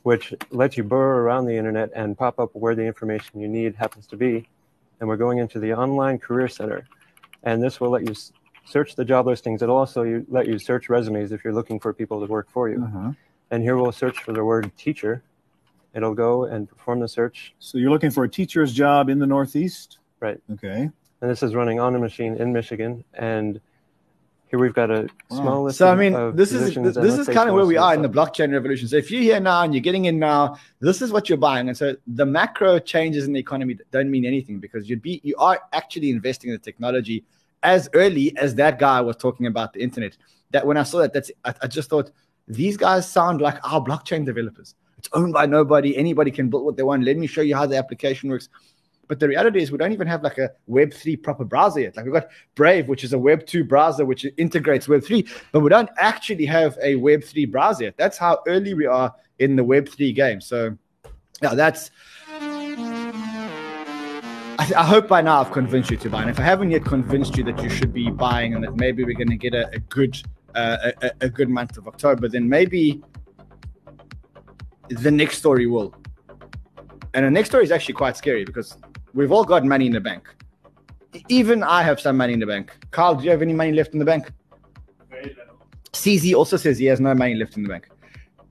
which 0.03 0.35
lets 0.51 0.77
you 0.77 0.85
burrow 0.85 1.19
around 1.19 1.47
the 1.47 1.57
internet 1.57 1.91
and 1.95 2.17
pop 2.17 2.39
up 2.39 2.51
where 2.55 2.75
the 2.75 2.85
information 2.85 3.41
you 3.41 3.49
need 3.49 3.75
happens 3.75 4.07
to 4.09 4.17
be. 4.17 4.49
And 4.99 5.09
we're 5.09 5.17
going 5.17 5.39
into 5.39 5.59
the 5.59 5.75
online 5.75 6.19
career 6.19 6.49
center, 6.49 6.87
and 7.43 7.63
this 7.63 7.81
will 7.81 7.91
let 7.91 8.07
you 8.07 8.15
search 8.67 8.95
the 8.95 9.05
job 9.05 9.27
listings. 9.27 9.63
It'll 9.63 9.77
also 9.77 10.03
you, 10.03 10.27
let 10.29 10.47
you 10.47 10.59
search 10.59 10.89
resumes 10.89 11.33
if 11.33 11.43
you're 11.43 11.55
looking 11.55 11.81
for 11.81 11.93
people 11.93 12.21
to 12.21 12.27
work 12.27 12.51
for 12.51 12.69
you. 12.69 12.85
Uh-huh. 12.85 13.13
And 13.51 13.63
here 13.63 13.77
we'll 13.77 13.93
search 13.93 14.19
for 14.19 14.33
the 14.33 14.45
word 14.45 14.71
teacher. 14.77 15.23
It'll 15.95 16.15
go 16.15 16.45
and 16.45 16.69
perform 16.69 17.01
the 17.01 17.09
search. 17.09 17.55
So 17.59 17.79
you're 17.79 17.91
looking 17.91 18.11
for 18.11 18.25
a 18.25 18.29
teacher's 18.29 18.73
job 18.73 19.09
in 19.09 19.19
the 19.19 19.27
Northeast? 19.27 19.99
Right. 20.21 20.41
Okay. 20.53 20.91
and 21.21 21.31
this 21.31 21.43
is 21.43 21.55
running 21.55 21.81
on 21.81 21.95
a 21.97 21.99
machine 21.99 22.37
in 22.37 22.53
Michigan. 22.53 23.05
And 23.15 23.61
here 24.51 24.59
we've 24.59 24.75
got 24.75 24.91
a 24.91 25.09
small 25.31 25.65
list. 25.65 25.79
So 25.79 25.89
I 25.89 25.95
mean, 25.95 26.15
of 26.15 26.37
this 26.37 26.53
is 26.53 26.75
positions, 26.75 26.97
this 26.97 27.17
is 27.17 27.29
kind 27.29 27.49
of 27.49 27.55
where 27.55 27.67
we 27.67 27.77
are 27.77 27.95
in 27.95 28.03
the 28.03 28.09
blockchain 28.09 28.53
revolution. 28.53 28.89
So 28.89 28.97
if 28.97 29.11
you're 29.11 29.23
here 29.23 29.39
now 29.39 29.63
and 29.63 29.73
you're 29.73 29.81
getting 29.81 30.07
in 30.07 30.19
now, 30.19 30.59
this 30.81 31.01
is 31.01 31.13
what 31.13 31.29
you're 31.29 31.39
buying. 31.39 31.69
And 31.69 31.77
so 31.77 31.95
the 32.09 32.27
macro 32.27 32.81
changes 32.81 33.27
in 33.27 33.33
the 33.33 33.39
economy 33.39 33.79
don't 33.93 34.11
mean 34.11 34.25
anything 34.25 34.59
because 34.59 34.91
you'd 34.91 35.03
be 35.03 35.21
you 35.23 35.37
are 35.39 35.61
actually 35.73 36.11
investing 36.11 36.51
in 36.51 36.55
the 36.55 36.59
technology 36.59 37.25
as 37.63 37.89
early 37.95 38.37
as 38.39 38.57
that 38.57 38.81
guy 38.81 39.01
was 39.01 39.17
talking 39.17 39.47
about 39.47 39.73
the 39.73 39.81
internet. 39.81 40.17
That 40.51 40.67
when 40.67 40.77
I 40.77 40.83
saw 40.83 40.99
that, 40.99 41.13
that's 41.13 41.31
I, 41.45 41.55
I 41.63 41.67
just 41.69 41.89
thought 41.89 42.11
these 42.49 42.77
guys 42.77 43.09
sound 43.09 43.41
like 43.41 43.59
our 43.63 43.81
blockchain 43.81 44.27
developers. 44.27 44.75
It's 44.99 45.09
owned 45.13 45.33
by 45.33 45.47
nobody. 45.47 45.97
Anybody 45.97 46.33
can 46.33 46.51
build 46.51 46.65
what 46.65 46.77
they 46.77 46.83
want. 46.83 47.05
Let 47.05 47.17
me 47.17 47.29
show 47.29 47.41
you 47.41 47.55
how 47.55 47.67
the 47.67 47.77
application 47.77 48.31
works. 48.31 48.49
But 49.11 49.19
the 49.19 49.27
reality 49.27 49.61
is, 49.61 49.73
we 49.73 49.79
don't 49.79 49.91
even 49.91 50.07
have 50.07 50.23
like 50.23 50.39
a 50.39 50.53
Web3 50.69 51.21
proper 51.21 51.45
browser 51.45 51.81
yet. 51.81 51.97
Like 51.97 52.05
we've 52.05 52.15
got 52.15 52.29
Brave, 52.55 52.87
which 52.87 53.03
is 53.03 53.13
a 53.13 53.17
Web2 53.17 53.67
browser 53.67 54.05
which 54.05 54.25
integrates 54.37 54.87
Web3, 54.87 55.29
but 55.51 55.61
we 55.61 55.69
don't 55.69 55.91
actually 55.99 56.45
have 56.45 56.79
a 56.81 56.95
Web3 56.95 57.51
browser 57.51 57.85
yet. 57.87 57.97
That's 57.97 58.17
how 58.17 58.39
early 58.47 58.73
we 58.73 58.87
are 58.87 59.13
in 59.41 59.57
the 59.57 59.65
Web3 59.65 60.15
game. 60.15 60.41
So, 60.41 60.79
yeah, 61.43 61.57
that's. 61.57 61.91
I, 64.61 64.85
hope 64.85 65.09
by 65.09 65.23
now 65.23 65.41
I've 65.41 65.51
convinced 65.51 65.91
you 65.91 65.97
to 65.97 66.09
buy. 66.09 66.21
And 66.21 66.31
if 66.31 66.39
I 66.39 66.45
haven't 66.45 66.71
yet 66.71 66.85
convinced 66.85 67.37
you 67.37 67.43
that 67.43 67.61
you 67.61 67.69
should 67.69 67.93
be 67.93 68.11
buying 68.11 68.55
and 68.55 68.63
that 68.63 68.77
maybe 68.77 69.03
we're 69.03 69.17
going 69.17 69.31
to 69.31 69.37
get 69.37 69.55
a, 69.55 69.69
a 69.75 69.81
good 69.81 70.23
uh, 70.55 70.93
a- 71.03 71.11
a 71.23 71.29
good 71.29 71.49
month 71.49 71.77
of 71.79 71.89
October, 71.89 72.29
then 72.29 72.49
maybe 72.49 73.03
the 74.89 75.11
next 75.11 75.39
story 75.39 75.67
will. 75.67 75.97
And 77.13 77.27
the 77.27 77.31
next 77.33 77.49
story 77.49 77.65
is 77.65 77.73
actually 77.73 77.95
quite 77.95 78.17
scary 78.17 78.45
because 78.45 78.77
we've 79.15 79.33
all 79.33 79.45
got 79.45 79.65
money 79.65 79.87
in 79.87 79.93
the 79.93 80.01
bank. 80.01 80.29
Even 81.29 81.63
I 81.63 81.83
have 81.83 82.01
some 82.01 82.17
money 82.17 82.33
in 82.33 82.41
the 82.41 82.47
bank. 82.47 82.73
Carl, 82.91 83.17
do 83.17 83.25
you 83.25 83.31
have 83.31 83.43
any 83.43 83.53
money 83.53 83.73
left 83.73 83.93
in 83.93 83.99
the 83.99 84.05
bank? 84.05 84.33
Very 85.09 85.25
little. 85.25 85.57
CZ 85.93 86.35
also 86.35 86.57
says 86.57 86.79
he 86.79 86.87
has 86.87 87.01
no 87.01 87.15
money 87.15 87.35
left 87.35 87.57
in 87.57 87.63
the 87.63 87.69
bank. 87.69 87.89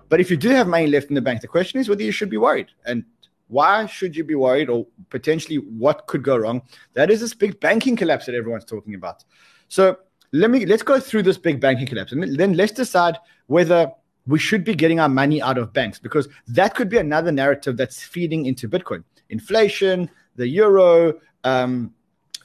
But 0.09 0.19
if 0.19 0.29
you 0.29 0.37
do 0.37 0.49
have 0.49 0.67
money 0.67 0.87
left 0.87 1.09
in 1.09 1.15
the 1.15 1.21
bank, 1.21 1.41
the 1.41 1.47
question 1.47 1.79
is 1.79 1.87
whether 1.87 2.03
you 2.03 2.11
should 2.11 2.29
be 2.29 2.37
worried. 2.37 2.67
And 2.85 3.05
why 3.47 3.85
should 3.85 4.15
you 4.15 4.23
be 4.23 4.35
worried 4.35 4.69
or 4.69 4.85
potentially 5.09 5.57
what 5.57 6.07
could 6.07 6.23
go 6.23 6.37
wrong? 6.37 6.61
That 6.93 7.09
is 7.09 7.21
this 7.21 7.33
big 7.33 7.59
banking 7.59 7.95
collapse 7.95 8.25
that 8.25 8.35
everyone's 8.35 8.65
talking 8.65 8.95
about. 8.95 9.23
So 9.69 9.97
let 10.31 10.51
me 10.51 10.65
let's 10.65 10.83
go 10.83 10.99
through 10.99 11.23
this 11.23 11.37
big 11.37 11.59
banking 11.59 11.87
collapse 11.87 12.11
and 12.11 12.37
then 12.37 12.53
let's 12.53 12.71
decide 12.71 13.17
whether 13.47 13.91
we 14.27 14.37
should 14.37 14.63
be 14.63 14.75
getting 14.75 14.99
our 14.99 15.09
money 15.09 15.41
out 15.41 15.57
of 15.57 15.73
banks 15.73 15.97
because 15.97 16.27
that 16.47 16.75
could 16.75 16.89
be 16.89 16.97
another 16.97 17.31
narrative 17.31 17.77
that's 17.77 18.03
feeding 18.03 18.45
into 18.45 18.69
Bitcoin. 18.69 19.03
Inflation, 19.29 20.09
the 20.39 20.47
euro, 20.47 21.13
um, 21.43 21.93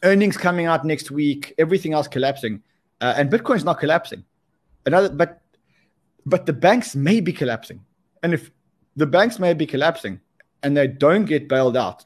earnings 0.02 0.36
coming 0.36 0.66
out 0.66 0.84
next 0.84 1.10
week, 1.10 1.54
everything 1.58 1.92
else 1.94 2.08
collapsing, 2.08 2.60
uh, 3.00 3.14
and 3.16 3.30
Bitcoin's 3.30 3.64
not 3.64 3.78
collapsing. 3.78 4.24
Another, 4.84 5.08
but 5.08 5.40
but 6.26 6.44
the 6.44 6.52
banks 6.52 6.94
may 6.94 7.20
be 7.20 7.32
collapsing, 7.32 7.80
and 8.22 8.34
if 8.34 8.50
the 8.96 9.06
banks 9.06 9.38
may 9.38 9.54
be 9.54 9.66
collapsing 9.66 10.20
and 10.62 10.76
they 10.76 10.86
don't 10.86 11.24
get 11.24 11.48
bailed 11.48 11.76
out, 11.76 12.04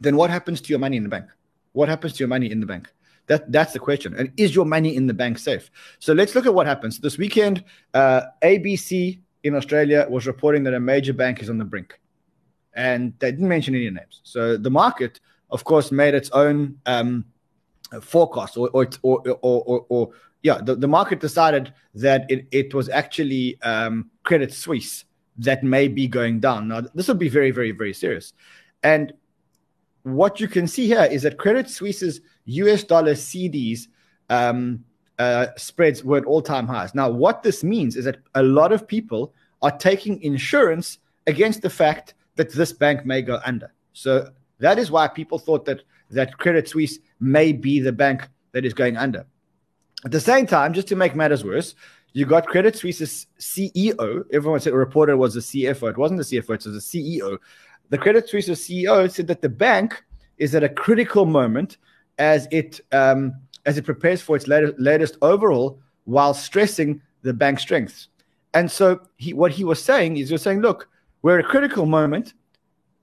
then 0.00 0.16
what 0.16 0.30
happens 0.30 0.60
to 0.60 0.68
your 0.68 0.78
money 0.78 0.96
in 0.96 1.02
the 1.02 1.08
bank? 1.08 1.26
What 1.72 1.88
happens 1.88 2.12
to 2.14 2.18
your 2.18 2.28
money 2.28 2.50
in 2.50 2.60
the 2.60 2.66
bank? 2.66 2.92
That 3.26 3.50
that's 3.50 3.72
the 3.72 3.78
question. 3.78 4.14
And 4.14 4.32
is 4.36 4.54
your 4.54 4.66
money 4.66 4.94
in 4.94 5.06
the 5.06 5.14
bank 5.14 5.38
safe? 5.38 5.70
So 5.98 6.12
let's 6.12 6.34
look 6.34 6.46
at 6.46 6.54
what 6.54 6.66
happens 6.66 6.98
this 6.98 7.18
weekend. 7.18 7.64
Uh, 7.94 8.22
ABC 8.42 9.20
in 9.42 9.54
Australia 9.54 10.06
was 10.08 10.26
reporting 10.26 10.64
that 10.64 10.74
a 10.74 10.80
major 10.80 11.12
bank 11.12 11.42
is 11.42 11.48
on 11.48 11.58
the 11.58 11.64
brink, 11.64 11.98
and 12.76 13.12
they 13.18 13.32
didn't 13.32 13.48
mention 13.48 13.74
any 13.74 13.90
names. 13.90 14.20
So 14.22 14.56
the 14.56 14.70
market, 14.70 15.20
of 15.50 15.64
course, 15.64 15.90
made 15.90 16.14
its 16.14 16.30
own 16.30 16.78
um, 16.86 17.24
forecast, 18.00 18.56
or 18.56 18.70
or 18.72 18.88
or 19.02 19.22
or, 19.42 19.62
or, 19.64 19.86
or 19.88 20.10
yeah, 20.42 20.58
the, 20.62 20.76
the 20.76 20.86
market 20.86 21.18
decided 21.18 21.74
that 21.94 22.30
it, 22.30 22.46
it 22.52 22.72
was 22.72 22.88
actually 22.88 23.60
um, 23.62 24.10
Credit 24.22 24.52
Suisse 24.52 25.04
that 25.38 25.64
may 25.64 25.88
be 25.88 26.06
going 26.06 26.38
down. 26.38 26.68
Now, 26.68 26.82
this 26.94 27.08
would 27.08 27.18
be 27.18 27.28
very, 27.28 27.50
very, 27.50 27.72
very 27.72 27.92
serious. 27.92 28.32
And 28.82 29.12
what 30.04 30.38
you 30.38 30.46
can 30.46 30.68
see 30.68 30.86
here 30.86 31.04
is 31.10 31.22
that 31.22 31.36
Credit 31.36 31.68
Suisse's 31.68 32.20
US 32.44 32.84
dollar 32.84 33.14
CDS 33.14 33.88
um, 34.30 34.84
uh, 35.18 35.48
spreads 35.56 36.04
were 36.04 36.18
at 36.18 36.24
all 36.24 36.42
time 36.42 36.68
highs. 36.68 36.94
Now, 36.94 37.10
what 37.10 37.42
this 37.42 37.64
means 37.64 37.96
is 37.96 38.04
that 38.04 38.18
a 38.34 38.42
lot 38.42 38.72
of 38.72 38.86
people 38.86 39.34
are 39.62 39.76
taking 39.76 40.22
insurance 40.22 40.98
against 41.26 41.62
the 41.62 41.70
fact 41.70 42.14
that 42.36 42.52
this 42.52 42.72
bank 42.72 43.04
may 43.04 43.22
go 43.22 43.40
under. 43.44 43.72
So 43.92 44.30
that 44.58 44.78
is 44.78 44.90
why 44.90 45.08
people 45.08 45.38
thought 45.38 45.64
that 45.66 45.82
that 46.10 46.38
Credit 46.38 46.68
Suisse 46.68 46.98
may 47.18 47.52
be 47.52 47.80
the 47.80 47.92
bank 47.92 48.28
that 48.52 48.64
is 48.64 48.72
going 48.72 48.96
under. 48.96 49.26
At 50.04 50.12
the 50.12 50.20
same 50.20 50.46
time, 50.46 50.72
just 50.72 50.88
to 50.88 50.96
make 50.96 51.16
matters 51.16 51.44
worse, 51.44 51.74
you 52.12 52.24
got 52.24 52.46
Credit 52.46 52.76
Suisse's 52.76 53.26
CEO. 53.38 54.24
Everyone 54.32 54.60
said 54.60 54.72
reported 54.72 55.16
was 55.16 55.34
the 55.34 55.40
CFO. 55.40 55.90
It 55.90 55.98
wasn't 55.98 56.18
the 56.18 56.24
CFO, 56.24 56.54
it 56.54 56.64
was 56.64 56.90
the 56.90 57.20
CEO. 57.20 57.38
The 57.90 57.98
Credit 57.98 58.28
Suisse's 58.28 58.60
CEO 58.60 59.10
said 59.10 59.26
that 59.26 59.42
the 59.42 59.48
bank 59.48 60.02
is 60.38 60.54
at 60.54 60.64
a 60.64 60.68
critical 60.68 61.26
moment 61.26 61.78
as 62.18 62.48
it 62.50 62.80
um, 62.92 63.34
as 63.64 63.76
it 63.76 63.84
prepares 63.84 64.22
for 64.22 64.36
its 64.36 64.46
later, 64.46 64.74
latest 64.78 65.18
overhaul, 65.22 65.80
while 66.04 66.34
stressing 66.34 67.02
the 67.22 67.32
bank's 67.32 67.62
strengths. 67.62 68.08
And 68.54 68.70
so, 68.70 69.00
he, 69.16 69.32
what 69.32 69.50
he 69.52 69.64
was 69.64 69.82
saying 69.82 70.16
is, 70.16 70.30
you're 70.30 70.38
saying, 70.38 70.60
look, 70.60 70.88
we're 71.22 71.38
at 71.38 71.44
a 71.44 71.48
critical 71.48 71.86
moment, 71.86 72.34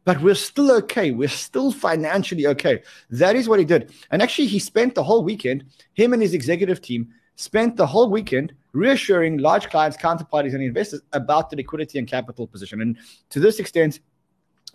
but 0.06 0.22
we're 0.22 0.36
still 0.36 0.72
okay. 0.72 1.12
We're 1.12 1.30
still 1.30 1.72
financially 1.72 2.48
okay. 2.48 2.84
That 3.10 3.36
is 3.36 3.48
what 3.48 3.60
he 3.60 3.66
did. 3.66 3.94
And 4.12 4.22
actually, 4.22 4.48
he 4.48 4.60
spent 4.60 4.96
the 4.96 5.04
whole 5.04 5.24
weekend, 5.24 5.66
him 5.94 6.14
and 6.14 6.22
his 6.22 6.34
executive 6.34 6.82
team 6.82 7.10
spent 7.36 7.76
the 7.76 7.88
whole 7.88 8.10
weekend 8.10 8.54
reassuring 8.74 9.38
large 9.38 9.70
clients, 9.70 9.98
counterparties, 9.98 10.54
and 10.54 10.64
investors 10.64 11.02
about 11.14 11.50
the 11.50 11.56
liquidity 11.56 12.00
and 12.00 12.08
capital 12.08 12.48
position. 12.48 12.82
And 12.82 12.98
to 13.30 13.40
this 13.40 13.60
extent, 13.60 14.00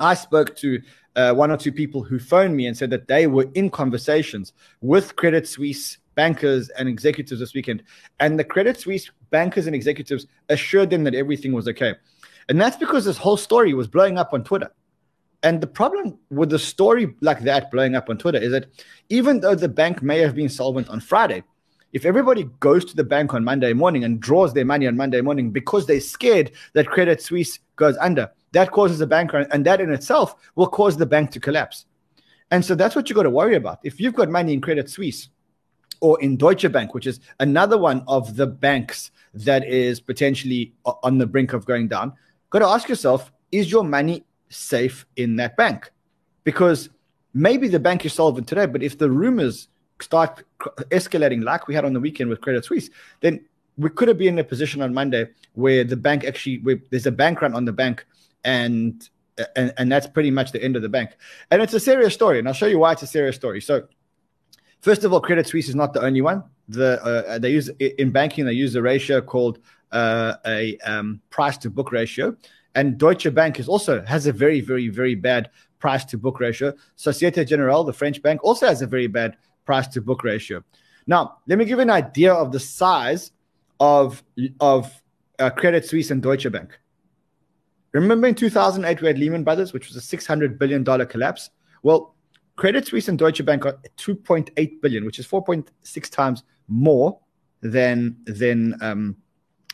I 0.01 0.14
spoke 0.14 0.55
to 0.57 0.81
uh, 1.16 1.35
one 1.35 1.51
or 1.51 1.57
two 1.57 1.72
people 1.72 2.03
who 2.03 2.18
phoned 2.18 2.57
me 2.57 2.66
and 2.66 2.77
said 2.77 2.90
that 2.90 3.09
they 3.09 3.27
were 3.27 3.48
in 3.55 3.70
conversations 3.70 4.53
with 4.81 5.16
Credit 5.16 5.46
Suisse 5.48 5.98
bankers 6.14 6.68
and 6.70 6.88
executives 6.88 7.40
this 7.40 7.55
weekend. 7.55 7.83
And 8.20 8.38
the 8.38 8.44
Credit 8.44 8.79
Suisse 8.79 9.11
bankers 9.31 9.66
and 9.66 9.74
executives 9.74 10.27
assured 10.48 10.90
them 10.90 11.05
that 11.05 11.14
everything 11.14 11.53
was 11.53 11.66
okay. 11.68 11.94
And 12.48 12.61
that's 12.61 12.76
because 12.76 13.04
this 13.04 13.18
whole 13.18 13.37
story 13.37 13.74
was 13.74 13.87
blowing 13.87 14.18
up 14.18 14.32
on 14.32 14.44
Twitter. 14.44 14.70
And 15.42 15.61
the 15.61 15.66
problem 15.66 16.18
with 16.30 16.50
the 16.50 16.58
story 16.58 17.14
like 17.20 17.40
that 17.40 17.70
blowing 17.70 17.94
up 17.94 18.11
on 18.11 18.18
Twitter 18.18 18.38
is 18.38 18.50
that 18.52 18.66
even 19.08 19.40
though 19.40 19.54
the 19.54 19.68
bank 19.68 20.02
may 20.02 20.18
have 20.18 20.34
been 20.34 20.49
solvent 20.49 20.88
on 20.88 21.01
Friday, 21.01 21.44
if 21.92 22.05
everybody 22.05 22.44
goes 22.61 22.84
to 22.86 22.96
the 22.96 23.05
bank 23.05 23.32
on 23.34 23.44
Monday 23.44 23.72
morning 23.72 24.05
and 24.05 24.20
draws 24.20 24.53
their 24.53 24.64
money 24.64 24.86
on 24.86 24.96
Monday 24.96 25.20
morning 25.20 25.51
because 25.51 25.86
they're 25.86 26.01
scared 26.01 26.51
that 26.74 26.88
Credit 26.88 27.22
Suisse 27.22 27.61
goes 27.76 27.96
under, 27.99 28.30
that 28.53 28.72
causes 28.72 29.01
a 29.01 29.07
bank, 29.07 29.32
run, 29.32 29.46
and 29.53 29.64
that 29.64 29.80
in 29.80 29.92
itself 29.92 30.34
will 30.55 30.66
cause 30.66 30.96
the 30.96 31.07
bank 31.07 31.30
to 31.30 31.40
collapse. 31.40 31.86
And 32.51 32.64
so 32.64 32.74
that's 32.74 32.96
what 32.96 33.09
you 33.09 33.14
got 33.14 33.22
to 33.24 33.30
worry 33.30 33.57
about. 33.57 33.78
If 33.84 34.01
you've 34.01 34.14
got 34.14 34.28
money 34.28 34.53
in 34.53 34.61
Credit 34.61 34.88
Suisse 34.88 35.28
or 36.01 36.20
in 36.20 36.36
Deutsche 36.36 36.70
Bank, 36.72 36.94
which 36.94 37.07
is 37.07 37.20
another 37.40 37.78
one 37.78 38.03
of 38.09 38.36
the 38.36 38.46
banks 38.46 39.11
that 39.34 39.66
is 39.66 40.01
potentially 40.01 40.72
on 40.84 41.18
the 41.18 41.26
brink 41.26 41.53
of 41.53 41.64
going 41.66 41.88
down, 41.88 42.12
got 42.51 42.61
to 42.61 42.66
ask 42.66 42.88
yourself, 42.88 43.32
is 43.53 43.70
your 43.70 43.84
money 43.84 44.24
safe 44.49 45.07
in 45.16 45.36
that 45.36 45.57
bank? 45.57 45.90
Because 46.44 46.88
maybe 47.34 47.68
the 47.68 47.78
bank 47.78 48.05
is 48.05 48.12
solvent 48.12 48.49
today, 48.49 48.66
but 48.66 48.82
if 48.82 48.99
the 48.99 49.11
rumors 49.11 49.68
start 50.01 50.44
escalating 50.90 51.42
like 51.42 51.66
we 51.66 51.74
had 51.74 51.84
on 51.84 51.92
the 51.92 52.01
weekend 52.01 52.30
with 52.30 52.40
Credit 52.40 52.64
Suisse, 52.64 52.90
then 53.20 53.44
we 53.76 53.90
could 53.90 54.09
have 54.09 54.18
been 54.18 54.34
in 54.34 54.38
a 54.38 54.44
position 54.44 54.82
on 54.82 54.92
Monday 54.92 55.28
where 55.55 55.84
the 55.84 55.96
bank 55.96 56.24
actually 56.24 56.59
where 56.59 56.80
there's 56.90 57.07
a 57.07 57.12
bank 57.12 57.40
run 57.40 57.55
on 57.55 57.64
the 57.64 57.72
bank 57.72 58.05
and 58.44 59.09
and, 59.55 59.72
and 59.76 59.92
that's 59.92 60.07
pretty 60.07 60.30
much 60.30 60.51
the 60.51 60.62
end 60.62 60.74
of 60.74 60.82
the 60.82 60.88
bank. 60.88 61.16
And 61.51 61.62
it's 61.62 61.72
a 61.72 61.80
serious 61.80 62.12
story, 62.12 62.38
and 62.40 62.49
I'll 62.49 62.55
show 62.55 62.66
you 62.66 62.80
why 62.80 62.92
it's 62.92 63.03
a 63.03 63.07
serious 63.07 63.36
story. 63.36 63.61
So, 63.61 63.86
first 64.80 65.05
of 65.05 65.12
all, 65.12 65.20
Credit 65.20 65.46
Suisse 65.46 65.68
is 65.68 65.76
not 65.76 65.92
the 65.92 66.03
only 66.03 66.20
one. 66.20 66.42
The 66.68 67.03
uh, 67.03 67.38
they 67.38 67.51
use 67.51 67.68
in 67.78 68.11
banking 68.11 68.44
they 68.44 68.53
use 68.53 68.74
a 68.74 68.82
ratio 68.82 69.20
called 69.20 69.59
uh, 69.93 70.34
a 70.47 70.76
um, 70.78 71.20
price 71.30 71.57
to 71.59 71.70
book 71.70 71.93
ratio, 71.93 72.36
and 72.74 72.99
Deutsche 72.99 73.32
Bank 73.34 73.59
is 73.59 73.68
also 73.68 74.03
has 74.05 74.26
a 74.26 74.32
very 74.32 74.61
very 74.61 74.89
very 74.89 75.14
bad 75.14 75.51
price 75.78 76.05
to 76.07 76.18
book 76.18 76.41
ratio. 76.41 76.72
Societe 76.97 77.45
Generale, 77.45 77.84
the 77.84 77.93
French 77.93 78.20
bank, 78.22 78.43
also 78.43 78.66
has 78.66 78.82
a 78.82 78.86
very 78.86 79.07
bad 79.07 79.36
price 79.64 79.86
to 79.89 80.01
book 80.01 80.24
ratio. 80.24 80.62
Now, 81.07 81.39
let 81.47 81.59
me 81.59 81.64
give 81.64 81.78
you 81.78 81.82
an 81.82 81.91
idea 81.91 82.32
of 82.32 82.53
the 82.53 82.61
size 82.61 83.32
of 83.80 84.22
of 84.61 85.03
uh, 85.39 85.51
Credit 85.51 85.84
Suisse 85.84 86.11
and 86.11 86.22
Deutsche 86.22 86.51
Bank. 86.51 86.78
Remember 87.93 88.26
in 88.26 88.34
2008 88.34 89.01
we 89.01 89.09
had 89.09 89.18
Lehman 89.18 89.45
Brothers, 89.45 89.72
which 89.72 89.89
was 89.89 89.97
a 89.97 90.01
600 90.01 90.59
billion 90.59 90.84
dollar 90.84 91.07
collapse. 91.07 91.51
Well, 91.82 92.14
Credit 92.57 92.86
Suisse 92.86 93.09
and 93.09 93.18
Deutsche 93.18 93.45
Bank 93.45 93.64
are 93.64 93.78
2.8 93.97 94.80
billion, 94.82 95.05
which 95.05 95.18
is 95.18 95.26
4.6 95.26 96.11
times 96.11 96.43
more 96.66 97.18
than 97.62 98.16
than 98.24 98.76
um, 98.82 99.16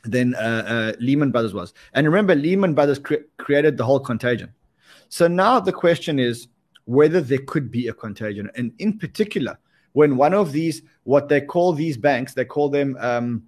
than 0.04 0.34
uh, 0.34 0.38
uh, 0.38 0.92
Lehman 1.00 1.30
Brothers 1.30 1.54
was. 1.54 1.74
And 1.94 2.06
remember, 2.06 2.34
Lehman 2.34 2.74
Brothers 2.74 2.98
cre- 2.98 3.26
created 3.38 3.76
the 3.76 3.84
whole 3.84 4.00
contagion. 4.00 4.52
So 5.08 5.26
now 5.28 5.60
the 5.60 5.72
question 5.72 6.18
is 6.18 6.48
whether 6.84 7.20
there 7.20 7.38
could 7.38 7.70
be 7.70 7.88
a 7.88 7.94
contagion, 7.94 8.50
and 8.56 8.72
in 8.78 8.98
particular, 8.98 9.58
when 9.92 10.16
one 10.16 10.34
of 10.34 10.52
these, 10.52 10.82
what 11.04 11.28
they 11.28 11.40
call 11.40 11.72
these 11.72 11.96
banks, 11.96 12.34
they 12.34 12.44
call 12.44 12.68
them 12.68 12.96
um, 13.00 13.44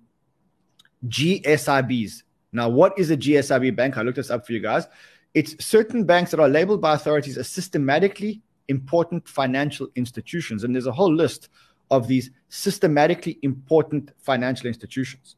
GSIBs. 1.08 2.22
Now, 2.52 2.68
what 2.68 2.98
is 2.98 3.10
a 3.10 3.16
GSIB 3.16 3.76
bank? 3.76 3.98
I 3.98 4.02
looked 4.02 4.16
this 4.16 4.30
up 4.30 4.46
for 4.46 4.52
you 4.52 4.60
guys. 4.60 4.86
It's 5.34 5.62
certain 5.64 6.04
banks 6.04 6.30
that 6.30 6.40
are 6.40 6.48
labeled 6.48 6.80
by 6.80 6.94
authorities 6.94 7.36
as 7.36 7.48
systematically 7.48 8.40
important 8.68 9.28
financial 9.28 9.88
institutions. 9.96 10.64
And 10.64 10.74
there's 10.74 10.86
a 10.86 10.92
whole 10.92 11.12
list 11.12 11.48
of 11.90 12.08
these 12.08 12.30
systematically 12.48 13.38
important 13.42 14.12
financial 14.18 14.66
institutions. 14.66 15.36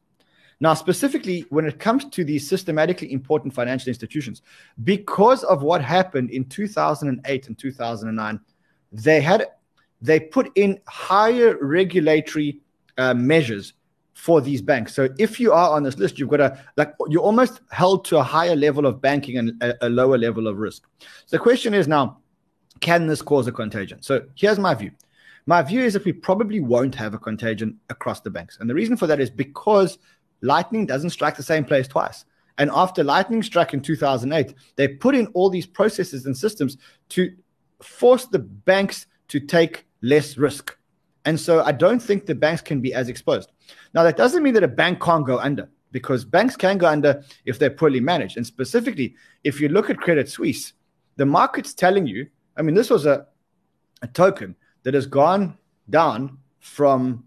Now, 0.61 0.73
specifically, 0.73 1.45
when 1.49 1.65
it 1.65 1.79
comes 1.79 2.05
to 2.05 2.23
these 2.23 2.47
systematically 2.47 3.13
important 3.13 3.53
financial 3.53 3.87
institutions, 3.87 4.41
because 4.83 5.43
of 5.45 5.63
what 5.63 5.81
happened 5.81 6.31
in 6.31 6.45
2008 6.45 7.47
and 7.47 7.57
2009, 7.57 8.39
they 8.91 9.21
had 9.21 9.47
they 10.01 10.19
put 10.19 10.51
in 10.55 10.79
higher 10.87 11.57
regulatory 11.61 12.59
uh, 12.97 13.13
measures 13.13 13.73
for 14.13 14.41
these 14.41 14.61
banks. 14.61 14.93
So 14.93 15.07
if 15.17 15.39
you 15.39 15.53
are 15.53 15.71
on 15.71 15.83
this 15.83 15.97
list, 15.97 16.19
you've 16.19 16.29
got 16.29 16.41
a 16.41 16.61
like 16.75 16.93
you're 17.07 17.23
almost 17.23 17.61
held 17.71 18.03
to 18.05 18.17
a 18.17 18.23
higher 18.23 18.55
level 18.55 18.85
of 18.85 19.01
banking 19.01 19.37
and 19.37 19.63
a, 19.63 19.87
a 19.87 19.89
lower 19.89 20.17
level 20.17 20.47
of 20.47 20.57
risk. 20.57 20.83
So 20.99 21.37
the 21.37 21.39
question 21.39 21.73
is 21.73 21.87
now, 21.87 22.17
can 22.81 23.07
this 23.07 23.21
cause 23.21 23.47
a 23.47 23.51
contagion? 23.51 24.01
So 24.01 24.25
here's 24.35 24.59
my 24.59 24.73
view. 24.73 24.91
My 25.45 25.61
view 25.61 25.81
is 25.81 25.93
that 25.93 26.05
we 26.05 26.13
probably 26.13 26.59
won't 26.59 26.93
have 26.95 27.13
a 27.13 27.17
contagion 27.17 27.79
across 27.89 28.19
the 28.19 28.29
banks. 28.29 28.57
And 28.59 28.69
the 28.69 28.75
reason 28.75 28.97
for 28.97 29.07
that 29.07 29.19
is 29.19 29.29
because 29.29 29.97
lightning 30.41 30.85
doesn't 30.85 31.11
strike 31.11 31.35
the 31.35 31.43
same 31.43 31.65
place 31.65 31.87
twice. 31.87 32.25
And 32.57 32.69
after 32.73 33.03
lightning 33.03 33.41
struck 33.41 33.73
in 33.73 33.81
2008, 33.81 34.53
they 34.75 34.87
put 34.87 35.15
in 35.15 35.27
all 35.27 35.49
these 35.49 35.65
processes 35.65 36.25
and 36.25 36.37
systems 36.37 36.77
to 37.09 37.33
force 37.81 38.25
the 38.25 38.39
banks 38.39 39.05
to 39.29 39.39
take 39.39 39.85
less 40.01 40.37
risk. 40.37 40.77
And 41.25 41.39
so 41.39 41.63
I 41.63 41.71
don't 41.71 42.01
think 42.01 42.25
the 42.25 42.35
banks 42.35 42.61
can 42.61 42.81
be 42.81 42.93
as 42.93 43.07
exposed. 43.07 43.51
Now, 43.93 44.03
that 44.03 44.17
doesn't 44.17 44.43
mean 44.43 44.53
that 44.55 44.63
a 44.63 44.67
bank 44.67 45.01
can't 45.01 45.25
go 45.25 45.39
under 45.39 45.69
because 45.91 46.25
banks 46.25 46.55
can 46.55 46.77
go 46.77 46.87
under 46.87 47.23
if 47.45 47.59
they're 47.59 47.69
poorly 47.69 47.99
managed. 47.99 48.37
And 48.37 48.45
specifically, 48.45 49.15
if 49.43 49.59
you 49.61 49.69
look 49.69 49.89
at 49.89 49.97
Credit 49.97 50.29
Suisse, 50.29 50.73
the 51.15 51.25
market's 51.25 51.73
telling 51.73 52.07
you, 52.07 52.27
I 52.57 52.61
mean, 52.61 52.75
this 52.75 52.89
was 52.89 53.05
a, 53.05 53.25
a 54.01 54.07
token 54.07 54.55
that 54.83 54.93
has 54.93 55.05
gone 55.05 55.57
down 55.89 56.37
from 56.59 57.25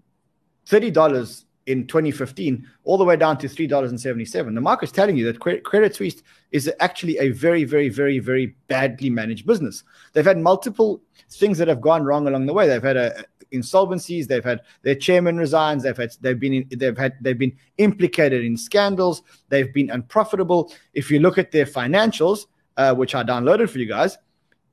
$30 0.66 1.44
in 1.66 1.86
2015 1.86 2.66
all 2.84 2.98
the 2.98 3.04
way 3.04 3.16
down 3.16 3.38
to 3.38 3.48
$3.77. 3.48 4.54
The 4.54 4.60
market's 4.60 4.92
telling 4.92 5.16
you 5.16 5.24
that 5.32 5.40
Credit 5.40 5.94
Suisse 5.94 6.22
is 6.50 6.70
actually 6.80 7.18
a 7.18 7.30
very, 7.30 7.64
very, 7.64 7.88
very, 7.88 8.18
very 8.18 8.54
badly 8.68 9.10
managed 9.10 9.46
business. 9.46 9.84
They've 10.12 10.24
had 10.24 10.38
multiple 10.38 11.02
things 11.30 11.58
that 11.58 11.68
have 11.68 11.80
gone 11.80 12.04
wrong 12.04 12.26
along 12.26 12.46
the 12.46 12.52
way. 12.52 12.66
They've 12.66 12.82
had 12.82 12.96
a, 12.96 13.24
insolvencies. 13.52 14.26
They've 14.26 14.44
had 14.44 14.62
their 14.82 14.94
chairman 14.94 15.36
resigns. 15.36 15.82
They've 15.82 15.96
had 15.96 16.16
they've 16.20 16.38
been 16.38 16.54
in, 16.54 16.68
they've 16.76 16.96
had 16.96 17.14
they've 17.20 17.38
been 17.38 17.56
implicated 17.78 18.44
in 18.44 18.56
scandals. 18.56 19.22
They've 19.48 19.72
been 19.72 19.90
unprofitable. 19.90 20.72
If 20.94 21.10
you 21.10 21.20
look 21.20 21.38
at 21.38 21.52
their 21.52 21.66
financials, 21.66 22.46
uh, 22.76 22.94
which 22.94 23.14
I 23.14 23.22
downloaded 23.22 23.70
for 23.70 23.78
you 23.78 23.86
guys, 23.86 24.18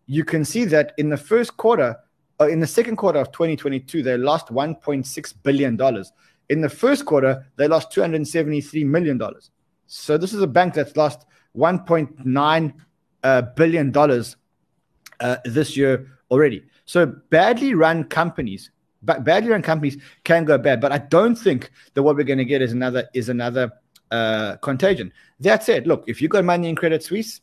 you 0.07 0.23
can 0.23 0.43
see 0.43 0.65
that 0.65 0.93
in 0.97 1.09
the 1.09 1.17
first 1.17 1.57
quarter, 1.57 1.97
uh, 2.39 2.47
in 2.47 2.59
the 2.59 2.67
second 2.67 2.95
quarter 2.95 3.19
of 3.19 3.31
2022, 3.31 4.01
they 4.01 4.17
lost 4.17 4.47
1.6 4.47 5.33
billion 5.43 5.75
dollars. 5.75 6.11
In 6.49 6.61
the 6.61 6.69
first 6.69 7.05
quarter, 7.05 7.45
they 7.55 7.67
lost 7.67 7.91
273 7.91 8.83
million 8.83 9.17
dollars. 9.17 9.51
So 9.87 10.17
this 10.17 10.33
is 10.33 10.41
a 10.41 10.47
bank 10.47 10.73
that's 10.73 10.95
lost 10.95 11.25
1.9 11.55 12.73
uh, 13.23 13.41
billion 13.55 13.91
dollars 13.91 14.35
uh, 15.19 15.37
this 15.45 15.75
year 15.75 16.07
already. 16.31 16.63
So 16.85 17.05
badly 17.05 17.73
run 17.73 18.03
companies, 18.05 18.71
badly 19.03 19.49
run 19.49 19.61
companies 19.61 19.97
can 20.23 20.45
go 20.45 20.57
bad. 20.57 20.81
But 20.81 20.91
I 20.91 20.97
don't 20.97 21.35
think 21.35 21.71
that 21.93 22.03
what 22.03 22.15
we're 22.15 22.23
going 22.23 22.39
to 22.39 22.45
get 22.45 22.61
is 22.61 22.71
another 22.71 23.07
is 23.13 23.29
another 23.29 23.71
uh, 24.11 24.57
contagion. 24.57 25.13
That 25.39 25.63
said, 25.63 25.87
look, 25.87 26.03
if 26.07 26.21
you 26.21 26.27
got 26.27 26.43
money 26.43 26.69
in 26.69 26.75
Credit 26.75 27.03
Suisse, 27.03 27.41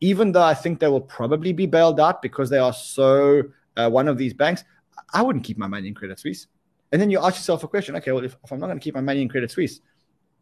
even 0.00 0.32
though 0.32 0.42
I 0.42 0.54
think 0.54 0.80
they 0.80 0.88
will 0.88 1.00
probably 1.00 1.52
be 1.52 1.66
bailed 1.66 2.00
out 2.00 2.22
because 2.22 2.50
they 2.50 2.58
are 2.58 2.72
so 2.72 3.42
uh, 3.76 3.88
one 3.90 4.08
of 4.08 4.18
these 4.18 4.32
banks, 4.34 4.64
I 5.12 5.22
wouldn't 5.22 5.44
keep 5.44 5.58
my 5.58 5.66
money 5.66 5.88
in 5.88 5.94
Credit 5.94 6.18
Suisse. 6.18 6.46
And 6.92 7.00
then 7.00 7.10
you 7.10 7.18
ask 7.18 7.36
yourself 7.36 7.64
a 7.64 7.68
question: 7.68 7.96
Okay, 7.96 8.12
well, 8.12 8.24
if, 8.24 8.36
if 8.44 8.52
I'm 8.52 8.58
not 8.58 8.66
going 8.66 8.78
to 8.78 8.84
keep 8.84 8.94
my 8.94 9.00
money 9.00 9.22
in 9.22 9.28
Credit 9.28 9.50
Suisse, 9.50 9.80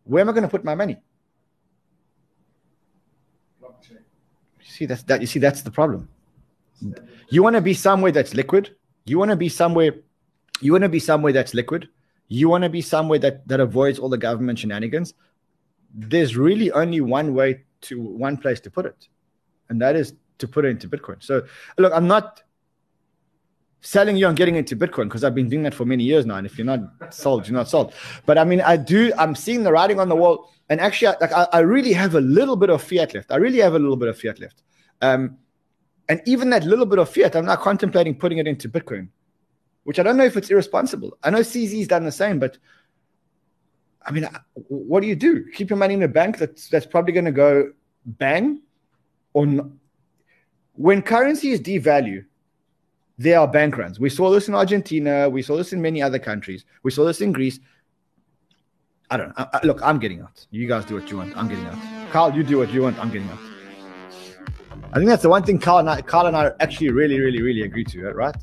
where 0.04 0.20
am 0.20 0.28
I 0.28 0.32
going 0.32 0.42
to 0.42 0.48
put 0.48 0.64
my 0.64 0.74
money? 0.74 0.98
You 3.60 3.98
see, 4.60 4.86
that's 4.86 5.02
that. 5.04 5.20
You 5.20 5.26
see, 5.26 5.38
that's 5.38 5.62
the 5.62 5.70
problem. 5.70 6.08
You 7.30 7.42
want 7.42 7.56
to 7.56 7.62
be 7.62 7.74
somewhere 7.74 8.12
that's 8.12 8.34
liquid. 8.34 8.74
You 9.04 9.18
want 9.18 9.30
to 9.30 9.36
be 9.36 9.48
somewhere. 9.48 9.94
You 10.60 10.72
want 10.72 10.82
to 10.82 10.88
be 10.88 11.00
somewhere 11.00 11.32
that's 11.32 11.54
liquid. 11.54 11.88
You 12.28 12.48
want 12.48 12.64
to 12.64 12.70
be 12.70 12.80
somewhere 12.80 13.18
that 13.20 13.46
that 13.48 13.60
avoids 13.60 13.98
all 13.98 14.08
the 14.08 14.18
government 14.18 14.58
shenanigans. 14.58 15.14
There's 15.94 16.36
really 16.36 16.70
only 16.72 17.00
one 17.00 17.34
way 17.34 17.64
to 17.82 18.00
one 18.00 18.36
place 18.36 18.60
to 18.60 18.70
put 18.70 18.86
it, 18.86 19.08
and 19.68 19.80
that 19.82 19.96
is 19.96 20.14
to 20.38 20.48
put 20.48 20.64
it 20.64 20.68
into 20.68 20.88
Bitcoin. 20.88 21.22
So 21.22 21.46
look, 21.78 21.92
I'm 21.94 22.06
not 22.06 22.42
selling 23.82 24.16
you 24.16 24.26
on 24.26 24.34
getting 24.34 24.54
into 24.54 24.76
Bitcoin 24.76 25.04
because 25.04 25.24
I've 25.24 25.34
been 25.34 25.48
doing 25.48 25.64
that 25.64 25.74
for 25.74 25.84
many 25.84 26.04
years 26.04 26.24
now. 26.24 26.36
And 26.36 26.46
if 26.46 26.56
you're 26.56 26.64
not 26.64 26.80
sold, 27.12 27.46
you're 27.46 27.56
not 27.56 27.68
sold. 27.68 27.92
But 28.24 28.38
I 28.38 28.44
mean, 28.44 28.60
I 28.62 28.76
do. 28.76 29.12
I'm 29.18 29.34
seeing 29.34 29.64
the 29.64 29.72
writing 29.72 30.00
on 30.00 30.08
the 30.08 30.16
wall, 30.16 30.50
and 30.70 30.80
actually, 30.80 31.14
like 31.20 31.32
I, 31.32 31.46
I 31.52 31.58
really 31.58 31.92
have 31.92 32.14
a 32.14 32.20
little 32.20 32.56
bit 32.56 32.70
of 32.70 32.82
fiat 32.82 33.14
left. 33.14 33.30
I 33.30 33.36
really 33.36 33.58
have 33.58 33.74
a 33.74 33.78
little 33.78 33.96
bit 33.96 34.08
of 34.08 34.18
fiat 34.18 34.40
left. 34.40 34.62
Um, 35.02 35.36
and 36.08 36.22
even 36.26 36.50
that 36.50 36.64
little 36.64 36.86
bit 36.86 36.98
of 36.98 37.08
fiat, 37.08 37.36
I'm 37.36 37.46
now 37.46 37.56
contemplating 37.56 38.14
putting 38.14 38.38
it 38.38 38.46
into 38.46 38.68
Bitcoin, 38.68 39.08
which 39.84 39.98
I 39.98 40.02
don't 40.02 40.16
know 40.16 40.24
if 40.24 40.36
it's 40.36 40.50
irresponsible. 40.50 41.18
I 41.22 41.30
know 41.30 41.40
CZ's 41.40 41.88
done 41.88 42.04
the 42.04 42.12
same, 42.12 42.38
but 42.38 42.58
I 44.06 44.12
mean, 44.12 44.28
what 44.68 45.00
do 45.00 45.08
you 45.08 45.16
do? 45.16 45.44
Keep 45.54 45.70
your 45.70 45.76
money 45.76 45.94
in 45.94 46.02
a 46.02 46.08
bank 46.08 46.38
that's 46.38 46.68
that's 46.68 46.86
probably 46.86 47.12
going 47.12 47.24
to 47.24 47.32
go 47.32 47.72
bang, 48.06 48.62
or 49.32 49.70
when 50.74 51.02
currency 51.02 51.50
is 51.50 51.60
devalued, 51.60 52.26
there 53.22 53.38
are 53.38 53.48
bank 53.48 53.78
runs. 53.78 54.00
We 54.00 54.10
saw 54.10 54.30
this 54.30 54.48
in 54.48 54.54
Argentina. 54.54 55.28
We 55.28 55.42
saw 55.42 55.56
this 55.56 55.72
in 55.72 55.80
many 55.80 56.02
other 56.02 56.18
countries. 56.18 56.64
We 56.82 56.90
saw 56.90 57.04
this 57.04 57.20
in 57.20 57.32
Greece. 57.32 57.60
I 59.10 59.16
don't 59.16 59.28
know. 59.28 59.34
I, 59.36 59.58
I, 59.58 59.60
look, 59.66 59.80
I'm 59.82 59.98
getting 59.98 60.20
out. 60.22 60.44
You 60.50 60.66
guys 60.66 60.84
do 60.84 60.94
what 60.94 61.10
you 61.10 61.18
want. 61.18 61.36
I'm 61.36 61.48
getting 61.48 61.66
out. 61.66 61.78
Carl, 62.10 62.34
you 62.34 62.42
do 62.42 62.58
what 62.58 62.72
you 62.72 62.82
want. 62.82 62.98
I'm 62.98 63.10
getting 63.10 63.28
out. 63.28 63.38
I 64.92 64.96
think 64.96 65.08
that's 65.08 65.22
the 65.22 65.28
one 65.28 65.42
thing 65.42 65.58
Carl 65.58 65.78
and 65.78 65.88
I, 65.88 66.02
Carl 66.02 66.26
and 66.26 66.36
I 66.36 66.50
actually 66.60 66.90
really, 66.90 67.18
really, 67.18 67.40
really 67.40 67.62
agree 67.62 67.84
to, 67.84 68.10
right? 68.10 68.34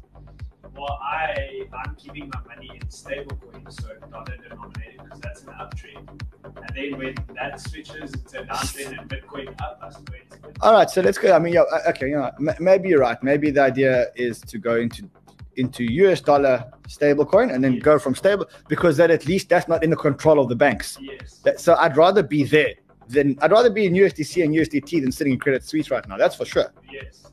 Well, 0.80 0.97
I 1.01 1.67
I'm 1.73 1.95
keeping 1.95 2.32
my 2.34 2.55
money 2.55 2.71
in 2.73 2.89
stable 2.89 3.36
coins, 3.36 3.77
so 3.82 3.89
dollar 4.09 4.38
denominated, 4.38 5.01
because 5.03 5.19
that's 5.19 5.41
an 5.43 5.49
uptrend. 5.49 6.21
And 6.45 6.75
then 6.75 6.97
when 6.97 7.15
that 7.36 7.59
switches 7.59 8.11
to 8.11 8.45
downtrend 8.45 8.97
and 8.97 9.09
Bitcoin 9.09 9.49
up, 9.61 9.80
I 9.84 9.89
swear 9.89 10.21
All 10.61 10.71
right, 10.71 10.89
so 10.89 11.01
let's 11.01 11.17
go. 11.17 11.36
I 11.36 11.39
mean, 11.39 11.53
yeah, 11.53 11.63
okay, 11.89 12.07
you 12.09 12.15
know, 12.15 12.32
m- 12.39 12.55
maybe 12.61 12.88
you're 12.88 13.01
right. 13.01 13.21
Maybe 13.21 13.51
the 13.51 13.61
idea 13.61 14.07
is 14.15 14.39
to 14.41 14.57
go 14.57 14.77
into 14.77 15.09
into 15.57 15.84
US 15.84 16.21
dollar 16.21 16.71
stablecoin 16.88 17.53
and 17.53 17.61
then 17.61 17.73
yes. 17.73 17.84
go 17.84 17.99
from 17.99 18.15
stable 18.15 18.45
because 18.69 18.95
that 18.95 19.11
at 19.11 19.25
least 19.25 19.49
that's 19.49 19.67
not 19.67 19.84
in 19.84 19.89
the 19.89 19.97
control 19.97 20.39
of 20.39 20.47
the 20.47 20.55
banks. 20.55 20.97
Yes. 21.01 21.39
That, 21.43 21.59
so 21.59 21.75
I'd 21.75 21.97
rather 21.97 22.23
be 22.23 22.45
there 22.45 22.75
than 23.09 23.38
I'd 23.41 23.51
rather 23.51 23.69
be 23.69 23.86
in 23.86 23.93
USDC 23.93 24.45
and 24.45 24.55
USDT 24.55 25.01
than 25.01 25.11
sitting 25.11 25.34
in 25.34 25.39
Credit 25.39 25.61
Suisse 25.61 25.91
right 25.91 26.07
now. 26.07 26.15
That's 26.15 26.36
for 26.36 26.45
sure. 26.45 26.71
Yes. 26.89 27.27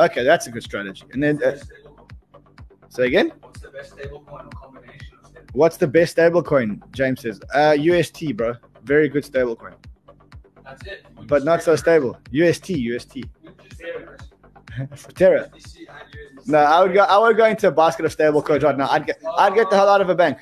Okay, 0.00 0.24
that's 0.24 0.48
a 0.48 0.50
good 0.50 0.62
strategy. 0.62 1.04
And 1.12 1.22
then, 1.22 1.42
uh, 1.42 1.58
Say 2.88 3.06
again. 3.06 3.32
What's 3.40 3.60
the 3.60 3.68
best 3.70 3.96
stablecoin 3.96 4.52
combination? 4.54 5.18
What's 5.52 5.76
the 5.76 5.86
best 5.86 6.16
stablecoin? 6.16 6.80
James 6.92 7.20
says. 7.22 7.40
Uh, 7.54 7.76
UST, 7.78 8.36
bro. 8.36 8.54
Very 8.84 9.08
good 9.08 9.24
stablecoin, 9.24 9.74
That's 10.64 10.86
it. 10.86 11.04
We 11.18 11.26
but 11.26 11.44
not 11.44 11.62
so 11.62 11.76
stable. 11.76 12.16
UST, 12.30 12.70
UST. 12.70 13.14
we 13.16 13.22
just 13.62 13.76
said 13.78 13.88
it. 13.88 15.14
Terra. 15.14 15.48
USDC 15.50 15.78
and 15.78 16.40
USDC. 16.40 16.48
No, 16.48 16.58
I 16.58 16.82
would 16.82 16.94
go. 16.94 17.00
I 17.02 17.18
would 17.18 17.36
go 17.36 17.44
into 17.46 17.68
a 17.68 17.70
basket 17.72 18.04
of 18.06 18.16
stablecoins 18.16 18.62
right 18.62 18.76
now. 18.76 18.88
I'd 18.88 19.06
get. 19.06 19.20
I'd 19.36 19.54
get 19.54 19.68
the 19.70 19.76
hell 19.76 19.88
out 19.88 20.00
of 20.00 20.08
a 20.08 20.14
bank. 20.14 20.38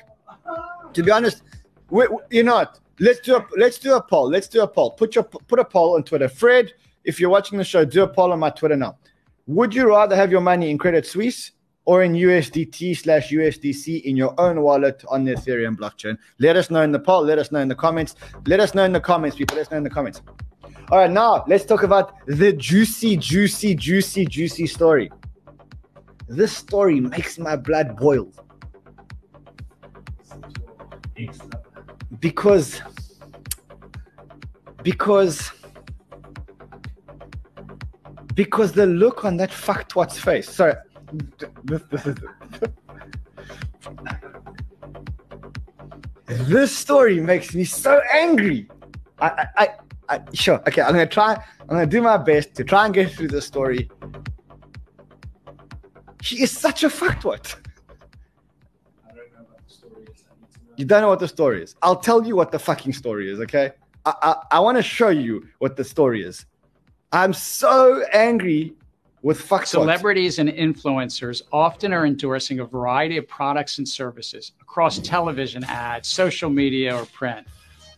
To 0.93 1.03
be 1.03 1.11
honest, 1.11 1.43
we, 1.89 2.07
we- 2.07 2.17
you 2.29 2.43
know 2.43 2.55
what? 2.55 2.79
Let's 2.99 3.19
do 3.19 3.35
a 3.35 3.45
let's 3.57 3.77
do 3.77 3.95
a 3.95 4.01
poll. 4.01 4.29
Let's 4.29 4.47
do 4.47 4.61
a 4.61 4.67
poll. 4.67 4.91
Put 4.91 5.15
your 5.15 5.23
put 5.23 5.59
a 5.59 5.65
poll 5.65 5.95
on 5.95 6.03
Twitter. 6.03 6.29
Fred, 6.29 6.73
if 7.03 7.19
you're 7.19 7.29
watching 7.29 7.57
the 7.57 7.63
show, 7.63 7.83
do 7.85 8.03
a 8.03 8.07
poll 8.07 8.31
on 8.31 8.39
my 8.39 8.49
Twitter 8.49 8.75
now. 8.75 8.97
Would 9.47 9.73
you 9.75 9.87
rather 9.89 10.15
have 10.15 10.31
your 10.31 10.41
money 10.41 10.69
in 10.71 10.77
Credit 10.77 11.05
Suisse 11.05 11.51
or 11.87 12.03
in 12.03 12.11
USDT 12.11 12.97
slash 12.97 13.31
USDC 13.31 14.03
in 14.03 14.17
your 14.17 14.33
own 14.37 14.61
wallet 14.61 15.03
on 15.07 15.23
the 15.23 15.33
Ethereum 15.33 15.77
blockchain? 15.77 16.17
Let 16.37 16.57
us 16.57 16.69
know 16.69 16.81
in 16.81 16.91
the 16.91 16.99
poll. 16.99 17.23
Let 17.23 17.39
us 17.39 17.49
know 17.49 17.59
in 17.59 17.69
the 17.69 17.75
comments. 17.75 18.15
Let 18.45 18.59
us 18.59 18.75
know 18.75 18.83
in 18.83 18.91
the 18.91 18.99
comments, 18.99 19.37
people. 19.37 19.55
Let 19.55 19.67
us 19.67 19.71
know 19.71 19.77
in 19.77 19.83
the 19.83 19.89
comments. 19.89 20.21
All 20.91 20.97
right, 20.97 21.09
now 21.09 21.45
let's 21.47 21.63
talk 21.63 21.83
about 21.83 22.13
the 22.27 22.51
juicy, 22.51 23.15
juicy, 23.15 23.73
juicy, 23.73 24.25
juicy 24.25 24.67
story. 24.67 25.09
This 26.27 26.51
story 26.55 26.99
makes 26.99 27.39
my 27.39 27.55
blood 27.55 27.95
boil 27.95 28.27
because 32.19 32.81
because 34.83 35.51
because 38.33 38.71
the 38.71 38.85
look 38.85 39.25
on 39.25 39.37
that 39.37 39.51
fucktwat's 39.51 40.19
face. 40.19 40.49
Sorry, 40.49 40.75
this, 41.13 41.81
this 41.89 42.05
is 42.05 42.15
this 46.27 46.75
story 46.75 47.19
makes 47.19 47.53
me 47.55 47.63
so 47.63 48.01
angry. 48.13 48.69
I, 49.19 49.27
I, 49.27 49.47
I, 49.57 49.69
I 50.09 50.21
sure 50.33 50.59
okay. 50.67 50.81
I'm 50.81 50.91
gonna 50.91 51.05
try. 51.05 51.33
I'm 51.61 51.67
gonna 51.67 51.85
do 51.85 52.01
my 52.01 52.17
best 52.17 52.55
to 52.55 52.63
try 52.63 52.85
and 52.85 52.93
get 52.93 53.11
through 53.11 53.29
the 53.29 53.41
story. 53.41 53.89
She 56.21 56.41
is 56.41 56.51
such 56.51 56.83
a 56.83 56.89
know. 56.89 57.55
You 60.75 60.85
don't 60.85 61.01
know 61.01 61.07
what 61.07 61.19
the 61.19 61.27
story 61.27 61.63
is. 61.63 61.75
I'll 61.81 61.95
tell 61.95 62.25
you 62.25 62.35
what 62.35 62.51
the 62.51 62.59
fucking 62.59 62.93
story 62.93 63.31
is, 63.31 63.39
okay? 63.39 63.71
I 64.05 64.13
I, 64.21 64.35
I 64.51 64.59
want 64.59 64.77
to 64.77 64.83
show 64.83 65.09
you 65.09 65.47
what 65.59 65.77
the 65.77 65.83
story 65.83 66.23
is. 66.23 66.45
I'm 67.13 67.33
so 67.33 68.03
angry 68.11 68.75
with 69.27 69.41
fuck 69.41 69.65
Celebrities 69.65 70.39
and 70.39 70.47
influencers 70.47 71.41
often 71.51 71.91
are 71.91 72.05
endorsing 72.05 72.61
a 72.61 72.65
variety 72.65 73.17
of 73.17 73.27
products 73.27 73.77
and 73.77 73.85
services 73.85 74.53
across 74.61 74.99
television 74.99 75.65
ads, 75.65 76.07
social 76.07 76.49
media, 76.49 76.95
or 76.95 77.05
print 77.07 77.45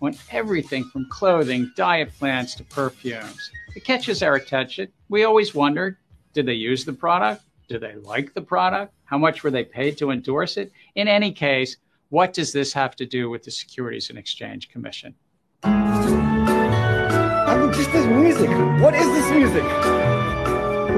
on 0.02 0.16
everything 0.32 0.84
from 0.86 1.08
clothing, 1.12 1.72
diet 1.76 2.12
plans 2.18 2.56
to 2.56 2.64
perfumes. 2.64 3.52
It 3.76 3.84
catches 3.84 4.24
our 4.24 4.38
attention. 4.38 4.88
We 5.10 5.24
always 5.24 5.54
wondered 5.54 5.98
did 6.34 6.48
they 6.48 6.54
use 6.54 6.84
the 6.84 6.94
product? 6.94 7.44
Do 7.68 7.78
they 7.78 7.94
like 7.98 8.34
the 8.34 8.42
product? 8.42 8.96
How 9.06 9.20
much 9.20 9.44
were 9.44 9.52
they 9.52 9.64
paid 9.64 10.00
to 10.00 10.10
endorse 10.10 10.58
it? 10.58 10.72
In 10.96 11.08
any 11.08 11.32
case, 11.32 11.78
what 12.10 12.34
does 12.34 12.52
this 12.52 12.74
have 12.74 12.96
to 12.96 13.06
do 13.06 13.30
with 13.30 13.44
the 13.44 13.52
Securities 13.52 14.10
and 14.10 14.18
Exchange 14.18 14.70
Commission? 14.70 15.14
I 15.62 17.56
mean, 17.56 17.72
just 17.72 17.92
this 17.92 18.08
music. 18.08 18.50
What 18.82 18.96
is 18.96 19.06
this 19.06 19.32
music? 19.32 20.29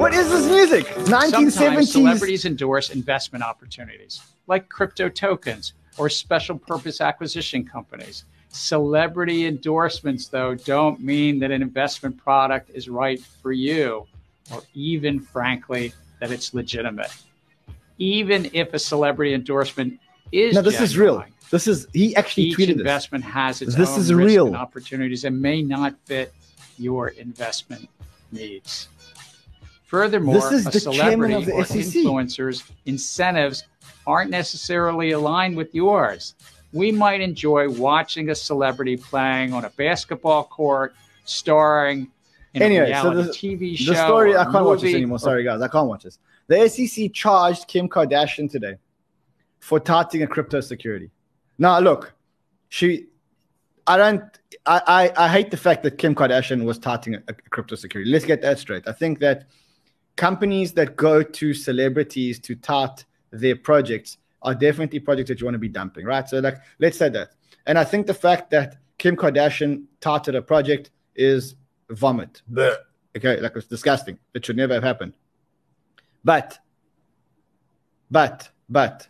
What 0.01 0.15
is 0.15 0.31
this 0.31 0.47
music? 0.47 0.87
Sometimes 1.05 1.55
1970s. 1.55 1.87
celebrities 1.91 2.45
endorse 2.45 2.89
investment 2.89 3.43
opportunities 3.43 4.19
like 4.47 4.67
crypto 4.67 5.09
tokens 5.09 5.73
or 5.95 6.09
special 6.09 6.57
purpose 6.57 7.01
acquisition 7.01 7.63
companies. 7.63 8.25
Celebrity 8.49 9.45
endorsements, 9.45 10.27
though, 10.27 10.55
don't 10.55 10.99
mean 11.01 11.37
that 11.37 11.51
an 11.51 11.61
investment 11.61 12.17
product 12.17 12.71
is 12.71 12.89
right 12.89 13.21
for 13.21 13.51
you 13.51 14.07
or 14.51 14.63
even, 14.73 15.19
frankly, 15.19 15.93
that 16.19 16.31
it's 16.31 16.55
legitimate. 16.55 17.15
Even 17.99 18.49
if 18.53 18.73
a 18.73 18.79
celebrity 18.79 19.35
endorsement 19.35 19.99
is 20.31 20.55
No, 20.55 20.63
this 20.63 20.81
is 20.81 20.97
real. 20.97 21.23
This 21.51 21.67
is 21.67 21.85
he 21.93 22.15
actually 22.15 22.45
each 22.45 22.57
tweeted 22.57 22.67
this. 22.69 22.77
investment 22.77 23.23
has 23.23 23.61
its 23.61 23.75
This 23.75 23.91
own 23.91 23.99
is 23.99 24.11
real. 24.11 24.55
opportunities 24.55 25.25
and 25.25 25.39
may 25.39 25.61
not 25.61 25.95
fit 26.05 26.33
your 26.79 27.09
investment 27.09 27.87
needs. 28.31 28.87
Furthermore, 29.91 30.35
This 30.35 30.51
is 30.53 30.67
a 30.67 30.69
the 30.69 30.79
celebrity 30.79 31.33
of 31.33 31.45
the 31.45 31.51
or 31.51 31.65
SEC. 31.65 31.79
influencers' 31.79 32.63
incentives 32.85 33.65
aren't 34.07 34.31
necessarily 34.31 35.11
aligned 35.11 35.57
with 35.57 35.75
yours. 35.75 36.35
We 36.71 36.93
might 36.93 37.19
enjoy 37.19 37.69
watching 37.69 38.29
a 38.29 38.35
celebrity 38.35 38.95
playing 38.95 39.51
on 39.51 39.65
a 39.65 39.69
basketball 39.71 40.45
court, 40.45 40.95
starring 41.25 42.07
in 42.53 42.61
a 42.61 42.65
Anyway, 42.65 42.93
so 43.01 43.13
the, 43.13 43.23
TV 43.23 43.75
show. 43.75 43.91
the 43.91 44.05
story 44.07 44.33
or 44.33 44.39
I 44.39 44.43
can't 44.45 44.63
watch 44.63 44.79
this 44.79 44.95
anymore. 44.95 45.17
or 45.17 45.19
Sorry 45.19 45.43
guys, 45.43 45.61
I 45.61 45.67
can't 45.67 45.89
watch 45.89 46.03
this. 46.03 46.19
The 46.47 46.69
SEC 46.69 47.11
charged 47.11 47.67
Kim 47.67 47.89
Kardashian 47.89 48.49
today 48.49 48.77
for 49.59 49.77
touting 49.77 50.23
a 50.23 50.27
crypto 50.27 50.61
security. 50.61 51.11
Now 51.57 51.79
look, 51.79 52.13
she 52.69 53.07
I 53.85 53.97
don't 53.97 54.23
I, 54.65 55.11
I, 55.17 55.25
I 55.25 55.27
hate 55.27 55.51
the 55.51 55.57
fact 55.57 55.83
that 55.83 55.97
Kim 55.97 56.15
Kardashian 56.15 56.63
was 56.63 56.79
touting 56.79 57.15
a, 57.15 57.23
a 57.27 57.33
crypto 57.33 57.75
security. 57.75 58.09
Let's 58.09 58.23
get 58.23 58.41
that 58.41 58.57
straight. 58.57 58.87
I 58.87 58.93
think 58.93 59.19
that 59.19 59.47
companies 60.15 60.73
that 60.73 60.95
go 60.95 61.23
to 61.23 61.53
celebrities 61.53 62.39
to 62.39 62.55
tout 62.55 63.05
their 63.31 63.55
projects 63.55 64.17
are 64.41 64.55
definitely 64.55 64.99
projects 64.99 65.29
that 65.29 65.39
you 65.39 65.45
want 65.45 65.55
to 65.55 65.59
be 65.59 65.69
dumping, 65.69 66.05
right? 66.05 66.27
So 66.27 66.39
like 66.39 66.57
let's 66.79 66.97
say 66.97 67.09
that. 67.09 67.31
And 67.67 67.77
I 67.77 67.83
think 67.83 68.07
the 68.07 68.13
fact 68.13 68.49
that 68.51 68.77
Kim 68.97 69.15
Kardashian 69.15 69.85
touted 69.99 70.35
a 70.35 70.41
project 70.41 70.91
is 71.15 71.55
vomit. 71.89 72.41
Blech. 72.51 72.75
Okay, 73.15 73.39
like 73.39 73.55
it's 73.55 73.67
disgusting. 73.67 74.17
It 74.33 74.45
should 74.45 74.57
never 74.57 74.73
have 74.73 74.83
happened. 74.83 75.13
But, 76.23 76.59
but, 78.09 78.49
but, 78.69 79.07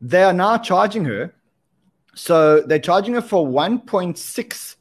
they 0.00 0.22
are 0.22 0.32
now 0.32 0.58
charging 0.58 1.04
her. 1.04 1.34
So 2.14 2.62
they're 2.62 2.78
charging 2.78 3.14
her 3.14 3.22
for 3.22 3.46
1.6 3.46 4.76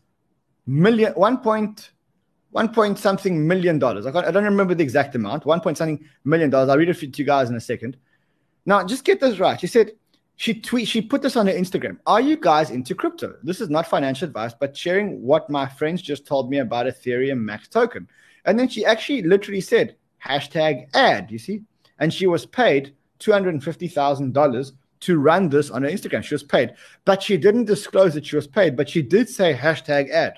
million, 0.65 1.13
1 1.13 1.38
1 2.56 2.70
point 2.70 2.97
something 2.97 3.45
million 3.45 3.78
dollars. 3.78 4.06
I, 4.06 4.12
I 4.12 4.32
don't 4.32 4.45
remember 4.45 4.74
the 4.74 4.82
exact 4.82 5.14
amount. 5.14 5.45
1 5.45 5.60
point 5.60 5.78
something 5.78 6.06
million 6.24 6.49
dollars. 6.49 6.70
I'll 6.70 6.78
read 6.78 6.88
it 6.88 6.93
for 6.93 7.03
you 7.03 7.26
guys 7.26 7.49
in 7.49 7.56
a 7.58 7.60
second. 7.60 7.97
Now, 8.66 8.82
just 8.86 9.03
get 9.03 9.20
this 9.20 9.39
right. 9.39 9.60
She 9.60 9.68
said 9.68 9.91
she 10.38 10.62
tweet 10.62 10.88
she 10.88 11.01
put 11.01 11.22
this 11.22 11.36
on 11.36 11.47
her 11.47 11.53
Instagram. 11.53 11.97
Are 12.08 12.22
you 12.22 12.38
guys 12.38 12.70
into 12.72 12.95
crypto? 12.95 13.36
This 13.43 13.60
is 13.60 13.70
not 13.70 13.88
financial 13.88 14.30
advice, 14.30 14.53
but 14.58 14.76
sharing 14.76 15.22
what 15.22 15.49
my 15.49 15.68
friends 15.68 16.01
just 16.01 16.26
told 16.26 16.49
me 16.49 16.60
about 16.60 16.86
Ethereum 16.86 17.39
Max 17.39 17.68
token. 17.68 18.08
And 18.45 18.58
then 18.58 18.70
she 18.70 18.86
actually 18.86 19.24
literally 19.24 19.60
said 19.60 19.97
hashtag 20.26 20.88
ad. 20.93 21.30
You 21.30 21.39
see, 21.39 21.62
and 21.99 22.14
she 22.14 22.26
was 22.26 22.45
paid 22.45 22.95
two 23.20 23.34
hundred 23.34 23.56
and 23.56 23.64
fifty 23.66 23.89
thousand 23.89 24.34
dollars 24.34 24.72
to 25.01 25.20
run 25.20 25.49
this 25.49 25.72
on 25.72 25.84
her 25.84 25.89
Instagram. 25.89 26.24
She 26.24 26.36
was 26.36 26.43
paid, 26.43 26.76
but 27.03 27.22
she 27.22 27.36
didn't 27.36 27.66
disclose 27.66 28.14
that 28.14 28.26
she 28.26 28.38
was 28.38 28.47
paid. 28.47 28.78
But 28.78 28.88
she 28.88 29.01
did 29.01 29.28
say 29.28 29.53
hashtag 29.53 30.10
ad, 30.10 30.36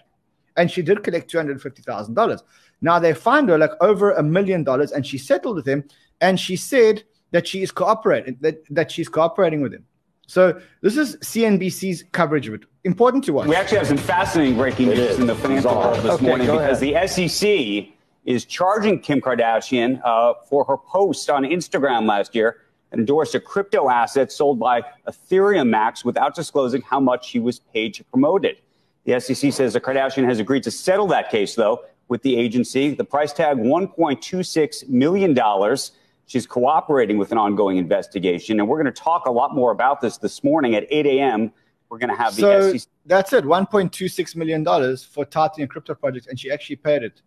and 0.57 0.69
she 0.69 0.81
did 0.81 1.03
collect 1.03 1.29
two 1.29 1.37
hundred 1.37 1.61
fifty 1.61 1.81
thousand 1.81 2.15
dollars. 2.15 2.43
Now 2.81 2.99
they 2.99 3.13
fined 3.13 3.49
her 3.49 3.57
like 3.57 3.71
over 3.81 4.11
a 4.11 4.23
million 4.23 4.63
dollars, 4.63 4.91
and 4.91 5.05
she 5.05 5.17
settled 5.17 5.55
with 5.55 5.67
him. 5.67 5.83
And 6.19 6.39
she 6.39 6.55
said 6.55 7.03
that 7.31 7.47
she 7.47 7.61
is 7.61 7.71
cooperating 7.71 8.37
that, 8.41 8.63
that 8.71 8.91
she's 8.91 9.07
cooperating 9.07 9.61
with 9.61 9.73
him. 9.73 9.85
So 10.27 10.59
this 10.81 10.97
is 10.97 11.15
CNBC's 11.17 12.03
coverage 12.11 12.47
of 12.47 12.55
it. 12.55 12.61
Important 12.83 13.23
to 13.25 13.33
watch. 13.33 13.47
We 13.47 13.55
actually 13.55 13.77
have 13.77 13.87
some 13.87 13.97
fascinating 13.97 14.57
breaking 14.57 14.89
news 14.89 15.19
in 15.19 15.27
the 15.27 15.35
financial 15.35 15.73
world 15.73 15.97
this 15.97 16.11
Okay, 16.13 16.25
morning 16.25 16.47
go 16.47 16.57
because 16.57 16.79
the 16.79 16.95
SEC 17.07 17.93
is 18.25 18.43
charging 18.43 18.99
Kim 18.99 19.21
Kardashian 19.21 20.01
uh, 20.03 20.33
for 20.49 20.65
her 20.65 20.75
post 20.75 21.29
on 21.29 21.43
Instagram 21.43 22.05
last 22.07 22.35
year 22.35 22.57
and 22.91 22.99
endorsed 22.99 23.35
a 23.35 23.39
crypto 23.39 23.89
asset 23.89 24.31
sold 24.31 24.59
by 24.59 24.81
Ethereum 25.07 25.69
Max 25.69 26.03
without 26.03 26.35
disclosing 26.35 26.81
how 26.81 26.99
much 26.99 27.29
she 27.29 27.39
was 27.39 27.59
paid 27.59 27.93
to 27.93 28.03
promote 28.03 28.43
it. 28.43 28.61
The 29.07 29.21
SEC 29.21 29.53
says 29.53 29.71
the 29.71 29.79
Kardashian 29.79 30.25
has 30.25 30.37
agreed 30.39 30.63
to 30.63 30.71
settle 30.71 31.07
that 31.07 31.31
case, 31.31 31.55
though, 31.55 31.85
with 32.09 32.21
the 32.23 32.35
agency. 32.37 32.93
The 32.93 33.05
price 33.05 33.31
tag 33.31 33.55
$1.26 33.55 34.89
million. 34.89 35.77
She's 36.25 36.45
cooperating 36.45 37.17
with 37.17 37.31
an 37.31 37.37
ongoing 37.37 37.77
investigation. 37.77 38.59
And 38.59 38.67
we're 38.67 38.75
going 38.83 38.93
to 38.93 39.01
talk 39.01 39.25
a 39.25 39.31
lot 39.31 39.55
more 39.55 39.71
about 39.71 40.01
this 40.01 40.17
this 40.17 40.43
morning 40.43 40.75
at 40.75 40.85
8 40.89 41.05
a.m. 41.05 41.53
We're 41.87 41.99
going 41.99 42.09
to 42.09 42.17
have 42.17 42.35
the 42.35 42.41
So 42.41 42.77
SEC. 42.77 42.89
that's 43.05 43.31
it, 43.31 43.45
one 43.45 43.65
point 43.65 43.93
two 43.93 44.09
six 44.09 44.35
million 44.35 44.61
dollars 44.61 45.05
for 45.05 45.23
touting 45.23 45.63
a 45.63 45.67
crypto 45.67 45.95
project, 45.95 46.27
and 46.27 46.37
she 46.37 46.51
actually 46.51 46.75
paid 46.75 47.03
it. 47.03 47.21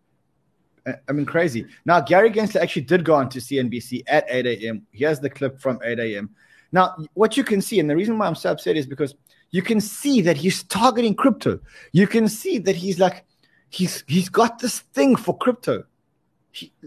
I- 1.08 1.12
mean, 1.12 1.24
crazy. 1.24 1.64
Now 1.86 2.02
Gary 2.02 2.30
Gensler 2.30 2.60
actually 2.60 2.82
did 2.82 3.02
go 3.02 3.14
on 3.14 3.30
to 3.30 3.38
CNBC 3.38 4.02
at 4.06 4.26
eight 4.28 4.44
a.m. 4.44 4.86
Here's 4.92 5.18
the 5.18 5.30
clip 5.30 5.58
from 5.58 5.80
eight 5.82 5.98
a.m. 5.98 6.28
Now, 6.72 6.94
what 7.14 7.38
you 7.38 7.42
can 7.44 7.62
see, 7.62 7.80
and 7.80 7.88
the 7.88 7.96
reason 7.96 8.18
why 8.18 8.26
I'm 8.26 8.34
so 8.34 8.50
upset 8.50 8.76
is 8.76 8.86
because 8.86 9.14
you 9.50 9.62
can 9.62 9.80
see 9.80 10.20
that 10.22 10.36
he's 10.36 10.62
targeting 10.64 11.14
crypto. 11.14 11.60
You 11.92 12.06
can 12.06 12.28
see 12.28 12.58
that 12.58 12.76
he's 12.76 12.98
like, 12.98 13.24
he's 13.68 14.04
he's 14.06 14.28
got 14.28 14.58
this 14.58 14.80
thing 14.80 15.16
for 15.16 15.36
crypto. 15.36 15.84
He, 16.52 16.72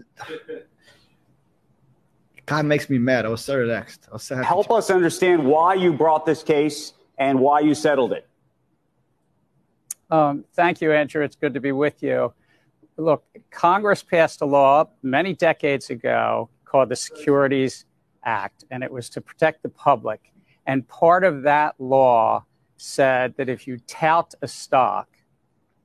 God 2.46 2.66
makes 2.66 2.90
me 2.90 2.98
mad. 2.98 3.24
I 3.24 3.30
was 3.30 3.40
so 3.42 3.56
relaxed. 3.56 4.06
I 4.10 4.14
was 4.14 4.22
so 4.22 4.36
happy. 4.36 4.46
Help 4.46 4.70
us 4.70 4.90
understand 4.90 5.44
why 5.46 5.74
you 5.74 5.94
brought 5.94 6.26
this 6.26 6.42
case 6.42 6.92
and 7.16 7.40
why 7.40 7.60
you 7.60 7.74
settled 7.74 8.12
it. 8.12 8.28
Um, 10.10 10.44
thank 10.54 10.82
you, 10.82 10.92
Andrew. 10.92 11.24
It's 11.24 11.36
good 11.36 11.54
to 11.54 11.60
be 11.60 11.72
with 11.72 12.02
you. 12.02 12.34
Look, 12.98 13.24
Congress 13.50 14.02
passed 14.02 14.42
a 14.42 14.44
law 14.44 14.90
many 15.02 15.32
decades 15.32 15.88
ago 15.88 16.50
called 16.66 16.90
the 16.90 16.96
Securities 16.96 17.86
Act, 18.24 18.64
and 18.70 18.84
it 18.84 18.92
was 18.92 19.08
to 19.10 19.22
protect 19.22 19.62
the 19.62 19.70
public. 19.70 20.32
And 20.66 20.86
part 20.86 21.24
of 21.24 21.42
that 21.42 21.74
law 21.78 22.44
said 22.84 23.34
that 23.36 23.48
if 23.48 23.66
you 23.66 23.78
tout 23.86 24.34
a 24.42 24.48
stock, 24.48 25.08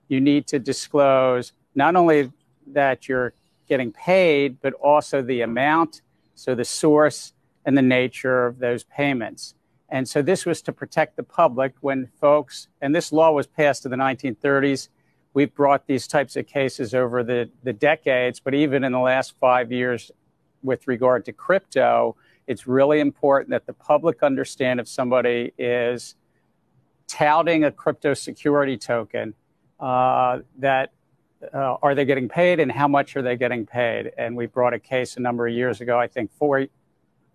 you 0.08 0.20
need 0.20 0.48
to 0.48 0.60
disclose 0.60 1.54
not 1.76 1.96
only 1.96 2.32
that 2.68 3.08
you're 3.08 3.34
getting 3.68 3.92
paid, 3.92 4.60
but 4.62 4.74
also 4.74 5.22
the 5.22 5.42
amount, 5.42 6.02
so 6.36 6.56
the 6.56 6.66
source 6.66 7.34
and 7.66 7.78
the 7.78 7.82
nature 7.82 8.48
of 8.48 8.60
those 8.60 8.84
payments. 8.84 9.54
And 9.90 10.08
so 10.08 10.22
this 10.22 10.46
was 10.46 10.62
to 10.64 10.74
protect 10.74 11.16
the 11.16 11.24
public 11.24 11.74
when 11.82 12.10
folks, 12.20 12.68
and 12.82 12.94
this 12.94 13.12
law 13.12 13.32
was 13.32 13.48
passed 13.48 13.86
in 13.86 13.92
the 13.92 13.98
1930s. 13.98 14.90
We've 15.34 15.54
brought 15.54 15.88
these 15.88 16.08
types 16.08 16.36
of 16.36 16.48
cases 16.48 16.94
over 16.94 17.24
the, 17.24 17.50
the 17.64 17.74
decades, 17.74 18.40
but 18.40 18.54
even 18.54 18.84
in 18.84 18.92
the 18.92 19.00
last 19.00 19.34
five 19.40 19.72
years 19.72 20.12
with 20.64 20.88
regard 20.88 21.26
to 21.26 21.34
crypto, 21.34 22.16
it's 22.46 22.68
really 22.68 23.00
important 23.00 23.52
that 23.52 23.66
the 23.68 23.74
public 23.74 24.22
understand 24.24 24.80
if 24.80 24.88
somebody 24.88 25.54
is 25.58 26.16
touting 27.10 27.66
a 27.66 27.72
crypto 27.72 28.14
security 28.14 28.78
token, 28.78 29.34
uh, 29.80 30.40
that 30.60 30.92
uh, 31.54 31.76
are 31.82 31.96
they 31.96 32.06
getting 32.06 32.30
paid 32.30 32.60
and 32.60 32.72
how 32.72 32.88
much 32.88 33.16
are 33.16 33.22
they 33.22 33.36
getting 33.36 33.66
paid? 33.66 34.12
And 34.18 34.36
we 34.36 34.46
brought 34.46 34.74
a 34.74 34.80
case 34.80 35.18
a 35.18 35.20
number 35.20 35.48
of 35.48 35.54
years 35.54 35.82
ago, 35.82 36.00
I 36.00 36.08
think 36.08 36.32
four, 36.38 36.68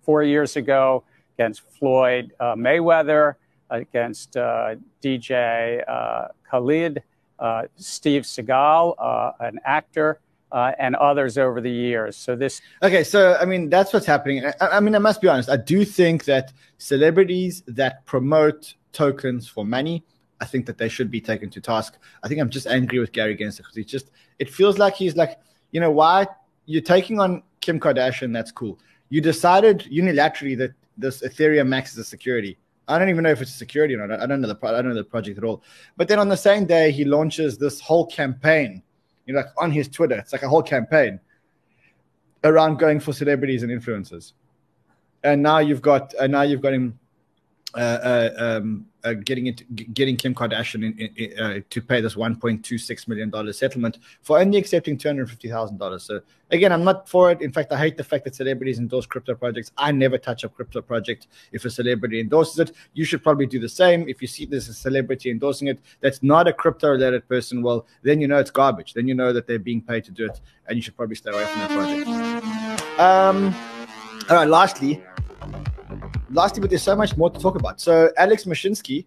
four 0.03 0.23
years 0.23 0.57
ago, 0.57 1.05
against 1.37 1.63
Floyd 1.79 2.33
uh, 2.39 2.55
Mayweather, 2.55 3.35
against 3.71 4.37
uh, 4.37 4.77
DJ 5.03 5.83
uh, 5.89 6.29
Khaled, 6.49 7.03
uh, 7.39 7.63
Steve 7.77 8.23
Seagal, 8.23 8.95
an 9.41 9.59
actor. 9.65 10.21
and 10.53 10.95
others 10.95 11.37
over 11.37 11.61
the 11.61 11.71
years. 11.71 12.17
So 12.17 12.37
this. 12.37 12.61
Okay, 12.81 13.03
so 13.03 13.37
I 13.41 13.45
mean 13.45 13.69
that's 13.69 13.93
what's 13.93 14.07
happening. 14.07 14.45
I, 14.61 14.77
I 14.77 14.81
mean, 14.81 14.95
I 14.95 15.01
must 15.01 15.21
be 15.21 15.27
honest. 15.27 15.49
I 15.49 15.57
do 15.57 15.85
think 15.85 16.27
that 16.27 16.53
celebrities 16.79 17.65
that 17.67 18.07
promote 18.07 18.77
tokens 18.95 19.47
for 19.47 19.65
money 19.65 20.05
I 20.41 20.47
think 20.47 20.67
that 20.67 20.79
they 20.79 20.89
should 20.89 21.11
be 21.11 21.21
taken 21.21 21.49
to 21.51 21.61
task. 21.61 21.97
I 22.23 22.29
think 22.29 22.41
I'm 22.41 22.51
just 22.51 22.67
angry 22.67 22.99
with 22.99 23.13
Gary 23.13 23.37
Gensler 23.37 23.59
because 23.59 23.77
he's 23.77 23.87
just, 23.87 24.11
it 24.39 24.51
feels 24.51 24.79
like 24.79 24.95
he's 24.95 25.17
like, 25.17 25.39
you 25.71 25.81
know, 25.81 25.91
why 25.91 26.27
you're 26.67 26.83
taking 26.83 27.21
on 27.21 27.43
Kim 27.61 27.81
Kardashian? 27.81 28.33
That's 28.33 28.53
cool. 28.53 28.79
You 29.09 29.21
decided 29.21 29.89
unilaterally 29.91 30.57
that 30.59 30.73
this 30.99 31.23
Ethereum 31.23 31.69
Max 31.69 31.93
is 31.93 31.99
a 31.99 32.05
security. 32.05 32.59
I 32.89 32.99
don't 32.99 33.09
even 33.09 33.23
know 33.23 33.31
if 33.31 33.41
it's 33.41 33.53
a 33.53 33.57
security 33.57 33.95
or 33.95 34.07
not. 34.07 34.21
I 34.21 34.27
don't 34.27 34.41
know 34.41 34.49
the 34.49 34.67
I 34.67 34.73
don't 34.73 34.91
know 34.91 34.95
the 34.95 35.05
project 35.05 35.39
at 35.39 35.45
all. 35.45 35.63
But 35.97 36.09
then 36.09 36.19
on 36.19 36.29
the 36.29 36.37
same 36.37 36.67
day, 36.67 36.91
he 36.91 37.05
launches 37.05 37.57
this 37.57 37.81
whole 37.81 38.07
campaign. 38.07 38.83
You 39.25 39.33
know, 39.33 39.41
like 39.41 39.49
on 39.57 39.71
his 39.71 39.89
Twitter, 39.89 40.17
it's 40.17 40.33
like 40.33 40.43
a 40.43 40.49
whole 40.49 40.63
campaign 40.63 41.19
around 42.43 42.79
going 42.79 43.01
for 43.01 43.15
celebrities 43.15 43.63
and 43.63 43.73
influencers. 43.73 44.35
And 45.23 45.43
now 45.43 45.59
you've 45.59 45.81
got, 45.81 46.13
and 46.21 46.31
now 46.33 46.43
you've 46.43 46.61
got 46.61 46.75
him 46.75 46.99
uh, 47.77 47.79
uh, 47.79 48.31
um, 48.39 48.87
uh, 49.03 49.13
getting 49.13 49.45
getting 49.93 50.17
Kim 50.17 50.35
Kardashian 50.35 50.85
in, 50.85 51.11
in, 51.17 51.39
uh, 51.39 51.59
to 51.71 51.83
pay 51.83 52.01
this 52.01 52.15
1.26 52.15 53.09
million 53.09 53.31
dollar 53.31 53.53
settlement 53.53 53.99
for 54.23 54.39
only 54.39 54.59
accepting 54.59 54.97
250 54.97 55.49
thousand 55.49 55.79
dollars. 55.79 56.05
So 56.05 56.21
again, 56.51 56.73
I'm 56.73 56.85
not 56.85 57.09
for 57.09 57.33
it. 57.33 57.43
In 57.43 57.53
fact, 57.53 57.73
I 57.73 57.79
hate 57.79 57.97
the 57.97 58.05
fact 58.05 58.25
that 58.25 58.35
celebrities 58.35 58.79
endorse 58.79 59.07
crypto 59.07 59.35
projects. 59.35 59.73
I 59.77 59.93
never 59.93 60.19
touch 60.19 60.45
a 60.45 60.49
crypto 60.49 60.81
project. 60.83 61.27
If 61.53 61.65
a 61.65 61.71
celebrity 61.71 62.21
endorses 62.21 62.59
it, 62.61 62.73
you 62.93 63.05
should 63.05 63.23
probably 63.23 63.47
do 63.47 63.59
the 63.59 63.69
same. 63.69 64.09
If 64.09 64.23
you 64.23 64.29
see 64.29 64.47
there's 64.47 64.69
a 64.69 64.75
celebrity 64.75 65.31
endorsing 65.31 65.69
it 65.69 65.81
that's 66.01 66.23
not 66.23 66.47
a 66.47 66.53
crypto 66.53 66.91
related 66.91 67.29
person, 67.29 67.63
well, 67.63 67.87
then 68.03 68.21
you 68.21 68.29
know 68.29 68.39
it's 68.39 68.51
garbage. 68.51 68.95
Then 68.95 69.09
you 69.09 69.15
know 69.15 69.33
that 69.33 69.47
they're 69.47 69.59
being 69.59 69.83
paid 69.83 70.05
to 70.05 70.13
do 70.13 70.27
it, 70.27 70.41
and 70.69 70.77
you 70.77 70.83
should 70.83 70.97
probably 70.97 71.17
stay 71.17 71.31
away 71.31 71.45
from 71.45 71.61
that 71.61 71.71
project. 71.71 73.01
Um, 73.01 73.55
all 74.31 74.37
right. 74.37 74.49
Lastly, 74.49 75.03
lastly, 76.35 76.61
but 76.61 76.71
there's 76.71 76.83
so 76.83 76.97
much 76.97 77.17
more 77.17 77.31
to 77.31 77.39
talk 77.39 77.55
about. 77.55 77.81
So 77.81 78.11
Alex 78.17 78.45
Mashinsky, 78.45 79.07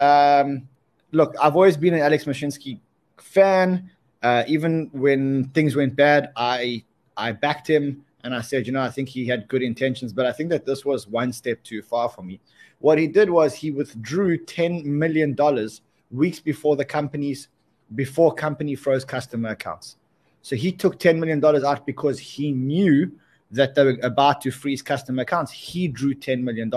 um, 0.00 0.68
look, 1.12 1.34
I've 1.40 1.54
always 1.54 1.76
been 1.76 1.94
an 1.94 2.00
Alex 2.00 2.24
Mashinsky 2.24 2.80
fan. 3.18 3.90
Uh, 4.22 4.44
even 4.46 4.88
when 4.92 5.48
things 5.50 5.76
went 5.76 5.94
bad, 5.94 6.30
I 6.36 6.84
I 7.16 7.32
backed 7.32 7.68
him 7.68 8.04
and 8.24 8.34
I 8.34 8.40
said, 8.40 8.66
you 8.66 8.72
know, 8.72 8.80
I 8.80 8.88
think 8.88 9.08
he 9.08 9.26
had 9.26 9.48
good 9.48 9.62
intentions, 9.62 10.12
but 10.12 10.26
I 10.26 10.32
think 10.32 10.48
that 10.50 10.64
this 10.64 10.84
was 10.84 11.06
one 11.08 11.32
step 11.32 11.62
too 11.62 11.82
far 11.82 12.08
for 12.08 12.22
me. 12.22 12.40
What 12.78 12.98
he 12.98 13.06
did 13.06 13.28
was 13.28 13.54
he 13.54 13.70
withdrew 13.70 14.38
ten 14.38 14.82
million 14.98 15.34
dollars 15.34 15.82
weeks 16.10 16.40
before 16.40 16.76
the 16.76 16.84
company's 16.84 17.48
before 17.94 18.32
company 18.34 18.74
froze 18.74 19.04
customer 19.04 19.50
accounts. 19.50 19.96
So 20.42 20.56
he 20.56 20.72
took 20.72 20.98
ten 20.98 21.20
million 21.20 21.40
dollars 21.40 21.64
out 21.64 21.84
because 21.84 22.18
he 22.18 22.52
knew 22.52 23.12
that 23.52 23.74
they 23.74 23.84
were 23.84 23.98
about 24.02 24.40
to 24.42 24.50
freeze 24.50 24.82
customer 24.82 25.22
accounts. 25.22 25.52
He 25.52 25.86
drew 25.88 26.14
$10 26.14 26.42
million. 26.42 26.72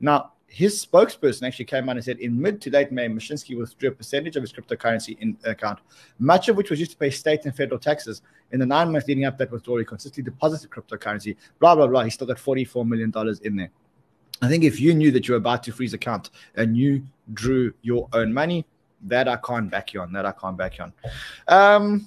Now, 0.00 0.32
his 0.48 0.84
spokesperson 0.84 1.46
actually 1.46 1.64
came 1.66 1.88
out 1.88 1.96
and 1.96 2.04
said 2.04 2.18
in 2.18 2.40
mid 2.40 2.60
to 2.62 2.70
late 2.70 2.90
May, 2.90 3.08
Mashinsky 3.08 3.58
withdrew 3.58 3.90
a 3.90 3.92
percentage 3.92 4.36
of 4.36 4.42
his 4.42 4.52
cryptocurrency 4.52 5.18
in 5.20 5.36
account, 5.44 5.80
much 6.18 6.48
of 6.48 6.56
which 6.56 6.70
was 6.70 6.78
used 6.78 6.92
to 6.92 6.96
pay 6.96 7.10
state 7.10 7.44
and 7.44 7.54
federal 7.54 7.78
taxes. 7.78 8.22
In 8.52 8.60
the 8.60 8.66
nine 8.66 8.92
months 8.92 9.08
leading 9.08 9.24
up 9.24 9.36
that 9.38 9.50
withdrawal, 9.50 9.80
he 9.80 9.84
consistently 9.84 10.30
deposited 10.30 10.70
cryptocurrency, 10.70 11.36
blah, 11.58 11.74
blah, 11.74 11.86
blah. 11.86 12.04
He 12.04 12.10
still 12.10 12.26
got 12.26 12.36
$44 12.36 12.86
million 12.86 13.12
in 13.42 13.56
there. 13.56 13.70
I 14.40 14.48
think 14.48 14.64
if 14.64 14.80
you 14.80 14.94
knew 14.94 15.10
that 15.12 15.26
you 15.26 15.32
were 15.32 15.38
about 15.38 15.62
to 15.64 15.72
freeze 15.72 15.94
account 15.94 16.30
and 16.54 16.76
you 16.76 17.06
drew 17.32 17.72
your 17.82 18.08
own 18.12 18.32
money, 18.32 18.66
that 19.02 19.28
I 19.28 19.36
can't 19.36 19.70
back 19.70 19.92
you 19.92 20.00
on. 20.00 20.12
That 20.12 20.26
I 20.26 20.32
can't 20.32 20.56
back 20.56 20.78
you 20.78 20.84
on. 20.84 20.92
Um, 21.48 22.06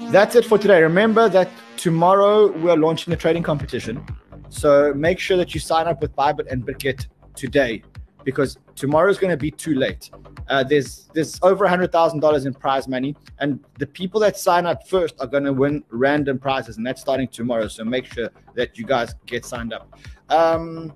that's 0.00 0.34
it 0.34 0.44
for 0.44 0.58
today. 0.58 0.82
Remember 0.82 1.28
that 1.28 1.50
tomorrow 1.76 2.50
we're 2.58 2.76
launching 2.76 3.12
a 3.12 3.16
trading 3.16 3.42
competition. 3.42 4.04
So 4.48 4.92
make 4.94 5.18
sure 5.18 5.36
that 5.36 5.54
you 5.54 5.60
sign 5.60 5.86
up 5.86 6.00
with 6.00 6.14
Bybit 6.14 6.50
and 6.50 6.64
BitGet 6.64 7.06
today 7.34 7.82
because 8.24 8.58
tomorrow 8.74 9.10
is 9.10 9.18
going 9.18 9.30
to 9.30 9.36
be 9.36 9.50
too 9.50 9.74
late. 9.74 10.10
Uh, 10.48 10.62
there's 10.62 11.08
there's 11.14 11.38
over 11.42 11.66
hundred 11.66 11.90
thousand 11.92 12.20
dollars 12.20 12.46
in 12.46 12.54
prize 12.54 12.86
money, 12.86 13.16
and 13.38 13.60
the 13.78 13.86
people 13.86 14.20
that 14.20 14.36
sign 14.36 14.66
up 14.66 14.86
first 14.86 15.14
are 15.20 15.26
going 15.26 15.44
to 15.44 15.52
win 15.52 15.82
random 15.90 16.38
prizes, 16.38 16.76
and 16.76 16.86
that's 16.86 17.00
starting 17.00 17.28
tomorrow. 17.28 17.68
So 17.68 17.84
make 17.84 18.04
sure 18.06 18.30
that 18.54 18.78
you 18.78 18.84
guys 18.84 19.14
get 19.26 19.44
signed 19.44 19.72
up. 19.72 19.98
Um, 20.28 20.94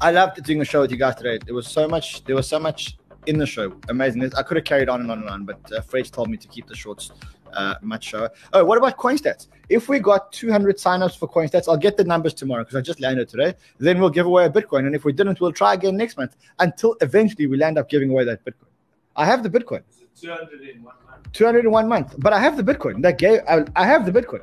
I 0.00 0.10
loved 0.10 0.42
doing 0.42 0.60
a 0.60 0.64
show 0.64 0.80
with 0.80 0.90
you 0.90 0.96
guys 0.96 1.14
today. 1.16 1.38
There 1.44 1.54
was 1.54 1.66
so 1.66 1.88
much. 1.88 2.24
There 2.24 2.36
was 2.36 2.48
so 2.48 2.58
much 2.58 2.98
in 3.26 3.38
the 3.38 3.46
show. 3.46 3.72
Amazing. 3.88 4.32
I 4.36 4.42
could 4.42 4.56
have 4.56 4.64
carried 4.64 4.88
on 4.88 5.00
and 5.00 5.10
on 5.10 5.20
and 5.20 5.28
on, 5.28 5.44
but 5.44 5.72
uh, 5.72 5.80
Fred 5.80 6.06
told 6.12 6.28
me 6.28 6.36
to 6.36 6.48
keep 6.48 6.66
the 6.66 6.74
shorts 6.74 7.12
uh, 7.52 7.74
much 7.82 8.04
shower. 8.04 8.30
Oh, 8.52 8.64
what 8.64 8.78
about 8.78 8.96
CoinStats? 8.96 9.48
If 9.68 9.88
we 9.88 9.98
got 9.98 10.32
200 10.32 10.76
signups 10.76 11.16
for 11.16 11.28
CoinStats, 11.28 11.68
I'll 11.68 11.76
get 11.76 11.96
the 11.96 12.04
numbers 12.04 12.34
tomorrow 12.34 12.62
because 12.62 12.76
I 12.76 12.80
just 12.80 13.00
landed 13.00 13.28
today. 13.28 13.54
Then 13.78 14.00
we'll 14.00 14.10
give 14.10 14.26
away 14.26 14.46
a 14.46 14.50
Bitcoin. 14.50 14.86
And 14.86 14.94
if 14.94 15.04
we 15.04 15.12
didn't, 15.12 15.40
we'll 15.40 15.52
try 15.52 15.74
again 15.74 15.96
next 15.96 16.16
month 16.16 16.36
until 16.58 16.96
eventually 17.00 17.46
we 17.46 17.56
land 17.56 17.78
up 17.78 17.88
giving 17.88 18.10
away 18.10 18.24
that 18.24 18.44
Bitcoin. 18.44 18.68
I 19.16 19.26
have 19.26 19.42
the 19.42 19.50
Bitcoin. 19.50 19.82
201 20.20 20.82
month. 20.84 21.32
201 21.32 21.88
month. 21.88 22.14
But 22.18 22.32
I 22.32 22.40
have 22.40 22.56
the 22.56 22.62
Bitcoin. 22.62 23.02
That 23.02 23.18
gave 23.18 23.40
I, 23.48 23.64
I 23.76 23.86
have 23.86 24.04
the 24.04 24.12
Bitcoin. 24.12 24.42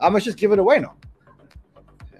I 0.00 0.08
must 0.08 0.24
just 0.24 0.38
give 0.38 0.52
it 0.52 0.58
away 0.58 0.80
now. 0.80 0.94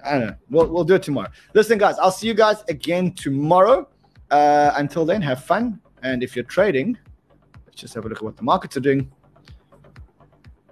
I 0.04 0.12
don't 0.12 0.26
know. 0.28 0.36
We'll, 0.50 0.68
we'll 0.68 0.84
do 0.84 0.94
it 0.94 1.02
tomorrow. 1.02 1.28
Listen, 1.52 1.78
guys, 1.78 1.98
I'll 1.98 2.12
see 2.12 2.28
you 2.28 2.34
guys 2.34 2.62
again 2.68 3.12
tomorrow. 3.12 3.88
Uh, 4.30 4.72
until 4.76 5.04
then, 5.04 5.20
have 5.22 5.44
fun. 5.44 5.80
And 6.02 6.22
if 6.22 6.36
you're 6.36 6.44
trading, 6.44 6.96
let's 7.66 7.80
just 7.80 7.94
have 7.94 8.04
a 8.04 8.08
look 8.08 8.18
at 8.18 8.24
what 8.24 8.36
the 8.36 8.44
markets 8.44 8.76
are 8.76 8.80
doing 8.80 9.10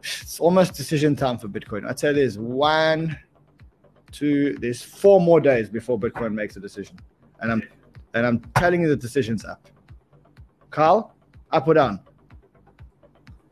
it's 0.05 0.39
almost 0.39 0.75
decision 0.75 1.17
time 1.17 1.39
for 1.39 1.49
Bitcoin. 1.49 1.89
I'd 1.89 1.99
say 1.99 2.13
there's 2.13 2.39
one, 2.39 3.19
two, 4.13 4.55
there's 4.61 4.83
four 4.83 5.21
more 5.21 5.41
days 5.41 5.71
before 5.71 5.99
Bitcoin 5.99 6.35
makes 6.35 6.57
a 6.57 6.61
decision. 6.61 6.99
And 7.41 7.51
I'm 7.51 7.63
and 8.15 8.27
I'm 8.27 8.41
telling 8.55 8.83
you 8.83 8.89
the 8.89 8.97
decision's 8.97 9.45
up. 9.45 9.69
Carl, 10.71 11.15
up 11.51 11.67
or 11.67 11.75
down? 11.75 12.01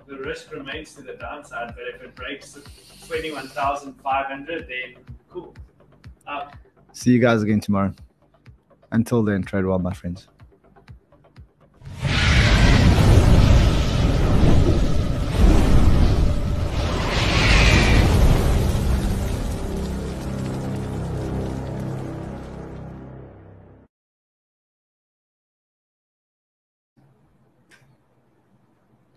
The 0.07 0.19
risk 0.19 0.53
remains 0.53 0.95
to 0.95 1.03
the 1.03 1.15
downside, 1.15 1.75
but 1.75 1.85
if 1.95 2.03
it 2.03 2.15
breaks 2.15 2.59
21,500, 3.07 4.69
then 4.69 5.05
cool. 5.29 5.55
Up. 6.27 6.55
See 6.93 7.11
you 7.11 7.19
guys 7.19 7.43
again 7.43 7.61
tomorrow. 7.61 7.93
Until 8.93 9.23
then, 9.23 9.43
trade 9.43 9.65
well, 9.65 9.79
my 9.79 9.93
friends. 9.93 10.29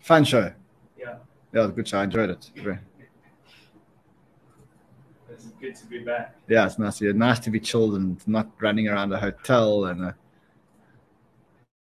Fun 0.05 0.23
show. 0.23 0.53
Yeah. 0.99 1.15
Yeah, 1.51 1.61
it 1.61 1.61
was 1.61 1.69
a 1.69 1.73
good 1.73 1.87
show. 1.87 1.97
I 1.97 2.03
enjoyed 2.03 2.29
it. 2.29 2.51
It's 5.31 5.45
good 5.59 5.75
to 5.75 5.85
be 5.87 6.03
back. 6.03 6.35
Yeah, 6.47 6.67
it's 6.67 6.77
nice. 6.77 7.01
Yeah, 7.01 7.13
nice 7.13 7.39
to 7.39 7.49
be 7.49 7.59
chilled 7.59 7.95
and 7.95 8.27
not 8.27 8.51
running 8.61 8.87
around 8.87 9.11
a 9.13 9.19
hotel 9.19 9.85
and 9.85 10.05
uh, 10.05 10.11